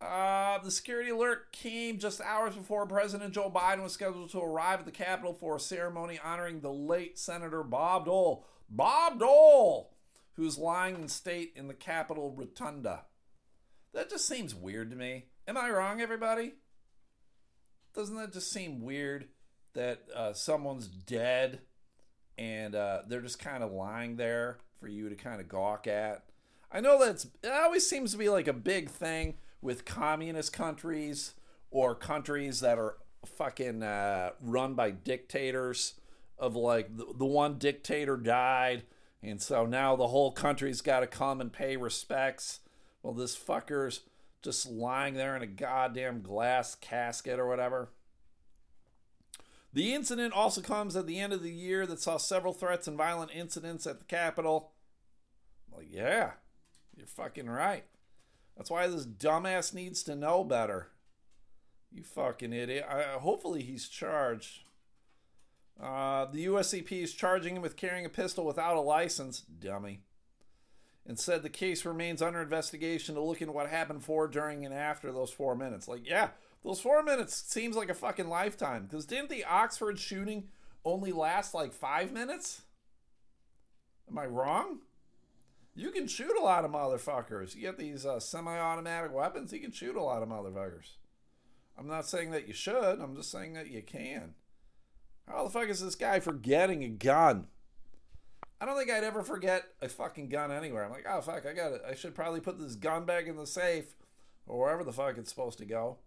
Uh, 0.02 0.58
the 0.60 0.72
security 0.72 1.10
alert 1.10 1.52
came 1.52 2.00
just 2.00 2.22
hours 2.22 2.56
before 2.56 2.86
President 2.86 3.34
Joe 3.34 3.52
Biden 3.54 3.84
was 3.84 3.92
scheduled 3.92 4.30
to 4.32 4.40
arrive 4.40 4.80
at 4.80 4.86
the 4.86 4.92
Capitol 4.92 5.34
for 5.34 5.58
a 5.58 5.60
ceremony 5.60 6.18
honoring 6.24 6.62
the 6.62 6.72
late 6.72 7.20
Senator 7.20 7.64
Bob 7.64 8.06
Dole. 8.06 8.46
Bob 8.70 9.20
Dole, 9.20 9.94
who's 10.34 10.58
lying 10.58 10.96
in 10.96 11.10
state 11.10 11.52
in 11.56 11.68
the 11.68 11.74
Capitol 11.74 12.34
Rotunda. 12.36 13.06
That 13.94 14.10
just 14.10 14.26
seems 14.26 14.56
weird 14.56 14.90
to 14.92 14.96
me. 14.96 15.26
Am 15.48 15.58
I 15.58 15.70
wrong, 15.70 16.00
everybody? 16.00 16.54
Doesn't 17.94 18.16
that 18.16 18.32
just 18.32 18.52
seem 18.52 18.82
weird 18.82 19.28
that 19.74 20.04
uh, 20.16 20.34
someone's 20.34 20.88
dead 20.88 21.62
and 22.40 22.74
uh, 22.74 23.02
they're 23.06 23.22
just 23.22 23.38
kind 23.38 23.64
of 23.64 23.72
lying 23.72 24.16
there 24.16 24.58
for 24.80 24.88
you 24.88 25.10
to 25.10 25.16
kind 25.16 25.42
of 25.42 25.50
gawk 25.50 25.86
at? 25.88 26.24
I 26.72 26.80
know 26.80 27.04
that's 27.04 27.26
it 27.44 27.52
always 27.52 27.88
seems 27.88 28.14
to 28.14 28.18
be 28.18 28.30
like 28.30 28.48
a 28.48 28.54
big 28.54 28.90
thing 28.90 29.36
with 29.62 29.84
communist 29.84 30.54
countries 30.54 31.34
or 31.70 31.94
countries 31.94 32.62
that 32.62 32.80
are 32.80 32.96
fucking 33.26 33.84
uh, 33.84 34.32
run 34.42 34.74
by 34.74 34.92
dictators 34.92 35.96
of 36.38 36.56
like 36.56 36.96
the, 36.96 37.06
the 37.18 37.26
one 37.26 37.58
dictator 37.58 38.16
died 38.16 38.84
and 39.22 39.42
so 39.42 39.66
now 39.66 39.98
the 39.98 40.08
whole 40.08 40.32
country's 40.32 40.80
got 40.80 41.02
to 41.02 41.08
come 41.08 41.42
and 41.42 41.52
pay 41.52 41.76
respects 41.76 42.62
well 43.04 43.14
this 43.14 43.38
fucker's 43.38 44.02
just 44.42 44.66
lying 44.70 45.16
there 45.16 45.36
in 45.36 45.42
a 45.42 45.48
goddamn 45.48 46.22
glass 46.22 46.76
casket 46.76 47.40
or 47.40 47.48
whatever 47.48 47.90
the 49.74 49.94
incident 49.94 50.34
also 50.34 50.62
comes 50.62 50.96
at 50.96 51.08
the 51.08 51.20
end 51.20 51.34
of 51.34 51.44
the 51.44 51.52
year 51.52 51.86
that 51.86 52.00
saw 52.00 52.18
several 52.18 52.54
threats 52.54 52.88
and 52.88 52.98
violent 52.98 53.32
incidents 53.34 53.86
at 53.86 54.00
the 54.00 54.06
capitol 54.06 54.72
like 55.76 55.88
yeah 55.90 56.32
you're 57.00 57.08
fucking 57.08 57.50
right. 57.50 57.86
That's 58.58 58.70
why 58.70 58.88
this 58.88 59.06
dumbass 59.06 59.74
needs 59.74 60.04
to 60.04 60.16
know 60.16 60.44
better. 60.44 60.90
You 61.92 62.04
fucking 62.04 62.52
idiot. 62.52 62.86
Hopefully 62.86 63.64
he's 63.64 63.88
charged. 63.88 64.64
Uh, 65.82 66.26
the 66.26 66.46
USCP 66.46 66.92
is 66.92 67.14
charging 67.14 67.56
him 67.56 67.62
with 67.62 67.78
carrying 67.78 68.06
a 68.06 68.10
pistol 68.10 68.46
without 68.46 68.76
a 68.76 68.82
license. 68.82 69.40
Dummy. 69.40 70.02
And 71.08 71.18
said 71.18 71.42
the 71.42 71.50
case 71.50 71.86
remains 71.86 72.22
under 72.22 72.42
investigation 72.42 73.16
to 73.16 73.22
look 73.22 73.42
into 73.42 73.54
what 73.54 73.70
happened 73.70 74.04
for, 74.04 74.28
during, 74.28 74.66
and 74.66 74.74
after 74.74 75.12
those 75.12 75.32
four 75.32 75.56
minutes. 75.56 75.88
Like, 75.88 76.08
yeah, 76.08 76.30
those 76.64 76.82
four 76.82 77.04
minutes 77.04 77.36
seems 77.36 77.76
like 77.76 77.90
a 77.90 77.94
fucking 77.94 78.30
lifetime. 78.30 78.86
Because 78.86 79.06
didn't 79.06 79.30
the 79.30 79.46
Oxford 79.46 80.00
shooting 80.00 80.50
only 80.84 81.12
last 81.12 81.54
like 81.54 81.74
five 81.74 82.12
minutes? 82.12 82.62
Am 84.10 84.18
I 84.18 84.26
wrong? 84.26 84.80
you 85.80 85.92
can 85.92 86.08
shoot 86.08 86.36
a 86.38 86.44
lot 86.44 86.66
of 86.66 86.72
motherfuckers. 86.72 87.56
You 87.56 87.62
get 87.62 87.78
these 87.78 88.06
uh, 88.06 88.20
semi-automatic 88.20 89.14
weapons, 89.14 89.54
you 89.54 89.60
can 89.60 89.72
shoot 89.72 89.96
a 89.96 90.04
lot 90.04 90.22
of 90.22 90.30
motherfuckers. 90.30 90.96
I'm 91.78 91.88
not 91.88 92.06
saying 92.06 92.32
that 92.32 92.48
you 92.48 92.54
should. 92.54 93.00
I'm 93.00 93.16
just 93.16 93.32
saying 93.32 93.54
that 93.54 93.72
you 93.72 93.82
can. 93.82 94.34
How 95.28 95.46
the 95.46 95.50
fuck 95.50 95.70
is 95.70 95.82
this 95.82 95.96
guy 95.96 96.20
forgetting 96.20 96.84
a 96.84 96.90
gun? 96.90 97.48
I 98.60 98.66
don't 98.66 98.78
think 98.78 98.92
I'd 98.92 99.06
ever 99.06 99.24
forget 99.24 99.64
a 99.82 99.88
fucking 99.88 100.28
gun 100.28 100.52
anywhere. 100.52 100.84
I'm 100.84 100.92
like, 100.92 101.06
oh 101.10 101.22
fuck, 101.22 101.46
I 101.46 101.54
got 101.54 101.72
it. 101.72 101.82
I 101.90 101.96
should 101.96 102.14
probably 102.14 102.42
put 102.42 102.60
this 102.60 102.76
gun 102.76 103.06
back 103.06 103.28
in 103.28 103.38
the 103.38 103.48
safe 103.48 103.96
or 104.46 104.60
wherever 104.60 104.84
the 104.84 104.92
fuck 104.92 105.18
it's 105.18 105.30
supposed 105.30 105.60
to 105.60 105.66
go. 105.66 106.00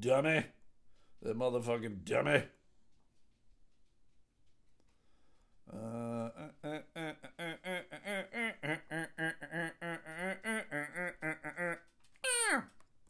Dummy. 0.00 0.44
The 1.22 1.34
motherfucking 1.34 2.04
dummy. 2.04 2.44
Uh, 5.72 6.28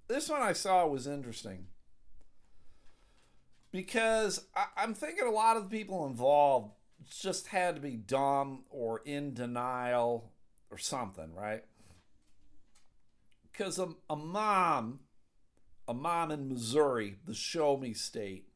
this 0.08 0.28
one 0.28 0.40
I 0.40 0.52
saw 0.52 0.86
was 0.86 1.06
interesting 1.06 1.66
because 3.70 4.46
I, 4.54 4.84
am 4.84 4.94
thinking 4.94 5.26
a 5.26 5.30
lot 5.30 5.58
of 5.58 5.64
the 5.64 5.76
people 5.76 6.06
involved 6.06 6.72
just 7.10 7.48
had 7.48 7.76
to 7.76 7.80
be 7.80 7.96
dumb 7.96 8.64
or 8.70 9.02
in 9.04 9.34
denial 9.34 10.32
or 10.70 10.78
something, 10.78 11.34
right? 11.34 11.64
Because 13.52 13.78
a, 13.78 13.88
a 14.08 14.16
mom, 14.16 15.00
a 15.88 15.94
mom 15.94 16.30
in 16.30 16.48
Missouri, 16.48 17.16
the 17.26 17.34
show 17.34 17.76
me 17.76 17.92
state, 17.92 18.48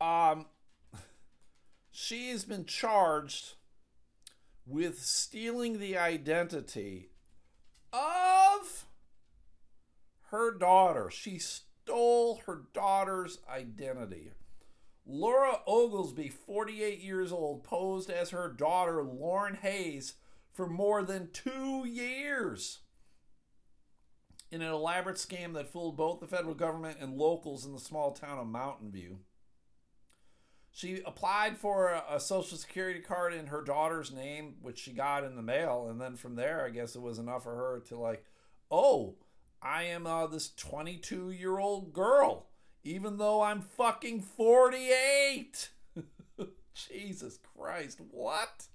um, 0.00 0.46
she 1.90 2.30
has 2.30 2.44
been 2.44 2.64
charged 2.64 3.54
with 4.66 5.00
stealing 5.00 5.78
the 5.78 5.96
identity 5.96 7.10
of 7.92 8.86
her 10.30 10.56
daughter. 10.56 11.10
She 11.10 11.38
stole 11.38 12.42
her 12.46 12.62
daughter's 12.72 13.38
identity. 13.48 14.30
Laura 15.06 15.60
Oglesby, 15.66 16.28
48 16.28 16.98
years 17.00 17.30
old, 17.30 17.62
posed 17.62 18.08
as 18.08 18.30
her 18.30 18.48
daughter, 18.48 19.02
Lauren 19.02 19.56
Hayes, 19.56 20.14
for 20.52 20.66
more 20.66 21.02
than 21.02 21.28
two 21.32 21.84
years 21.86 22.80
in 24.50 24.62
an 24.62 24.72
elaborate 24.72 25.16
scam 25.16 25.54
that 25.54 25.72
fooled 25.72 25.96
both 25.96 26.20
the 26.20 26.26
federal 26.26 26.54
government 26.54 26.98
and 27.00 27.16
locals 27.16 27.64
in 27.64 27.72
the 27.72 27.80
small 27.80 28.12
town 28.12 28.38
of 28.38 28.46
Mountain 28.46 28.90
View. 28.90 29.18
She 30.70 31.02
applied 31.06 31.56
for 31.56 32.02
a, 32.08 32.18
social 32.18 32.58
security 32.58 33.00
card 33.00 33.32
in 33.32 33.46
her 33.46 33.62
daughter's 33.62 34.12
name, 34.12 34.56
which 34.60 34.78
she 34.78 34.92
got 34.92 35.22
in 35.22 35.36
the 35.36 35.42
mail, 35.42 35.86
and 35.88 36.00
then 36.00 36.16
from 36.16 36.34
there, 36.34 36.64
I 36.64 36.70
guess 36.70 36.96
it 36.96 37.02
was 37.02 37.18
enough 37.18 37.44
for 37.44 37.54
her 37.54 37.80
to 37.88 37.96
like 37.96 38.24
oh, 38.70 39.14
I 39.62 39.84
am 39.84 40.06
uh, 40.06 40.26
this 40.26 40.50
22 40.56 41.30
year 41.30 41.58
old 41.58 41.92
girl, 41.92 42.46
even 42.82 43.18
though 43.18 43.42
I'm 43.42 43.60
fucking 43.62 44.20
48. 44.20 45.70
Jesus 46.74 47.38
Christ, 47.56 48.00
what? 48.10 48.66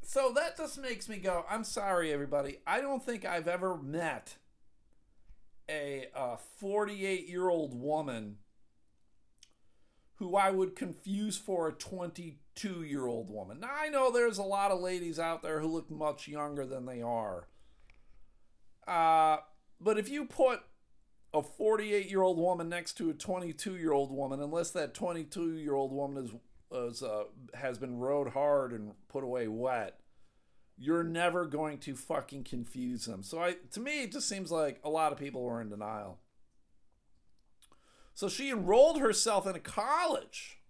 So 0.00 0.32
that 0.34 0.56
just 0.56 0.80
makes 0.80 1.08
me 1.08 1.16
go, 1.16 1.44
I'm 1.50 1.64
sorry, 1.64 2.12
everybody. 2.12 2.58
I 2.66 2.80
don't 2.80 3.04
think 3.04 3.24
I've 3.24 3.48
ever 3.48 3.76
met 3.76 4.36
a 5.68 6.36
48 6.58 7.28
year 7.28 7.48
old 7.48 7.78
woman 7.78 8.36
who 10.16 10.36
I 10.36 10.50
would 10.50 10.76
confuse 10.76 11.36
for 11.36 11.68
a 11.68 11.72
22 11.72 12.82
year 12.82 13.06
old 13.06 13.30
woman. 13.30 13.60
Now, 13.60 13.70
I 13.74 13.88
know 13.88 14.10
there's 14.12 14.38
a 14.38 14.42
lot 14.42 14.70
of 14.70 14.80
ladies 14.80 15.18
out 15.18 15.42
there 15.42 15.60
who 15.60 15.68
look 15.68 15.90
much 15.90 16.28
younger 16.28 16.66
than 16.66 16.86
they 16.86 17.02
are. 17.02 17.48
Uh, 18.86 19.38
but 19.80 19.98
if 19.98 20.08
you 20.08 20.24
put 20.24 20.60
a 21.32 21.42
48 21.42 22.08
year 22.08 22.22
old 22.22 22.38
woman 22.38 22.68
next 22.68 22.94
to 22.94 23.10
a 23.10 23.14
22 23.14 23.76
year 23.76 23.92
old 23.92 24.12
woman, 24.12 24.40
unless 24.40 24.70
that 24.70 24.94
22 24.94 25.54
year 25.56 25.74
old 25.74 25.92
woman 25.92 26.24
is, 26.24 26.30
is 26.72 27.02
uh, 27.02 27.24
has 27.54 27.78
been 27.78 27.98
rode 27.98 28.28
hard 28.28 28.72
and 28.72 28.92
put 29.08 29.24
away 29.24 29.48
wet, 29.48 29.98
you're 30.76 31.04
never 31.04 31.46
going 31.46 31.78
to 31.78 31.94
fucking 31.94 32.44
confuse 32.44 33.06
them. 33.06 33.22
So 33.22 33.40
I, 33.40 33.56
to 33.72 33.80
me, 33.80 34.02
it 34.02 34.12
just 34.12 34.28
seems 34.28 34.50
like 34.50 34.80
a 34.82 34.90
lot 34.90 35.12
of 35.12 35.18
people 35.18 35.42
were 35.42 35.60
in 35.60 35.68
denial. 35.68 36.18
So 38.14 38.28
she 38.28 38.50
enrolled 38.50 39.00
herself 39.00 39.46
in 39.46 39.56
a 39.56 39.60
college. 39.60 40.60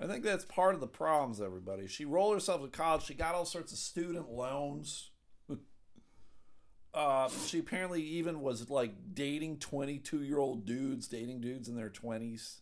I 0.00 0.06
think 0.06 0.22
that's 0.22 0.44
part 0.44 0.74
of 0.74 0.80
the 0.80 0.86
problems, 0.86 1.40
everybody. 1.40 1.86
She 1.88 2.04
enrolled 2.04 2.34
herself 2.34 2.62
in 2.62 2.70
college. 2.70 3.04
She 3.04 3.14
got 3.14 3.34
all 3.34 3.44
sorts 3.44 3.72
of 3.72 3.78
student 3.78 4.30
loans. 4.30 5.10
uh, 6.94 7.28
she 7.46 7.58
apparently 7.58 8.02
even 8.02 8.40
was 8.40 8.70
like 8.70 8.92
dating 9.14 9.58
22 9.58 10.22
year 10.22 10.38
old 10.38 10.66
dudes, 10.66 11.08
dating 11.08 11.40
dudes 11.40 11.68
in 11.68 11.76
their 11.76 11.90
20s. 11.90 12.60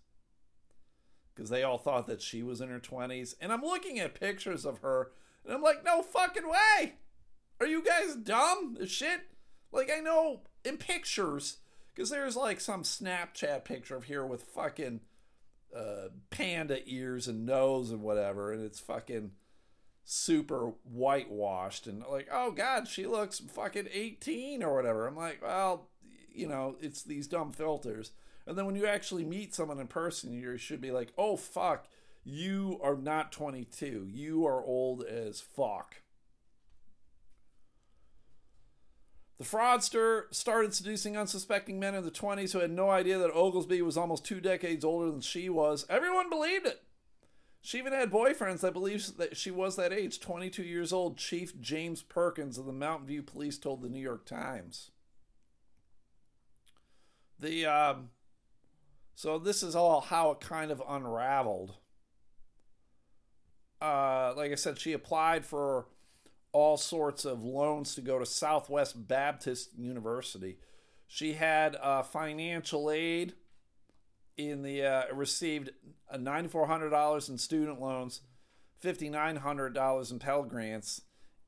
Because 1.34 1.50
they 1.50 1.62
all 1.62 1.78
thought 1.78 2.06
that 2.06 2.22
she 2.22 2.42
was 2.42 2.60
in 2.62 2.70
her 2.70 2.80
20s. 2.80 3.34
And 3.40 3.52
I'm 3.52 3.62
looking 3.62 3.98
at 3.98 4.18
pictures 4.18 4.64
of 4.64 4.78
her, 4.78 5.10
and 5.46 5.54
I'm 5.54 5.62
like, 5.62 5.84
no 5.84 6.02
fucking 6.02 6.48
way! 6.48 6.94
Are 7.60 7.66
you 7.66 7.82
guys 7.82 8.16
dumb 8.16 8.76
shit? 8.86 9.20
Like, 9.72 9.90
I 9.90 10.00
know 10.00 10.40
in 10.64 10.76
pictures 10.76 11.58
because 11.94 12.10
there's 12.10 12.36
like 12.36 12.60
some 12.60 12.82
Snapchat 12.82 13.64
picture 13.64 13.96
of 13.96 14.04
here 14.04 14.26
with 14.26 14.42
fucking 14.42 15.00
uh, 15.74 16.08
panda 16.30 16.78
ears 16.86 17.28
and 17.28 17.46
nose 17.46 17.90
and 17.90 18.02
whatever, 18.02 18.52
and 18.52 18.62
it's 18.62 18.80
fucking 18.80 19.32
super 20.04 20.72
whitewashed 20.84 21.86
and 21.86 22.04
like, 22.10 22.28
oh 22.30 22.52
god, 22.52 22.86
she 22.86 23.06
looks 23.06 23.40
fucking 23.40 23.88
18 23.92 24.62
or 24.62 24.74
whatever. 24.74 25.06
I'm 25.06 25.16
like, 25.16 25.42
well, 25.42 25.88
you 26.32 26.46
know, 26.46 26.76
it's 26.80 27.02
these 27.02 27.26
dumb 27.26 27.52
filters. 27.52 28.12
And 28.46 28.56
then 28.56 28.66
when 28.66 28.76
you 28.76 28.86
actually 28.86 29.24
meet 29.24 29.54
someone 29.54 29.80
in 29.80 29.88
person, 29.88 30.32
you 30.32 30.56
should 30.56 30.80
be 30.80 30.92
like, 30.92 31.12
oh 31.18 31.36
fuck, 31.36 31.88
you 32.28 32.80
are 32.82 32.96
not 32.96 33.30
22. 33.30 34.08
You 34.10 34.44
are 34.46 34.64
old 34.64 35.04
as 35.04 35.40
fuck. 35.40 36.02
The 39.38 39.44
fraudster 39.44 40.22
started 40.32 40.74
seducing 40.74 41.16
unsuspecting 41.16 41.78
men 41.78 41.94
in 41.94 42.04
the 42.04 42.10
20s 42.10 42.52
who 42.52 42.58
had 42.58 42.72
no 42.72 42.90
idea 42.90 43.16
that 43.18 43.32
Oglesby 43.32 43.80
was 43.80 43.96
almost 43.96 44.24
two 44.24 44.40
decades 44.40 44.84
older 44.84 45.08
than 45.08 45.20
she 45.20 45.48
was. 45.48 45.86
Everyone 45.88 46.28
believed 46.28 46.66
it. 46.66 46.82
She 47.60 47.78
even 47.78 47.92
had 47.92 48.10
boyfriends 48.10 48.60
that 48.60 48.72
believed 48.72 49.18
that 49.18 49.36
she 49.36 49.52
was 49.52 49.76
that 49.76 49.92
age. 49.92 50.18
22 50.18 50.64
years 50.64 50.92
old, 50.92 51.18
Chief 51.18 51.60
James 51.60 52.02
Perkins 52.02 52.58
of 52.58 52.66
the 52.66 52.72
Mountain 52.72 53.06
View 53.06 53.22
Police 53.22 53.56
told 53.56 53.82
the 53.82 53.88
New 53.88 54.00
York 54.00 54.24
Times. 54.26 54.90
The 57.38 57.66
um, 57.66 58.10
so 59.14 59.38
this 59.38 59.62
is 59.62 59.76
all 59.76 60.00
how 60.00 60.32
it 60.32 60.40
kind 60.40 60.70
of 60.72 60.82
unraveled. 60.88 61.74
Uh, 63.80 64.32
like 64.36 64.52
I 64.52 64.54
said, 64.54 64.78
she 64.78 64.92
applied 64.92 65.44
for 65.44 65.86
all 66.52 66.76
sorts 66.76 67.24
of 67.24 67.44
loans 67.44 67.94
to 67.94 68.00
go 68.00 68.18
to 68.18 68.24
Southwest 68.24 69.06
Baptist 69.06 69.76
University. 69.76 70.58
She 71.06 71.34
had 71.34 71.76
uh, 71.76 72.02
financial 72.02 72.90
aid 72.90 73.34
in 74.36 74.62
the 74.62 74.82
uh, 74.82 75.02
received 75.12 75.70
ninety 76.18 76.48
four 76.48 76.66
hundred 76.66 76.90
dollars 76.90 77.28
in 77.28 77.38
student 77.38 77.80
loans, 77.80 78.22
fifty 78.78 79.08
nine 79.08 79.36
hundred 79.36 79.74
dollars 79.74 80.10
in 80.10 80.18
Pell 80.18 80.42
grants, 80.42 81.02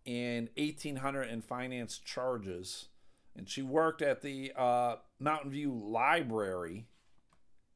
and 0.06 0.50
eighteen 0.56 0.96
hundred 0.96 1.30
in 1.30 1.40
finance 1.40 1.98
charges. 1.98 2.88
And 3.34 3.48
she 3.48 3.62
worked 3.62 4.02
at 4.02 4.20
the 4.20 4.52
uh, 4.56 4.96
Mountain 5.18 5.52
View 5.52 5.72
Library 5.72 6.86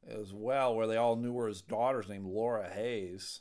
as 0.07 0.33
well, 0.33 0.75
where 0.75 0.87
they 0.87 0.97
all 0.97 1.15
knew 1.15 1.35
her 1.37 1.47
as 1.47 1.61
daughter's 1.61 2.09
name, 2.09 2.25
Laura 2.25 2.69
Hayes 2.69 3.39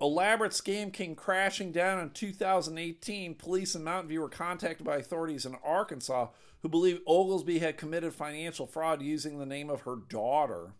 elaborate 0.00 0.52
scam 0.52 0.92
came 0.92 1.14
crashing 1.14 1.72
down 1.72 2.00
in 2.00 2.10
2018. 2.10 3.34
Police 3.34 3.74
in 3.74 3.84
Mountain 3.84 4.08
View 4.08 4.20
were 4.20 4.28
contacted 4.28 4.86
by 4.86 4.96
authorities 4.96 5.46
in 5.46 5.56
Arkansas 5.64 6.28
who 6.62 6.68
believed 6.68 7.02
Oglesby 7.06 7.58
had 7.58 7.76
committed 7.76 8.14
financial 8.14 8.66
fraud 8.66 9.02
using 9.02 9.38
the 9.38 9.46
name 9.46 9.70
of 9.70 9.82
her 9.82 9.96
daughter. 10.08 10.72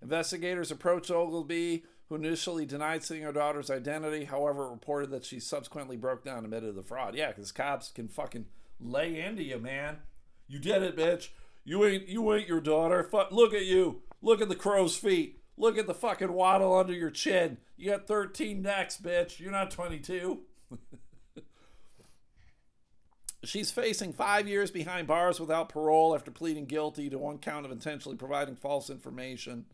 Investigators 0.00 0.70
approached 0.70 1.10
Oglesby, 1.10 1.84
who 2.08 2.14
initially 2.14 2.64
denied 2.64 3.02
seeing 3.02 3.22
her 3.22 3.32
daughter's 3.32 3.70
identity. 3.70 4.24
However, 4.24 4.70
reported 4.70 5.10
that 5.10 5.24
she 5.24 5.40
subsequently 5.40 5.96
broke 5.96 6.24
down 6.24 6.38
and 6.38 6.46
admitted 6.46 6.76
the 6.76 6.82
fraud. 6.82 7.14
Yeah, 7.14 7.28
because 7.28 7.52
cops 7.52 7.90
can 7.90 8.08
fucking 8.08 8.46
lay 8.80 9.20
into 9.20 9.42
you, 9.42 9.58
man. 9.58 9.98
You 10.46 10.58
did 10.58 10.82
it, 10.82 10.96
bitch. 10.96 11.28
You 11.64 11.84
ain't 11.84 12.08
you 12.08 12.32
ain't 12.32 12.48
your 12.48 12.60
daughter. 12.60 13.02
Fuck, 13.02 13.32
look 13.32 13.52
at 13.52 13.66
you. 13.66 14.02
Look 14.22 14.40
at 14.40 14.48
the 14.48 14.56
crow's 14.56 14.96
feet. 14.96 15.42
Look 15.58 15.76
at 15.76 15.88
the 15.88 15.94
fucking 15.94 16.32
waddle 16.32 16.72
under 16.72 16.92
your 16.92 17.10
chin. 17.10 17.58
You 17.76 17.90
got 17.90 18.06
13 18.06 18.62
necks, 18.62 18.96
bitch. 18.96 19.40
You're 19.40 19.50
not 19.50 19.72
22. 19.72 20.38
She's 23.44 23.72
facing 23.72 24.12
five 24.12 24.46
years 24.46 24.70
behind 24.70 25.08
bars 25.08 25.40
without 25.40 25.68
parole 25.68 26.14
after 26.14 26.30
pleading 26.30 26.66
guilty 26.66 27.10
to 27.10 27.18
one 27.18 27.38
count 27.38 27.66
of 27.66 27.72
intentionally 27.72 28.16
providing 28.16 28.54
false 28.54 28.88
information. 28.88 29.66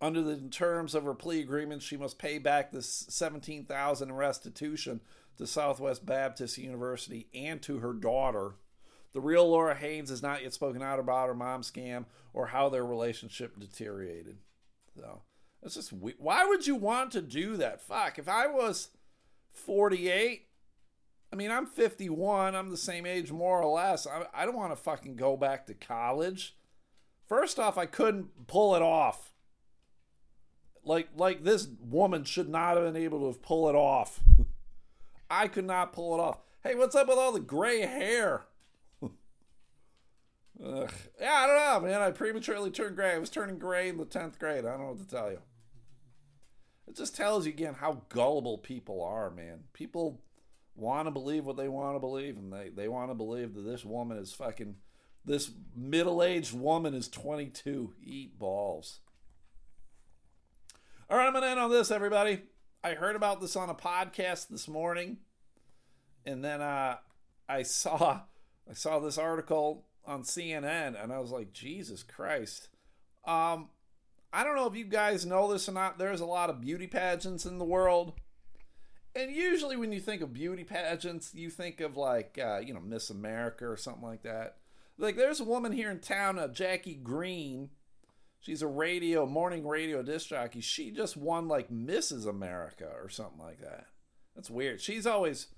Under 0.00 0.20
the 0.20 0.36
terms 0.48 0.94
of 0.94 1.04
her 1.04 1.14
plea 1.14 1.40
agreement, 1.40 1.82
she 1.82 1.96
must 1.96 2.18
pay 2.18 2.38
back 2.38 2.70
this 2.70 3.06
17000 3.08 4.10
in 4.10 4.14
restitution 4.14 5.00
to 5.38 5.46
Southwest 5.46 6.04
Baptist 6.04 6.58
University 6.58 7.28
and 7.32 7.62
to 7.62 7.78
her 7.78 7.94
daughter. 7.94 8.56
The 9.14 9.20
real 9.20 9.48
Laura 9.48 9.74
Haynes 9.74 10.10
has 10.10 10.22
not 10.22 10.42
yet 10.42 10.52
spoken 10.52 10.82
out 10.82 10.98
about 10.98 11.28
her 11.28 11.34
mom 11.34 11.62
scam 11.62 12.04
or 12.34 12.48
how 12.48 12.68
their 12.68 12.84
relationship 12.84 13.58
deteriorated. 13.58 14.36
So 14.98 15.22
That's 15.62 15.74
just 15.74 15.92
why 15.92 16.44
would 16.44 16.66
you 16.66 16.74
want 16.74 17.12
to 17.12 17.22
do 17.22 17.56
that? 17.56 17.80
Fuck, 17.80 18.18
if 18.18 18.28
I 18.28 18.46
was 18.46 18.88
48, 19.52 20.46
I 21.32 21.36
mean, 21.36 21.50
I'm 21.50 21.66
51, 21.66 22.54
I'm 22.54 22.70
the 22.70 22.76
same 22.76 23.06
age 23.06 23.30
more 23.30 23.62
or 23.62 23.72
less. 23.72 24.06
I, 24.06 24.26
I 24.34 24.44
don't 24.44 24.56
want 24.56 24.72
to 24.72 24.76
fucking 24.76 25.16
go 25.16 25.36
back 25.36 25.66
to 25.66 25.74
college. 25.74 26.56
First 27.28 27.58
off, 27.58 27.78
I 27.78 27.86
couldn't 27.86 28.46
pull 28.46 28.74
it 28.74 28.82
off. 28.82 29.32
Like 30.84 31.08
like 31.16 31.44
this 31.44 31.68
woman 31.80 32.24
should 32.24 32.48
not 32.48 32.76
have 32.76 32.84
been 32.84 33.02
able 33.02 33.30
to 33.30 33.38
pull 33.38 33.68
it 33.68 33.74
off. 33.74 34.20
I 35.30 35.46
could 35.46 35.66
not 35.66 35.92
pull 35.92 36.14
it 36.14 36.20
off. 36.20 36.40
Hey, 36.64 36.74
what's 36.74 36.96
up 36.96 37.08
with 37.08 37.18
all 37.18 37.32
the 37.32 37.40
gray 37.40 37.82
hair? 37.82 38.46
Ugh. 40.64 40.90
Yeah, 41.20 41.32
I 41.32 41.46
don't 41.46 41.82
know, 41.82 41.88
man. 41.88 42.00
I 42.00 42.10
prematurely 42.10 42.70
turned 42.70 42.96
gray. 42.96 43.14
I 43.14 43.18
was 43.18 43.30
turning 43.30 43.58
gray 43.58 43.88
in 43.88 43.96
the 43.96 44.04
10th 44.04 44.38
grade. 44.38 44.64
I 44.64 44.70
don't 44.70 44.80
know 44.80 44.86
what 44.88 44.98
to 44.98 45.08
tell 45.08 45.30
you. 45.30 45.40
It 46.88 46.96
just 46.96 47.14
tells 47.14 47.46
you 47.46 47.52
again 47.52 47.74
how 47.74 48.02
gullible 48.08 48.58
people 48.58 49.02
are, 49.02 49.30
man. 49.30 49.64
People 49.72 50.22
want 50.74 51.06
to 51.06 51.10
believe 51.10 51.44
what 51.44 51.56
they 51.56 51.68
want 51.68 51.96
to 51.96 52.00
believe, 52.00 52.36
and 52.36 52.52
they, 52.52 52.70
they 52.70 52.88
want 52.88 53.10
to 53.10 53.14
believe 53.14 53.54
that 53.54 53.62
this 53.62 53.84
woman 53.84 54.18
is 54.18 54.32
fucking. 54.32 54.76
This 55.24 55.50
middle 55.76 56.22
aged 56.22 56.54
woman 56.58 56.94
is 56.94 57.08
22. 57.08 57.92
Eat 58.02 58.38
balls. 58.38 59.00
All 61.10 61.18
right, 61.18 61.26
I'm 61.26 61.32
going 61.32 61.42
to 61.42 61.50
end 61.50 61.60
on 61.60 61.70
this, 61.70 61.90
everybody. 61.90 62.42
I 62.82 62.94
heard 62.94 63.16
about 63.16 63.40
this 63.40 63.56
on 63.56 63.68
a 63.68 63.74
podcast 63.74 64.48
this 64.48 64.68
morning, 64.68 65.18
and 66.24 66.44
then 66.44 66.62
uh, 66.62 66.96
I 67.48 67.62
saw 67.62 68.20
I 68.70 68.74
saw 68.74 68.98
this 68.98 69.18
article 69.18 69.87
on 70.08 70.22
CNN, 70.22 71.00
and 71.00 71.12
I 71.12 71.18
was 71.18 71.30
like, 71.30 71.52
Jesus 71.52 72.02
Christ. 72.02 72.68
Um, 73.24 73.68
I 74.32 74.42
don't 74.42 74.56
know 74.56 74.66
if 74.66 74.74
you 74.74 74.84
guys 74.84 75.26
know 75.26 75.52
this 75.52 75.68
or 75.68 75.72
not. 75.72 75.98
There's 75.98 76.20
a 76.20 76.26
lot 76.26 76.50
of 76.50 76.60
beauty 76.60 76.86
pageants 76.86 77.44
in 77.44 77.58
the 77.58 77.64
world. 77.64 78.14
And 79.14 79.30
usually, 79.30 79.76
when 79.76 79.92
you 79.92 80.00
think 80.00 80.22
of 80.22 80.32
beauty 80.32 80.64
pageants, 80.64 81.34
you 81.34 81.50
think 81.50 81.80
of 81.80 81.96
like, 81.96 82.38
uh, 82.42 82.58
you 82.58 82.72
know, 82.72 82.80
Miss 82.80 83.10
America 83.10 83.68
or 83.68 83.76
something 83.76 84.02
like 84.02 84.22
that. 84.22 84.56
Like, 84.96 85.16
there's 85.16 85.40
a 85.40 85.44
woman 85.44 85.72
here 85.72 85.90
in 85.90 86.00
town, 86.00 86.38
uh, 86.38 86.48
Jackie 86.48 86.94
Green. 86.94 87.70
She's 88.40 88.62
a 88.62 88.66
radio, 88.66 89.26
morning 89.26 89.66
radio 89.66 90.02
disc 90.02 90.28
jockey. 90.28 90.60
She 90.60 90.90
just 90.90 91.16
won 91.16 91.48
like 91.48 91.70
Mrs. 91.70 92.26
America 92.26 92.88
or 93.00 93.08
something 93.08 93.40
like 93.40 93.60
that. 93.60 93.86
That's 94.34 94.50
weird. 94.50 94.80
She's 94.80 95.06
always 95.06 95.48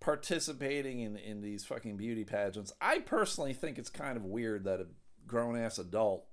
participating 0.00 1.00
in, 1.00 1.16
in 1.16 1.40
these 1.40 1.64
fucking 1.64 1.96
beauty 1.96 2.24
pageants. 2.24 2.72
I 2.80 2.98
personally 2.98 3.52
think 3.52 3.78
it's 3.78 3.90
kind 3.90 4.16
of 4.16 4.24
weird 4.24 4.64
that 4.64 4.80
a 4.80 4.86
grown 5.26 5.56
ass 5.56 5.78
adult 5.78 6.26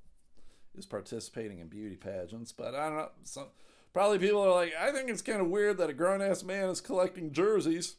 is 0.76 0.86
participating 0.86 1.60
in 1.60 1.68
beauty 1.68 1.96
pageants, 1.96 2.52
but 2.52 2.76
I 2.76 2.90
don't 2.90 2.98
know. 2.98 3.10
Some, 3.24 3.48
probably 3.94 4.20
people 4.20 4.42
are 4.42 4.52
like, 4.52 4.74
I 4.80 4.92
think 4.92 5.10
it's 5.10 5.22
kind 5.22 5.42
of 5.42 5.48
weird 5.48 5.78
that 5.78 5.90
a 5.90 5.94
grown 5.94 6.22
ass 6.22 6.44
man 6.44 6.70
is 6.70 6.82
collecting 6.82 7.32
jerseys. 7.32 7.96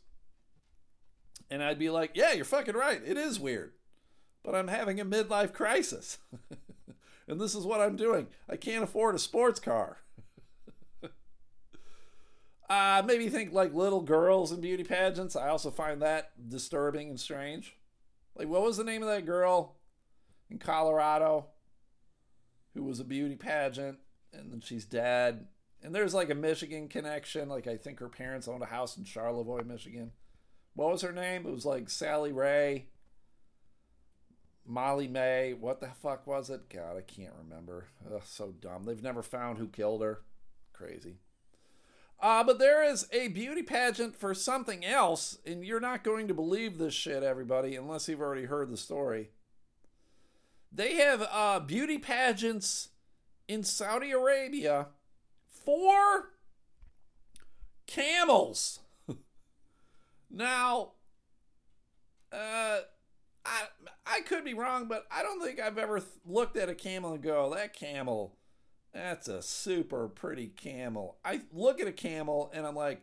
And 1.51 1.63
I'd 1.63 1.79
be 1.79 1.91
like, 1.91 2.13
yeah, 2.15 2.33
you're 2.33 2.45
fucking 2.45 2.75
right. 2.75 3.01
It 3.05 3.17
is 3.17 3.39
weird. 3.39 3.73
But 4.43 4.55
I'm 4.55 4.69
having 4.69 5.01
a 5.01 5.05
midlife 5.05 5.53
crisis. 5.53 6.19
and 7.29 7.41
this 7.41 7.55
is 7.55 7.65
what 7.65 7.81
I'm 7.81 7.97
doing. 7.97 8.29
I 8.49 8.57
can't 8.57 8.85
afford 8.85 9.15
a 9.15 9.19
sports 9.19 9.61
car. 9.61 9.99
Uh, 12.69 13.03
maybe 13.05 13.29
think 13.29 13.53
like 13.53 13.75
little 13.75 14.03
girls 14.03 14.53
in 14.53 14.61
beauty 14.61 14.85
pageants. 14.85 15.37
I 15.37 15.49
also 15.49 15.71
find 15.71 16.03
that 16.03 16.33
disturbing 16.49 17.11
and 17.11 17.21
strange. 17.21 17.77
Like, 18.35 18.49
what 18.49 18.63
was 18.63 18.77
the 18.77 18.85
name 18.85 19.03
of 19.03 19.09
that 19.09 19.27
girl 19.27 19.77
in 20.51 20.59
Colorado 20.59 21.47
who 22.75 22.83
was 22.83 22.99
a 23.01 23.05
beauty 23.05 23.37
pageant 23.37 23.99
and 24.33 24.53
then 24.53 24.61
she's 24.61 24.85
dead? 24.85 25.47
And 25.83 25.95
there's 25.95 26.15
like 26.15 26.31
a 26.31 26.35
Michigan 26.35 26.89
connection. 26.89 27.49
Like, 27.49 27.67
I 27.67 27.77
think 27.77 28.01
her 28.01 28.09
parents 28.09 28.49
owned 28.49 28.63
a 28.63 28.67
house 28.67 28.97
in 28.97 29.05
Charlevoix, 29.05 29.63
Michigan. 29.65 30.13
What 30.75 30.91
was 30.91 31.03
her 31.03 31.13
name? 31.13 31.47
It 31.47 31.53
was 31.53 31.67
like 31.67 31.91
Sally 31.91 32.33
Ray. 32.33 32.87
Molly 34.67 35.09
May, 35.09 35.53
what 35.53 35.81
the 35.81 35.89
fuck 35.89 36.27
was 36.27 36.49
it? 36.49 36.71
God, 36.71 36.97
I 36.97 37.03
can't 37.03 37.35
remember. 37.39 37.89
Ugh, 38.11 38.23
so 38.25 38.55
dumb. 38.59 38.85
They've 38.85 39.03
never 39.03 39.23
found 39.23 39.59
who 39.59 39.69
killed 39.69 40.03
her. 40.03 40.23
Crazy. 40.73 41.19
Uh, 42.25 42.43
but 42.43 42.59
there 42.59 42.83
is 42.83 43.07
a 43.13 43.29
beauty 43.29 43.63
pageant 43.63 44.17
for 44.17 44.33
something 44.33 44.83
else, 44.83 45.37
and 45.45 45.63
you're 45.63 45.79
not 45.79 46.03
going 46.03 46.27
to 46.27 46.33
believe 46.33 46.79
this 46.79 46.95
shit, 46.95 47.23
everybody, 47.23 47.77
unless 47.77 48.09
you've 48.09 48.23
already 48.23 48.47
heard 48.47 48.71
the 48.71 48.79
story. 48.79 49.29
They 50.73 50.95
have 50.95 51.29
uh, 51.31 51.61
beauty 51.61 51.99
pageants 51.99 52.89
in 53.47 53.63
Saudi 53.63 54.11
Arabia 54.11 54.87
for 55.51 56.31
camels. 57.87 58.81
now, 60.31 60.93
uh, 62.33 62.79
I 63.45 63.63
I 64.07 64.21
could 64.23 64.47
be 64.47 64.55
wrong, 64.55 64.89
but 64.89 65.05
I 65.11 65.23
don't 65.23 65.43
think 65.43 65.61
I've 65.61 65.77
ever 65.77 65.99
th- 65.99 66.11
looked 66.25 66.57
at 66.57 66.71
a 66.71 66.75
camel 66.75 67.13
and 67.13 67.23
go, 67.23 67.55
that 67.55 67.75
camel, 67.75 68.35
that's 68.95 69.29
a 69.29 69.43
super 69.43 70.09
pretty 70.09 70.47
camel. 70.47 71.19
I 71.25 71.43
look 71.53 71.81
at 71.81 71.89
a 71.89 71.93
camel 71.93 72.51
and 72.55 72.67
I'm 72.67 72.77
like, 72.77 73.03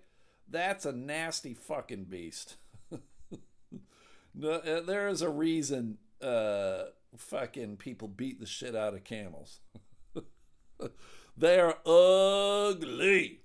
that's 0.49 0.85
a 0.85 0.91
nasty 0.91 1.53
fucking 1.53 2.05
beast. 2.05 2.55
no, 4.33 4.51
uh, 4.51 4.81
there 4.81 5.09
is 5.09 5.21
a 5.21 5.29
reason 5.29 5.97
uh, 6.21 6.85
fucking 7.15 7.77
people 7.77 8.07
beat 8.07 8.39
the 8.39 8.45
shit 8.45 8.75
out 8.75 8.93
of 8.93 9.03
camels. 9.03 9.59
They're 11.37 11.75
ugly. 11.85 13.41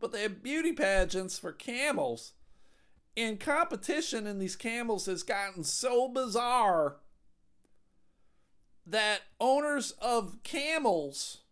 But 0.00 0.12
they 0.12 0.22
have 0.22 0.42
beauty 0.42 0.72
pageants 0.72 1.38
for 1.38 1.52
camels 1.52 2.32
and 3.16 3.38
competition 3.38 4.26
in 4.26 4.38
these 4.38 4.56
camels 4.56 5.06
has 5.06 5.22
gotten 5.22 5.62
so 5.62 6.08
bizarre 6.08 6.96
that 8.86 9.22
owners 9.40 9.92
of 9.92 10.42
camels 10.42 11.42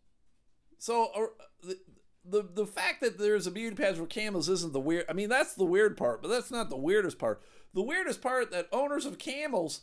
so 0.82 1.10
uh, 1.14 1.26
the, 1.62 1.78
the 2.24 2.42
the 2.54 2.66
fact 2.66 3.00
that 3.00 3.16
there's 3.16 3.46
a 3.46 3.52
beauty 3.52 3.76
pageant 3.76 3.98
for 3.98 4.06
camels 4.06 4.48
isn't 4.48 4.72
the 4.72 4.80
weird 4.80 5.04
i 5.08 5.12
mean 5.12 5.28
that's 5.28 5.54
the 5.54 5.64
weird 5.64 5.96
part 5.96 6.20
but 6.20 6.26
that's 6.26 6.50
not 6.50 6.70
the 6.70 6.76
weirdest 6.76 7.20
part 7.20 7.40
the 7.72 7.82
weirdest 7.82 8.20
part 8.20 8.50
that 8.50 8.66
owners 8.72 9.06
of 9.06 9.16
camels 9.16 9.82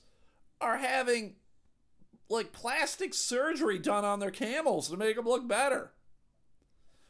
are 0.60 0.78
having 0.78 1.36
like 2.30 2.52
plastic 2.52 3.14
surgery 3.14 3.80
done 3.80 4.04
on 4.04 4.20
their 4.20 4.30
camels 4.30 4.89
to 4.89 4.97
make 4.97 5.16
them 5.16 5.24
look 5.24 5.47
better 5.47 5.93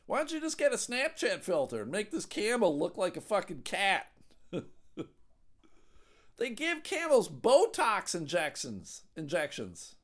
why 0.05 0.19
don't 0.19 0.31
you 0.31 0.39
just 0.39 0.59
get 0.59 0.71
a 0.71 0.77
snapchat 0.77 1.41
filter 1.41 1.81
and 1.81 1.91
make 1.91 2.11
this 2.11 2.27
camel 2.27 2.77
look 2.77 2.95
like 2.95 3.17
a 3.17 3.21
fucking 3.21 3.63
cat 3.63 4.11
they 6.37 6.51
give 6.51 6.83
camels 6.83 7.27
Botox 7.27 8.13
injections. 8.13 9.03
Injections. 9.15 9.95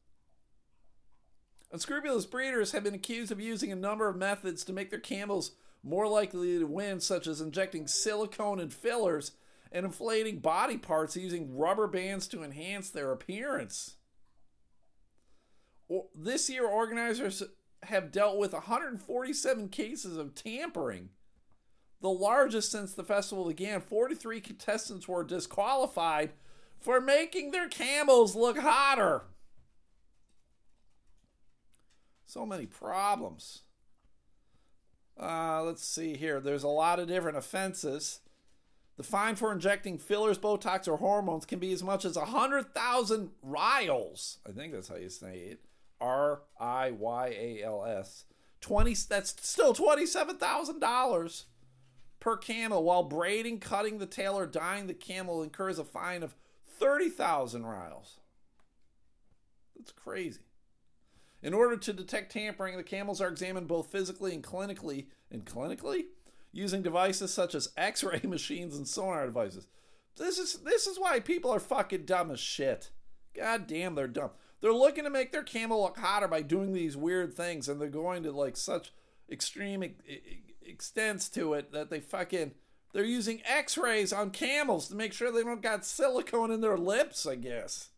Unscrupulous 1.76 2.26
breeders 2.26 2.72
have 2.72 2.86
been 2.86 2.94
accused 2.94 3.34
of 3.34 3.42
using 3.42 3.70
a 3.70 3.76
number 3.76 4.08
of 4.08 4.16
methods 4.16 4.64
to 4.64 4.72
make 4.72 4.92
their 4.92 4.98
camels 4.98 5.52
more 5.84 6.08
likely 6.08 6.58
to 6.58 6.64
win, 6.64 7.02
such 7.02 7.28
as 7.28 7.42
injecting 7.42 7.86
silicone 7.86 8.62
and 8.62 8.74
fillers 8.74 9.32
and 9.74 9.86
inflating 9.86 10.40
body 10.40 10.78
parts 10.78 11.18
using 11.18 11.58
rubber 11.58 11.86
bands 11.86 12.30
to 12.30 12.44
enhance 12.44 12.90
their 12.90 13.12
appearance. 13.12 13.98
This 16.16 16.50
year, 16.50 16.66
organizers 16.66 17.44
have 17.84 18.10
dealt 18.10 18.38
with 18.38 18.54
147 18.54 19.68
cases 19.68 20.16
of 20.16 20.34
tampering 20.34 21.10
the 22.00 22.08
largest 22.08 22.72
since 22.72 22.94
the 22.94 23.04
festival 23.04 23.50
began. 23.50 23.82
43 23.82 24.40
contestants 24.40 25.10
were 25.10 25.26
disqualified 25.26 26.32
for 26.80 27.02
making 27.02 27.52
their 27.52 27.68
camels 27.68 28.34
look 28.34 28.60
hotter. 28.60 29.24
So 32.26 32.46
many 32.46 32.66
problems. 32.66 33.62
Uh, 35.20 35.64
let's 35.64 35.86
see 35.86 36.16
here. 36.18 36.40
There's 36.40 36.64
a 36.64 36.68
lot 36.68 37.00
of 37.00 37.08
different 37.08 37.38
offenses. 37.38 38.20
The 38.98 39.04
fine 39.04 39.36
for 39.36 39.52
injecting 39.52 39.98
fillers, 39.98 40.38
Botox, 40.38 40.88
or 40.88 40.98
hormones 40.98 41.46
can 41.46 41.60
be 41.60 41.74
as 41.74 41.84
much 41.84 42.06
as 42.06 42.16
100,000 42.16 43.30
riyals. 43.46 44.38
I 44.48 44.52
think 44.52 44.74
that's 44.74 44.88
how 44.88 44.96
you 44.96 45.10
say 45.10 45.38
it. 45.38 45.60
R 46.00 46.42
I 46.60 46.92
Y 46.92 47.28
A 47.28 47.64
L 47.64 47.86
S. 47.86 48.26
20 48.62 48.96
that's 49.08 49.36
still 49.42 49.74
$27,000 49.74 51.46
per 52.20 52.38
camel, 52.38 52.84
while 52.84 53.04
braiding, 53.04 53.60
cutting 53.60 54.00
the 54.00 54.06
tail, 54.06 54.38
or 54.38 54.48
dyeing 54.48 54.88
the 54.88 54.94
camel 54.94 55.44
incurs 55.44 55.78
a 55.78 55.84
fine 55.84 56.24
of 56.24 56.36
30,000 56.80 57.64
riyals. 57.64 58.20
That's 59.76 59.92
crazy. 59.92 60.40
In 61.46 61.54
order 61.54 61.78
to 61.78 61.94
detect 61.94 62.32
tampering, 62.32 62.76
the 62.76 62.82
camels 62.82 63.22
are 63.22 63.28
examined 63.28 63.68
both 63.68 63.92
physically 63.92 64.34
and 64.34 64.44
clinically, 64.44 65.06
and 65.30 65.46
clinically 65.46 66.06
using 66.52 66.82
devices 66.82 67.32
such 67.32 67.54
as 67.54 67.70
X-ray 67.78 68.22
machines 68.24 68.76
and 68.76 68.88
sonar 68.88 69.28
devices. 69.28 69.68
This 70.18 70.40
is 70.40 70.54
this 70.64 70.88
is 70.88 71.00
why 71.00 71.20
people 71.20 71.52
are 71.52 71.60
fucking 71.60 72.06
dumb 72.06 72.32
as 72.32 72.40
shit. 72.40 72.90
God 73.36 73.68
damn, 73.68 73.94
they're 73.94 74.08
dumb. 74.08 74.32
They're 74.60 74.74
looking 74.74 75.04
to 75.04 75.12
make 75.12 75.32
their 75.32 75.44
camel 75.44 75.84
look 75.84 76.00
hotter 76.00 76.28
by 76.28 76.42
doing 76.42 76.74
these 76.74 76.98
weird 76.98 77.36
things, 77.36 77.70
and 77.70 77.80
they're 77.80 77.90
going 77.90 78.24
to 78.24 78.32
like 78.32 78.58
such 78.58 78.92
extreme 79.30 79.84
extents 80.68 81.30
to 81.30 81.54
it 81.54 81.72
that 81.74 81.92
they 81.92 82.00
fucking 82.00 82.54
they're 82.92 83.04
using 83.04 83.44
x-rays 83.46 84.12
on 84.12 84.32
camels 84.32 84.88
to 84.88 84.96
make 84.96 85.14
sure 85.14 85.32
they 85.32 85.44
don't 85.44 85.62
got 85.62 85.86
silicone 85.86 86.50
in 86.50 86.62
their 86.62 86.78
lips, 86.78 87.28
I 87.28 87.36
guess. 87.36 87.90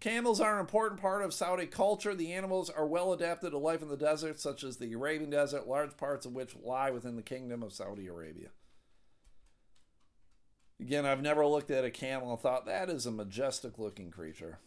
Camels 0.00 0.40
are 0.40 0.54
an 0.54 0.60
important 0.60 0.98
part 0.98 1.22
of 1.22 1.34
Saudi 1.34 1.66
culture. 1.66 2.14
The 2.14 2.32
animals 2.32 2.70
are 2.70 2.86
well 2.86 3.12
adapted 3.12 3.50
to 3.50 3.58
life 3.58 3.82
in 3.82 3.88
the 3.88 3.98
desert, 3.98 4.40
such 4.40 4.64
as 4.64 4.78
the 4.78 4.94
Arabian 4.94 5.28
Desert, 5.28 5.68
large 5.68 5.94
parts 5.98 6.24
of 6.24 6.32
which 6.32 6.56
lie 6.56 6.90
within 6.90 7.16
the 7.16 7.22
kingdom 7.22 7.62
of 7.62 7.74
Saudi 7.74 8.06
Arabia. 8.06 8.48
Again, 10.80 11.04
I've 11.04 11.20
never 11.20 11.44
looked 11.44 11.70
at 11.70 11.84
a 11.84 11.90
camel 11.90 12.30
and 12.30 12.40
thought 12.40 12.64
that 12.64 12.88
is 12.88 13.04
a 13.04 13.10
majestic 13.10 13.78
looking 13.78 14.10
creature. 14.10 14.58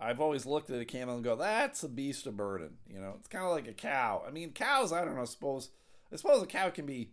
I've 0.00 0.20
always 0.20 0.46
looked 0.46 0.70
at 0.70 0.80
a 0.80 0.86
camel 0.86 1.16
and 1.16 1.24
go, 1.24 1.36
that's 1.36 1.82
a 1.82 1.88
beast 1.88 2.26
of 2.26 2.36
burden. 2.36 2.78
You 2.88 3.00
know, 3.00 3.16
it's 3.18 3.28
kind 3.28 3.44
of 3.44 3.50
like 3.50 3.68
a 3.68 3.74
cow. 3.74 4.22
I 4.26 4.30
mean, 4.30 4.52
cows, 4.52 4.90
I 4.90 5.04
don't 5.04 5.16
know, 5.16 5.22
I 5.22 5.26
suppose, 5.26 5.68
I 6.10 6.16
suppose 6.16 6.42
a 6.42 6.46
cow 6.46 6.70
can 6.70 6.86
be 6.86 7.10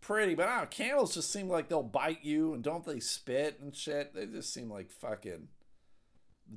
pretty, 0.00 0.34
but 0.34 0.48
I 0.48 0.56
don't 0.56 0.60
know, 0.62 0.68
camels 0.70 1.14
just 1.14 1.32
seem 1.32 1.48
like 1.48 1.68
they'll 1.68 1.82
bite 1.82 2.24
you 2.24 2.54
and 2.54 2.62
don't 2.62 2.84
they 2.84 3.00
spit 3.00 3.58
and 3.60 3.74
shit? 3.74 4.14
They 4.14 4.26
just 4.26 4.52
seem 4.52 4.70
like 4.70 4.90
fucking 4.90 5.48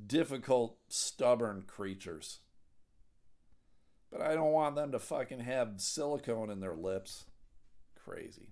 difficult, 0.06 0.78
stubborn 0.88 1.64
creatures. 1.66 2.40
But 4.10 4.20
I 4.20 4.34
don't 4.34 4.52
want 4.52 4.76
them 4.76 4.92
to 4.92 4.98
fucking 4.98 5.40
have 5.40 5.80
silicone 5.80 6.50
in 6.50 6.60
their 6.60 6.74
lips. 6.74 7.24
Crazy. 8.04 8.48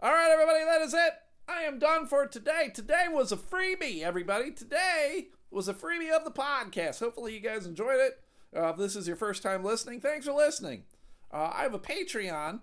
All 0.00 0.12
right, 0.12 0.30
everybody, 0.32 0.64
that 0.64 0.80
is 0.80 0.94
it. 0.94 1.12
I 1.48 1.62
am 1.62 1.78
done 1.78 2.06
for 2.06 2.26
today. 2.26 2.70
Today 2.72 3.04
was 3.08 3.32
a 3.32 3.36
freebie, 3.36 4.02
everybody. 4.02 4.50
Today 4.50 5.28
was 5.50 5.68
a 5.68 5.74
freebie 5.74 6.10
of 6.10 6.24
the 6.24 6.30
podcast. 6.30 7.00
Hopefully, 7.00 7.34
you 7.34 7.40
guys 7.40 7.66
enjoyed 7.66 8.00
it. 8.00 8.20
Uh, 8.56 8.68
if 8.68 8.76
this 8.76 8.96
is 8.96 9.06
your 9.06 9.16
first 9.16 9.42
time 9.42 9.64
listening, 9.64 10.00
thanks 10.00 10.26
for 10.26 10.32
listening. 10.32 10.84
Uh, 11.32 11.50
I 11.54 11.62
have 11.62 11.74
a 11.74 11.78
Patreon, 11.78 12.60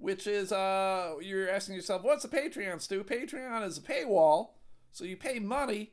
which 0.00 0.26
is 0.26 0.50
uh, 0.50 1.14
you're 1.20 1.50
asking 1.50 1.74
yourself, 1.74 2.02
what's 2.02 2.24
a 2.24 2.28
Patreon, 2.28 2.80
Stu? 2.80 3.04
Patreon 3.04 3.66
is 3.66 3.78
a 3.78 3.82
paywall, 3.82 4.52
so 4.92 5.04
you 5.04 5.16
pay 5.16 5.38
money 5.38 5.92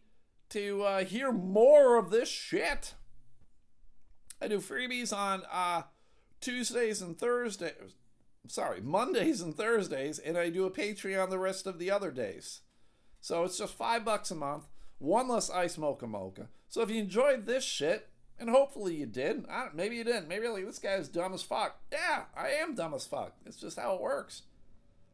to 0.50 0.84
uh, 0.84 1.04
hear 1.04 1.32
more 1.32 1.98
of 1.98 2.10
this 2.10 2.30
shit. 2.30 2.94
I 4.42 4.48
do 4.48 4.60
freebies 4.60 5.16
on 5.16 5.44
uh, 5.52 5.84
Tuesdays 6.40 7.02
and 7.02 7.18
Thursdays. 7.18 7.96
sorry, 8.48 8.80
Mondays 8.80 9.42
and 9.42 9.56
Thursdays, 9.56 10.20
and 10.20 10.38
I 10.38 10.50
do 10.50 10.66
a 10.66 10.72
Patreon 10.72 11.30
the 11.30 11.40
rest 11.40 11.68
of 11.68 11.78
the 11.78 11.92
other 11.92 12.12
days. 12.12 12.62
So 13.20 13.44
it's 13.44 13.58
just 13.58 13.74
five 13.74 14.06
bucks 14.06 14.32
a 14.32 14.36
month, 14.36 14.68
one 15.00 15.28
less 15.28 15.50
ice 15.50 15.78
mocha 15.78 16.08
mocha. 16.08 16.48
So 16.70 16.82
if 16.82 16.90
you 16.90 17.02
enjoyed 17.02 17.46
this 17.46 17.66
shit, 17.66 18.10
and 18.40 18.50
hopefully 18.50 18.96
you 18.96 19.06
did, 19.06 19.46
maybe 19.74 19.96
you 19.96 20.04
didn't. 20.04 20.28
Maybe 20.28 20.48
like, 20.48 20.66
this 20.66 20.80
guy's 20.80 21.08
dumb 21.08 21.34
as 21.34 21.42
fuck. 21.42 21.80
Yeah, 21.92 22.24
I 22.36 22.50
am 22.50 22.76
dumb 22.76 22.94
as 22.94 23.06
fuck. 23.06 23.34
It's 23.46 23.58
just 23.58 23.80
how 23.80 23.96
it 23.96 24.02
works. 24.02 24.44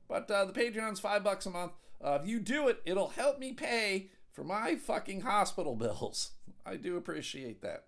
But 0.08 0.30
uh, 0.30 0.46
the 0.46 0.54
Patreon's 0.54 1.00
five 1.00 1.24
bucks 1.24 1.46
a 1.46 1.50
month. 1.50 1.72
Uh, 2.04 2.20
if 2.22 2.28
you 2.28 2.40
do 2.40 2.68
it, 2.68 2.82
it'll 2.86 3.10
help 3.10 3.40
me 3.40 3.54
pay 3.54 4.10
for 4.32 4.44
my 4.44 4.76
fucking 4.76 5.22
hospital 5.22 5.76
bills. 5.78 6.32
I 6.66 6.76
do 6.76 6.98
appreciate 6.98 7.62
that. 7.62 7.86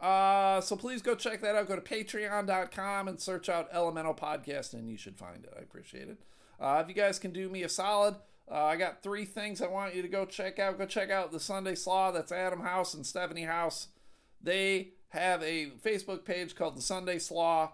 Uh, 0.00 0.60
so 0.60 0.76
please 0.76 1.00
go 1.00 1.14
check 1.14 1.40
that 1.40 1.54
out. 1.54 1.68
Go 1.68 1.76
to 1.76 1.80
patreon.com 1.80 3.08
and 3.08 3.20
search 3.20 3.48
out 3.48 3.68
Elemental 3.72 4.14
Podcast, 4.14 4.74
and 4.74 4.90
you 4.90 4.96
should 4.96 5.16
find 5.16 5.44
it. 5.44 5.54
I 5.56 5.62
appreciate 5.62 6.08
it. 6.08 6.18
Uh, 6.60 6.80
if 6.82 6.88
you 6.88 6.94
guys 6.94 7.18
can 7.18 7.32
do 7.32 7.48
me 7.48 7.62
a 7.62 7.68
solid, 7.68 8.16
uh, 8.50 8.64
I 8.64 8.76
got 8.76 9.02
three 9.02 9.24
things 9.24 9.60
I 9.60 9.66
want 9.66 9.94
you 9.94 10.02
to 10.02 10.08
go 10.08 10.24
check 10.24 10.58
out. 10.58 10.78
Go 10.78 10.86
check 10.86 11.10
out 11.10 11.32
the 11.32 11.40
Sunday 11.40 11.74
Slaw. 11.74 12.10
That's 12.12 12.32
Adam 12.32 12.60
House 12.60 12.94
and 12.94 13.06
Stephanie 13.06 13.44
House. 13.44 13.88
They 14.42 14.92
have 15.08 15.42
a 15.42 15.72
Facebook 15.84 16.24
page 16.24 16.54
called 16.54 16.76
the 16.76 16.82
Sunday 16.82 17.18
Slaw. 17.18 17.72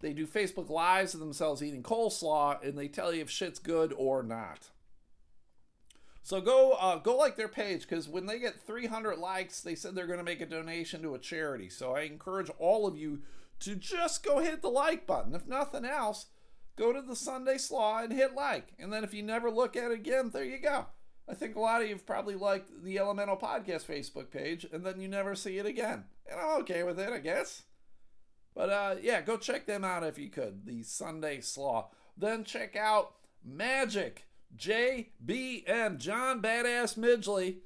They 0.00 0.12
do 0.12 0.26
Facebook 0.26 0.70
Lives 0.70 1.14
of 1.14 1.20
themselves 1.20 1.62
eating 1.62 1.82
coleslaw, 1.82 2.64
and 2.66 2.78
they 2.78 2.88
tell 2.88 3.12
you 3.12 3.20
if 3.20 3.30
shit's 3.30 3.58
good 3.58 3.92
or 3.96 4.22
not. 4.22 4.70
So 6.22 6.40
go 6.40 6.72
uh, 6.72 6.98
go 6.98 7.16
like 7.16 7.36
their 7.36 7.48
page 7.48 7.82
because 7.82 8.08
when 8.08 8.26
they 8.26 8.38
get 8.38 8.66
300 8.66 9.18
likes, 9.18 9.60
they 9.60 9.74
said 9.74 9.94
they're 9.94 10.06
going 10.06 10.18
to 10.18 10.24
make 10.24 10.40
a 10.40 10.46
donation 10.46 11.02
to 11.02 11.14
a 11.14 11.18
charity. 11.18 11.68
So 11.68 11.96
I 11.96 12.02
encourage 12.02 12.50
all 12.58 12.86
of 12.86 12.96
you 12.96 13.22
to 13.60 13.74
just 13.74 14.22
go 14.22 14.38
hit 14.38 14.62
the 14.62 14.68
like 14.68 15.06
button. 15.06 15.34
If 15.34 15.46
nothing 15.46 15.84
else, 15.84 16.26
go 16.76 16.92
to 16.92 17.02
the 17.02 17.16
Sunday 17.16 17.58
Slaw 17.58 18.02
and 18.02 18.12
hit 18.12 18.34
like. 18.34 18.68
And 18.78 18.92
then 18.92 19.04
if 19.04 19.12
you 19.14 19.22
never 19.22 19.50
look 19.50 19.76
at 19.76 19.90
it 19.90 19.94
again, 19.94 20.30
there 20.30 20.44
you 20.44 20.58
go. 20.58 20.86
I 21.30 21.34
think 21.34 21.54
a 21.54 21.60
lot 21.60 21.80
of 21.80 21.88
you 21.88 21.94
have 21.94 22.06
probably 22.06 22.34
liked 22.34 22.82
the 22.82 22.98
Elemental 22.98 23.36
Podcast 23.36 23.86
Facebook 23.86 24.30
page, 24.30 24.66
and 24.72 24.84
then 24.84 25.00
you 25.00 25.08
never 25.08 25.34
see 25.34 25.58
it 25.58 25.66
again. 25.66 26.04
And 26.30 26.40
I'm 26.40 26.60
okay 26.62 26.82
with 26.82 26.98
it, 26.98 27.12
I 27.12 27.18
guess. 27.18 27.62
But 28.54 28.68
uh, 28.70 28.96
yeah, 29.00 29.20
go 29.20 29.36
check 29.36 29.66
them 29.66 29.84
out 29.84 30.02
if 30.02 30.18
you 30.18 30.28
could. 30.28 30.66
The 30.66 30.82
Sunday 30.82 31.40
Slaw. 31.40 31.90
Then 32.16 32.42
check 32.44 32.74
out 32.74 33.12
Magic 33.44 34.26
JBM, 34.56 35.98
John 35.98 36.42
Badass 36.42 36.98
Midgley, 36.98 37.58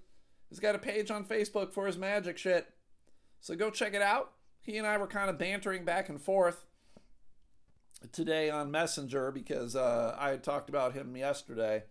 He's 0.54 0.60
got 0.60 0.76
a 0.76 0.78
page 0.78 1.10
on 1.10 1.24
Facebook 1.24 1.72
for 1.72 1.84
his 1.86 1.98
magic 1.98 2.38
shit. 2.38 2.68
So 3.40 3.56
go 3.56 3.70
check 3.70 3.92
it 3.92 4.02
out. 4.02 4.34
He 4.60 4.78
and 4.78 4.86
I 4.86 4.96
were 4.98 5.08
kind 5.08 5.28
of 5.28 5.36
bantering 5.36 5.84
back 5.84 6.08
and 6.08 6.20
forth 6.20 6.64
today 8.12 8.50
on 8.50 8.70
Messenger 8.70 9.32
because 9.32 9.74
uh, 9.74 10.14
I 10.16 10.28
had 10.28 10.44
talked 10.44 10.68
about 10.68 10.92
him 10.92 11.16
yesterday. 11.16 11.82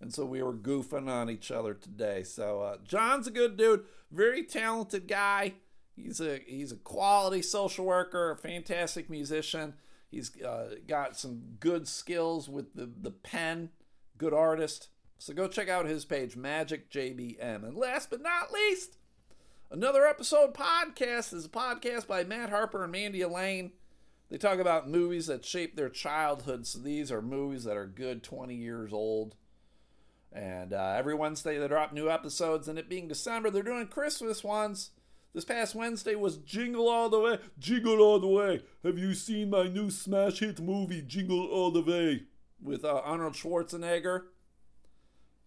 And 0.00 0.12
so 0.12 0.24
we 0.24 0.42
were 0.42 0.52
goofing 0.52 1.08
on 1.08 1.30
each 1.30 1.50
other 1.50 1.74
today. 1.74 2.22
So 2.22 2.60
uh, 2.60 2.76
John's 2.84 3.26
a 3.26 3.30
good 3.30 3.56
dude, 3.56 3.84
very 4.10 4.42
talented 4.42 5.08
guy. 5.08 5.54
He's 5.94 6.20
a 6.20 6.40
he's 6.46 6.72
a 6.72 6.76
quality 6.76 7.40
social 7.40 7.86
worker, 7.86 8.30
a 8.30 8.36
fantastic 8.36 9.08
musician. 9.08 9.74
He's 10.10 10.30
uh, 10.42 10.76
got 10.86 11.16
some 11.16 11.56
good 11.58 11.88
skills 11.88 12.48
with 12.48 12.74
the 12.74 12.90
the 13.00 13.10
pen 13.10 13.70
good 14.18 14.34
artist. 14.34 14.88
So 15.18 15.32
go 15.32 15.48
check 15.48 15.68
out 15.68 15.86
his 15.86 16.04
page, 16.04 16.36
Magic 16.36 16.90
JBM. 16.90 17.64
And 17.64 17.76
last 17.76 18.10
but 18.10 18.20
not 18.20 18.52
least, 18.52 18.98
another 19.70 20.06
episode 20.06 20.52
podcast 20.52 21.32
is 21.32 21.46
a 21.46 21.48
podcast 21.48 22.06
by 22.06 22.22
Matt 22.24 22.50
Harper 22.50 22.82
and 22.82 22.92
Mandy 22.92 23.22
Elaine. 23.22 23.72
They 24.28 24.36
talk 24.36 24.58
about 24.58 24.90
movies 24.90 25.28
that 25.28 25.44
shaped 25.44 25.76
their 25.76 25.88
childhood. 25.88 26.66
So 26.66 26.80
these 26.80 27.10
are 27.10 27.22
movies 27.22 27.64
that 27.64 27.76
are 27.76 27.86
good 27.86 28.22
20 28.22 28.54
years 28.54 28.92
old. 28.92 29.36
And 30.36 30.72
uh, 30.72 30.94
every 30.96 31.14
Wednesday 31.14 31.58
they 31.58 31.66
drop 31.66 31.92
new 31.92 32.10
episodes. 32.10 32.68
And 32.68 32.78
it 32.78 32.88
being 32.88 33.08
December, 33.08 33.50
they're 33.50 33.62
doing 33.62 33.88
Christmas 33.88 34.44
ones. 34.44 34.90
This 35.34 35.44
past 35.44 35.74
Wednesday 35.74 36.14
was 36.14 36.36
Jingle 36.36 36.88
All 36.88 37.08
the 37.08 37.18
Way. 37.18 37.38
Jingle 37.58 38.00
All 38.00 38.20
the 38.20 38.26
Way. 38.26 38.62
Have 38.84 38.98
you 38.98 39.14
seen 39.14 39.50
my 39.50 39.64
new 39.64 39.90
smash 39.90 40.40
hit 40.40 40.60
movie, 40.60 41.02
Jingle 41.02 41.46
All 41.46 41.70
the 41.70 41.82
Way? 41.82 42.22
with 42.62 42.84
uh, 42.84 43.00
Arnold 43.04 43.34
Schwarzenegger. 43.34 44.24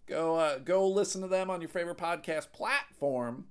Go 0.07 0.35
uh, 0.35 0.57
go 0.57 0.87
listen 0.87 1.21
to 1.21 1.27
them 1.27 1.49
on 1.49 1.61
your 1.61 1.69
favorite 1.69 1.97
podcast 1.97 2.51
platform, 2.51 3.45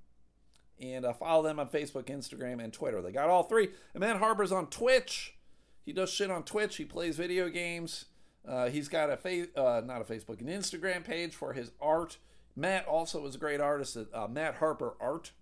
and 0.80 1.04
uh, 1.04 1.12
follow 1.12 1.42
them 1.42 1.60
on 1.60 1.68
Facebook, 1.68 2.04
Instagram, 2.04 2.62
and 2.62 2.72
Twitter. 2.72 3.00
They 3.00 3.12
got 3.12 3.28
all 3.30 3.44
three. 3.44 3.68
And 3.94 4.00
Matt 4.00 4.18
Harper's 4.18 4.52
on 4.52 4.66
Twitch. 4.66 5.36
He 5.84 5.92
does 5.92 6.10
shit 6.10 6.30
on 6.30 6.42
Twitch. 6.42 6.76
He 6.76 6.84
plays 6.84 7.16
video 7.16 7.48
games. 7.48 8.06
Uh, 8.48 8.68
he's 8.70 8.88
got 8.88 9.10
a 9.10 9.16
fa- 9.16 9.54
uh, 9.56 9.82
not 9.84 10.00
a 10.00 10.04
Facebook, 10.04 10.40
an 10.40 10.46
Instagram 10.46 11.04
page 11.04 11.34
for 11.34 11.52
his 11.52 11.72
art. 11.80 12.16
Matt 12.56 12.86
also 12.86 13.26
is 13.26 13.34
a 13.34 13.38
great 13.38 13.60
artist 13.60 13.96
at 13.96 14.06
uh, 14.14 14.26
Matt 14.26 14.56
Harper 14.56 14.94
Art. 15.00 15.32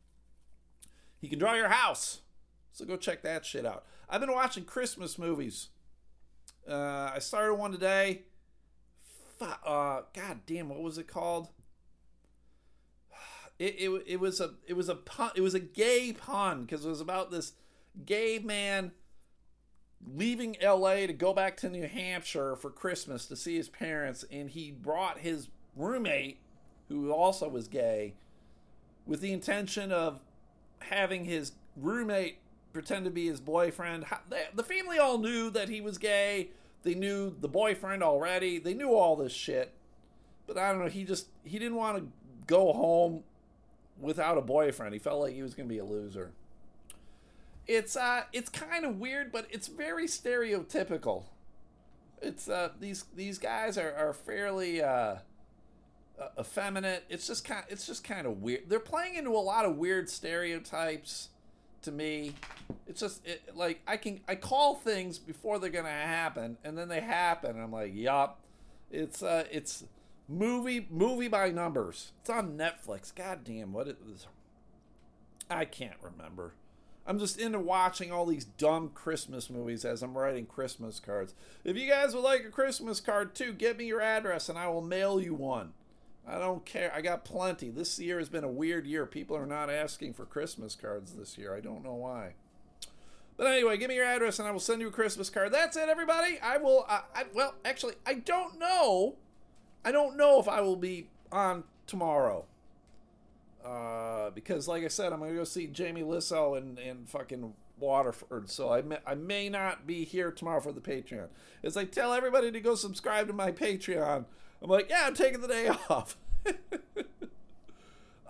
He 1.21 1.29
can 1.29 1.39
draw 1.39 1.55
your 1.55 1.69
house, 1.69 2.21
so 2.73 2.85
go 2.85 2.97
check 2.97 3.23
that 3.23 3.47
shit 3.47 3.65
out. 3.65 3.85
I've 4.09 4.21
been 4.21 4.33
watching 4.33 4.65
Christmas 4.65 5.19
movies 5.19 5.69
uh, 6.69 7.13
I 7.15 7.19
started 7.21 7.55
one 7.55 7.73
today. 7.73 8.23
Uh, 9.41 10.03
God 10.15 10.41
damn, 10.47 10.69
what 10.69 10.81
was 10.81 10.99
it 10.99 11.07
called? 11.07 11.49
It, 13.59 13.77
it, 13.79 14.03
it 14.07 14.21
was 14.21 14.41
a 14.41 14.55
it 14.67 14.75
was 14.75 14.89
a 14.89 14.95
pun 14.95 15.31
it 15.35 15.41
was 15.41 15.55
a 15.55 15.61
gay 15.61 16.13
pun 16.13 16.63
because 16.63 16.85
it 16.85 16.89
was 16.89 17.01
about 17.01 17.31
this 17.31 17.53
gay 18.05 18.39
man 18.39 18.93
leaving 20.15 20.57
LA 20.63 21.07
to 21.07 21.13
go 21.13 21.33
back 21.33 21.57
to 21.59 21.69
New 21.69 21.87
Hampshire 21.87 22.57
for 22.57 22.71
Christmas 22.71 23.27
to 23.27 23.37
see 23.37 23.57
his 23.57 23.69
parents 23.69 24.25
and 24.31 24.51
he 24.51 24.71
brought 24.71 25.19
his 25.19 25.49
roommate 25.75 26.39
who 26.89 27.11
also 27.11 27.49
was 27.49 27.69
gay 27.69 28.15
with 29.07 29.21
the 29.21 29.33
intention 29.33 29.93
of 29.93 30.21
having 30.81 31.25
his 31.25 31.53
roommate 31.77 32.39
pretend 32.73 33.05
to 33.07 33.11
be 33.11 33.27
his 33.27 33.41
boyfriend. 33.41 34.05
The 34.55 34.63
family 34.63 34.99
all 34.99 35.19
knew 35.19 35.51
that 35.51 35.69
he 35.69 35.81
was 35.81 35.97
gay. 35.99 36.51
They 36.83 36.95
knew 36.95 37.35
the 37.41 37.49
boyfriend 37.49 38.03
already. 38.03 38.59
They 38.59 38.75
knew 38.75 38.93
all 38.93 39.17
this 39.17 39.33
shit. 39.33 39.73
But 40.47 40.59
I 40.59 40.71
don't 40.71 40.81
know. 40.81 40.89
He 40.89 41.05
just 41.05 41.29
he 41.45 41.59
didn't 41.59 41.77
want 41.77 41.99
to 41.99 42.09
go 42.47 42.73
home 42.73 43.25
without 43.99 44.39
a 44.39 44.43
boyfriend. 44.43 44.93
He 44.93 44.99
felt 44.99 45.21
like 45.21 45.35
he 45.35 45.43
was 45.43 45.55
going 45.55 45.69
to 45.69 45.73
be 45.73 45.79
a 45.79 45.85
loser. 45.85 46.33
It's 47.67 47.97
uh 47.97 48.25
it's 48.33 48.49
kind 48.49 48.85
of 48.85 48.99
weird, 48.99 49.33
but 49.33 49.47
it's 49.51 49.69
very 49.69 50.07
stereotypical. 50.07 51.25
It's 52.23 52.49
uh 52.49 52.71
these 52.81 53.05
these 53.15 53.39
guys 53.39 53.77
are 53.77 53.95
are 53.95 54.13
fairly 54.13 54.83
uh 54.83 55.17
effeminate. 56.39 57.05
It's 57.09 57.27
just 57.27 57.45
kind 57.45 57.65
it's 57.69 57.87
just 57.87 58.05
kind 58.05 58.27
of 58.27 58.41
weird. 58.41 58.69
They're 58.69 58.81
playing 58.81 59.17
into 59.17 59.31
a 59.31 59.39
lot 59.39 59.65
of 59.65 59.77
weird 59.77 60.09
stereotypes 60.09 61.31
to 61.83 61.93
me. 61.93 62.35
It's 62.87 63.01
just 63.01 63.27
it, 63.27 63.57
like 63.57 63.81
I 63.87 63.97
can 63.97 64.21
I 64.29 64.35
call 64.37 64.77
things 64.77 65.19
before 65.19 65.59
they're 65.59 65.71
gonna 65.71 65.89
happen, 65.89 66.59
and 66.65 66.77
then 66.77 66.89
they 66.89 67.01
happen. 67.01 67.51
And 67.53 67.63
I'm 67.63 67.73
like, 67.73 67.93
yup. 67.95 68.41
It's 68.91 69.23
uh, 69.23 69.45
it's 69.51 69.85
movie 70.29 70.87
movie 70.91 71.29
by 71.29 71.51
numbers. 71.51 72.13
It's 72.21 72.31
on 72.31 72.57
Netflix. 72.57 73.15
God 73.15 73.41
damn, 73.45 73.73
what 73.73 73.89
it 73.89 73.99
was. 74.05 74.27
I 75.51 75.65
can't 75.65 75.97
remember. 76.03 76.53
I'm 77.07 77.19
just 77.19 77.39
into 77.39 77.61
watching 77.61 78.11
all 78.11 78.27
these 78.27 78.45
dumb 78.45 78.91
Christmas 78.93 79.49
movies 79.49 79.85
as 79.85 80.03
I'm 80.03 80.19
writing 80.19 80.47
Christmas 80.47 80.99
cards. 80.99 81.35
If 81.65 81.77
you 81.77 81.89
guys 81.89 82.15
would 82.15 82.25
like 82.25 82.45
a 82.45 82.51
Christmas 82.51 83.01
card 83.01 83.35
too, 83.35 83.53
get 83.53 83.79
me 83.79 83.87
your 83.87 84.01
address 84.01 84.49
and 84.49 84.59
I 84.59 84.69
will 84.69 84.83
mail 84.83 85.21
you 85.21 85.35
one. 85.35 85.73
I 86.27 86.39
don't 86.41 86.65
care. 86.65 86.93
I 86.93 87.03
got 87.03 87.25
plenty. 87.25 87.71
This 87.71 88.01
year 88.01 88.19
has 88.19 88.29
been 88.29 88.43
a 88.43 88.49
weird 88.49 88.87
year. 88.87 89.07
People 89.07 89.37
are 89.37 89.47
not 89.47 89.71
asking 89.71 90.15
for 90.15 90.25
Christmas 90.25 90.75
cards 90.75 91.13
this 91.13 91.39
year. 91.39 91.55
I 91.55 91.61
don't 91.61 91.85
know 91.85 91.95
why. 91.95 92.35
But 93.37 93.47
anyway, 93.47 93.77
give 93.77 93.89
me 93.89 93.97
your 93.97 94.05
address 94.05 94.41
and 94.41 94.49
I 94.49 94.51
will 94.51 94.59
send 94.59 94.81
you 94.81 94.89
a 94.89 94.93
Christmas 94.93 95.31
card. 95.31 95.53
That's 95.53 95.77
it, 95.77 95.89
everybody. 95.89 96.41
I 96.43 96.57
will. 96.57 96.87
Uh, 96.89 97.03
I, 97.15 97.25
well, 97.33 97.55
actually, 97.65 97.95
I 98.05 98.15
don't 98.15 98.59
know. 98.59 99.15
I 99.85 99.93
don't 99.93 100.17
know 100.17 100.41
if 100.41 100.49
I 100.49 100.61
will 100.61 100.77
be 100.77 101.07
on 101.31 101.63
tomorrow. 101.87 102.47
Uh, 103.67 104.31
because, 104.31 104.69
like 104.69 104.85
I 104.85 104.89
said, 104.89 105.13
I'm 105.13 105.19
going 105.19 105.33
to 105.33 105.37
go 105.37 105.45
see 105.45 105.67
Jamie 105.67 106.03
Lissow 106.03 106.57
and, 106.57 106.79
and 106.79 107.09
fucking 107.09 107.53
Waterford. 107.79 108.49
So 108.49 108.73
I 108.73 108.83
may, 108.83 108.99
I 109.05 109.15
may 109.15 109.49
not 109.49 109.87
be 109.87 110.05
here 110.05 110.31
tomorrow 110.31 110.61
for 110.61 110.73
the 110.73 110.81
Patreon. 110.81 111.29
As 111.65 111.77
I 111.77 111.85
tell 111.85 112.13
everybody 112.13 112.53
to 112.53 112.61
go 112.61 112.77
subscribe 112.77 113.27
to 113.27 113.33
my 113.33 113.51
Patreon 113.51 114.27
I'm 114.63 114.71
like, 114.71 114.89
yeah, 114.91 115.05
I'm 115.07 115.15
taking 115.15 115.41
the 115.41 115.49
day 115.49 115.69
off. 115.91 116.17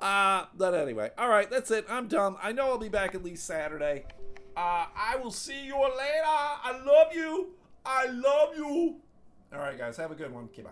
uh, 0.01 0.45
but 0.57 0.74
anyway, 0.74 1.11
all 1.16 1.28
right, 1.28 1.51
that's 1.51 1.70
it. 1.70 1.87
I'm 1.89 2.09
done. 2.09 2.37
I 2.43 2.53
know 2.53 2.66
I'll 2.68 2.78
be 2.78 2.89
back 2.89 3.14
at 3.14 3.22
least 3.22 3.47
Saturday. 3.47 4.05
Uh, 4.57 4.87
I 4.97 5.16
will 5.22 5.30
see 5.30 5.66
you 5.66 5.74
later. 5.76 6.24
I 6.24 6.80
love 6.84 7.14
you. 7.14 7.51
I 7.84 8.07
love 8.07 8.57
you. 8.57 8.97
All 9.53 9.61
right, 9.61 9.78
guys, 9.78 9.97
have 9.99 10.11
a 10.11 10.14
good 10.14 10.32
one. 10.32 10.45
Okay, 10.45 10.62
bye. 10.62 10.70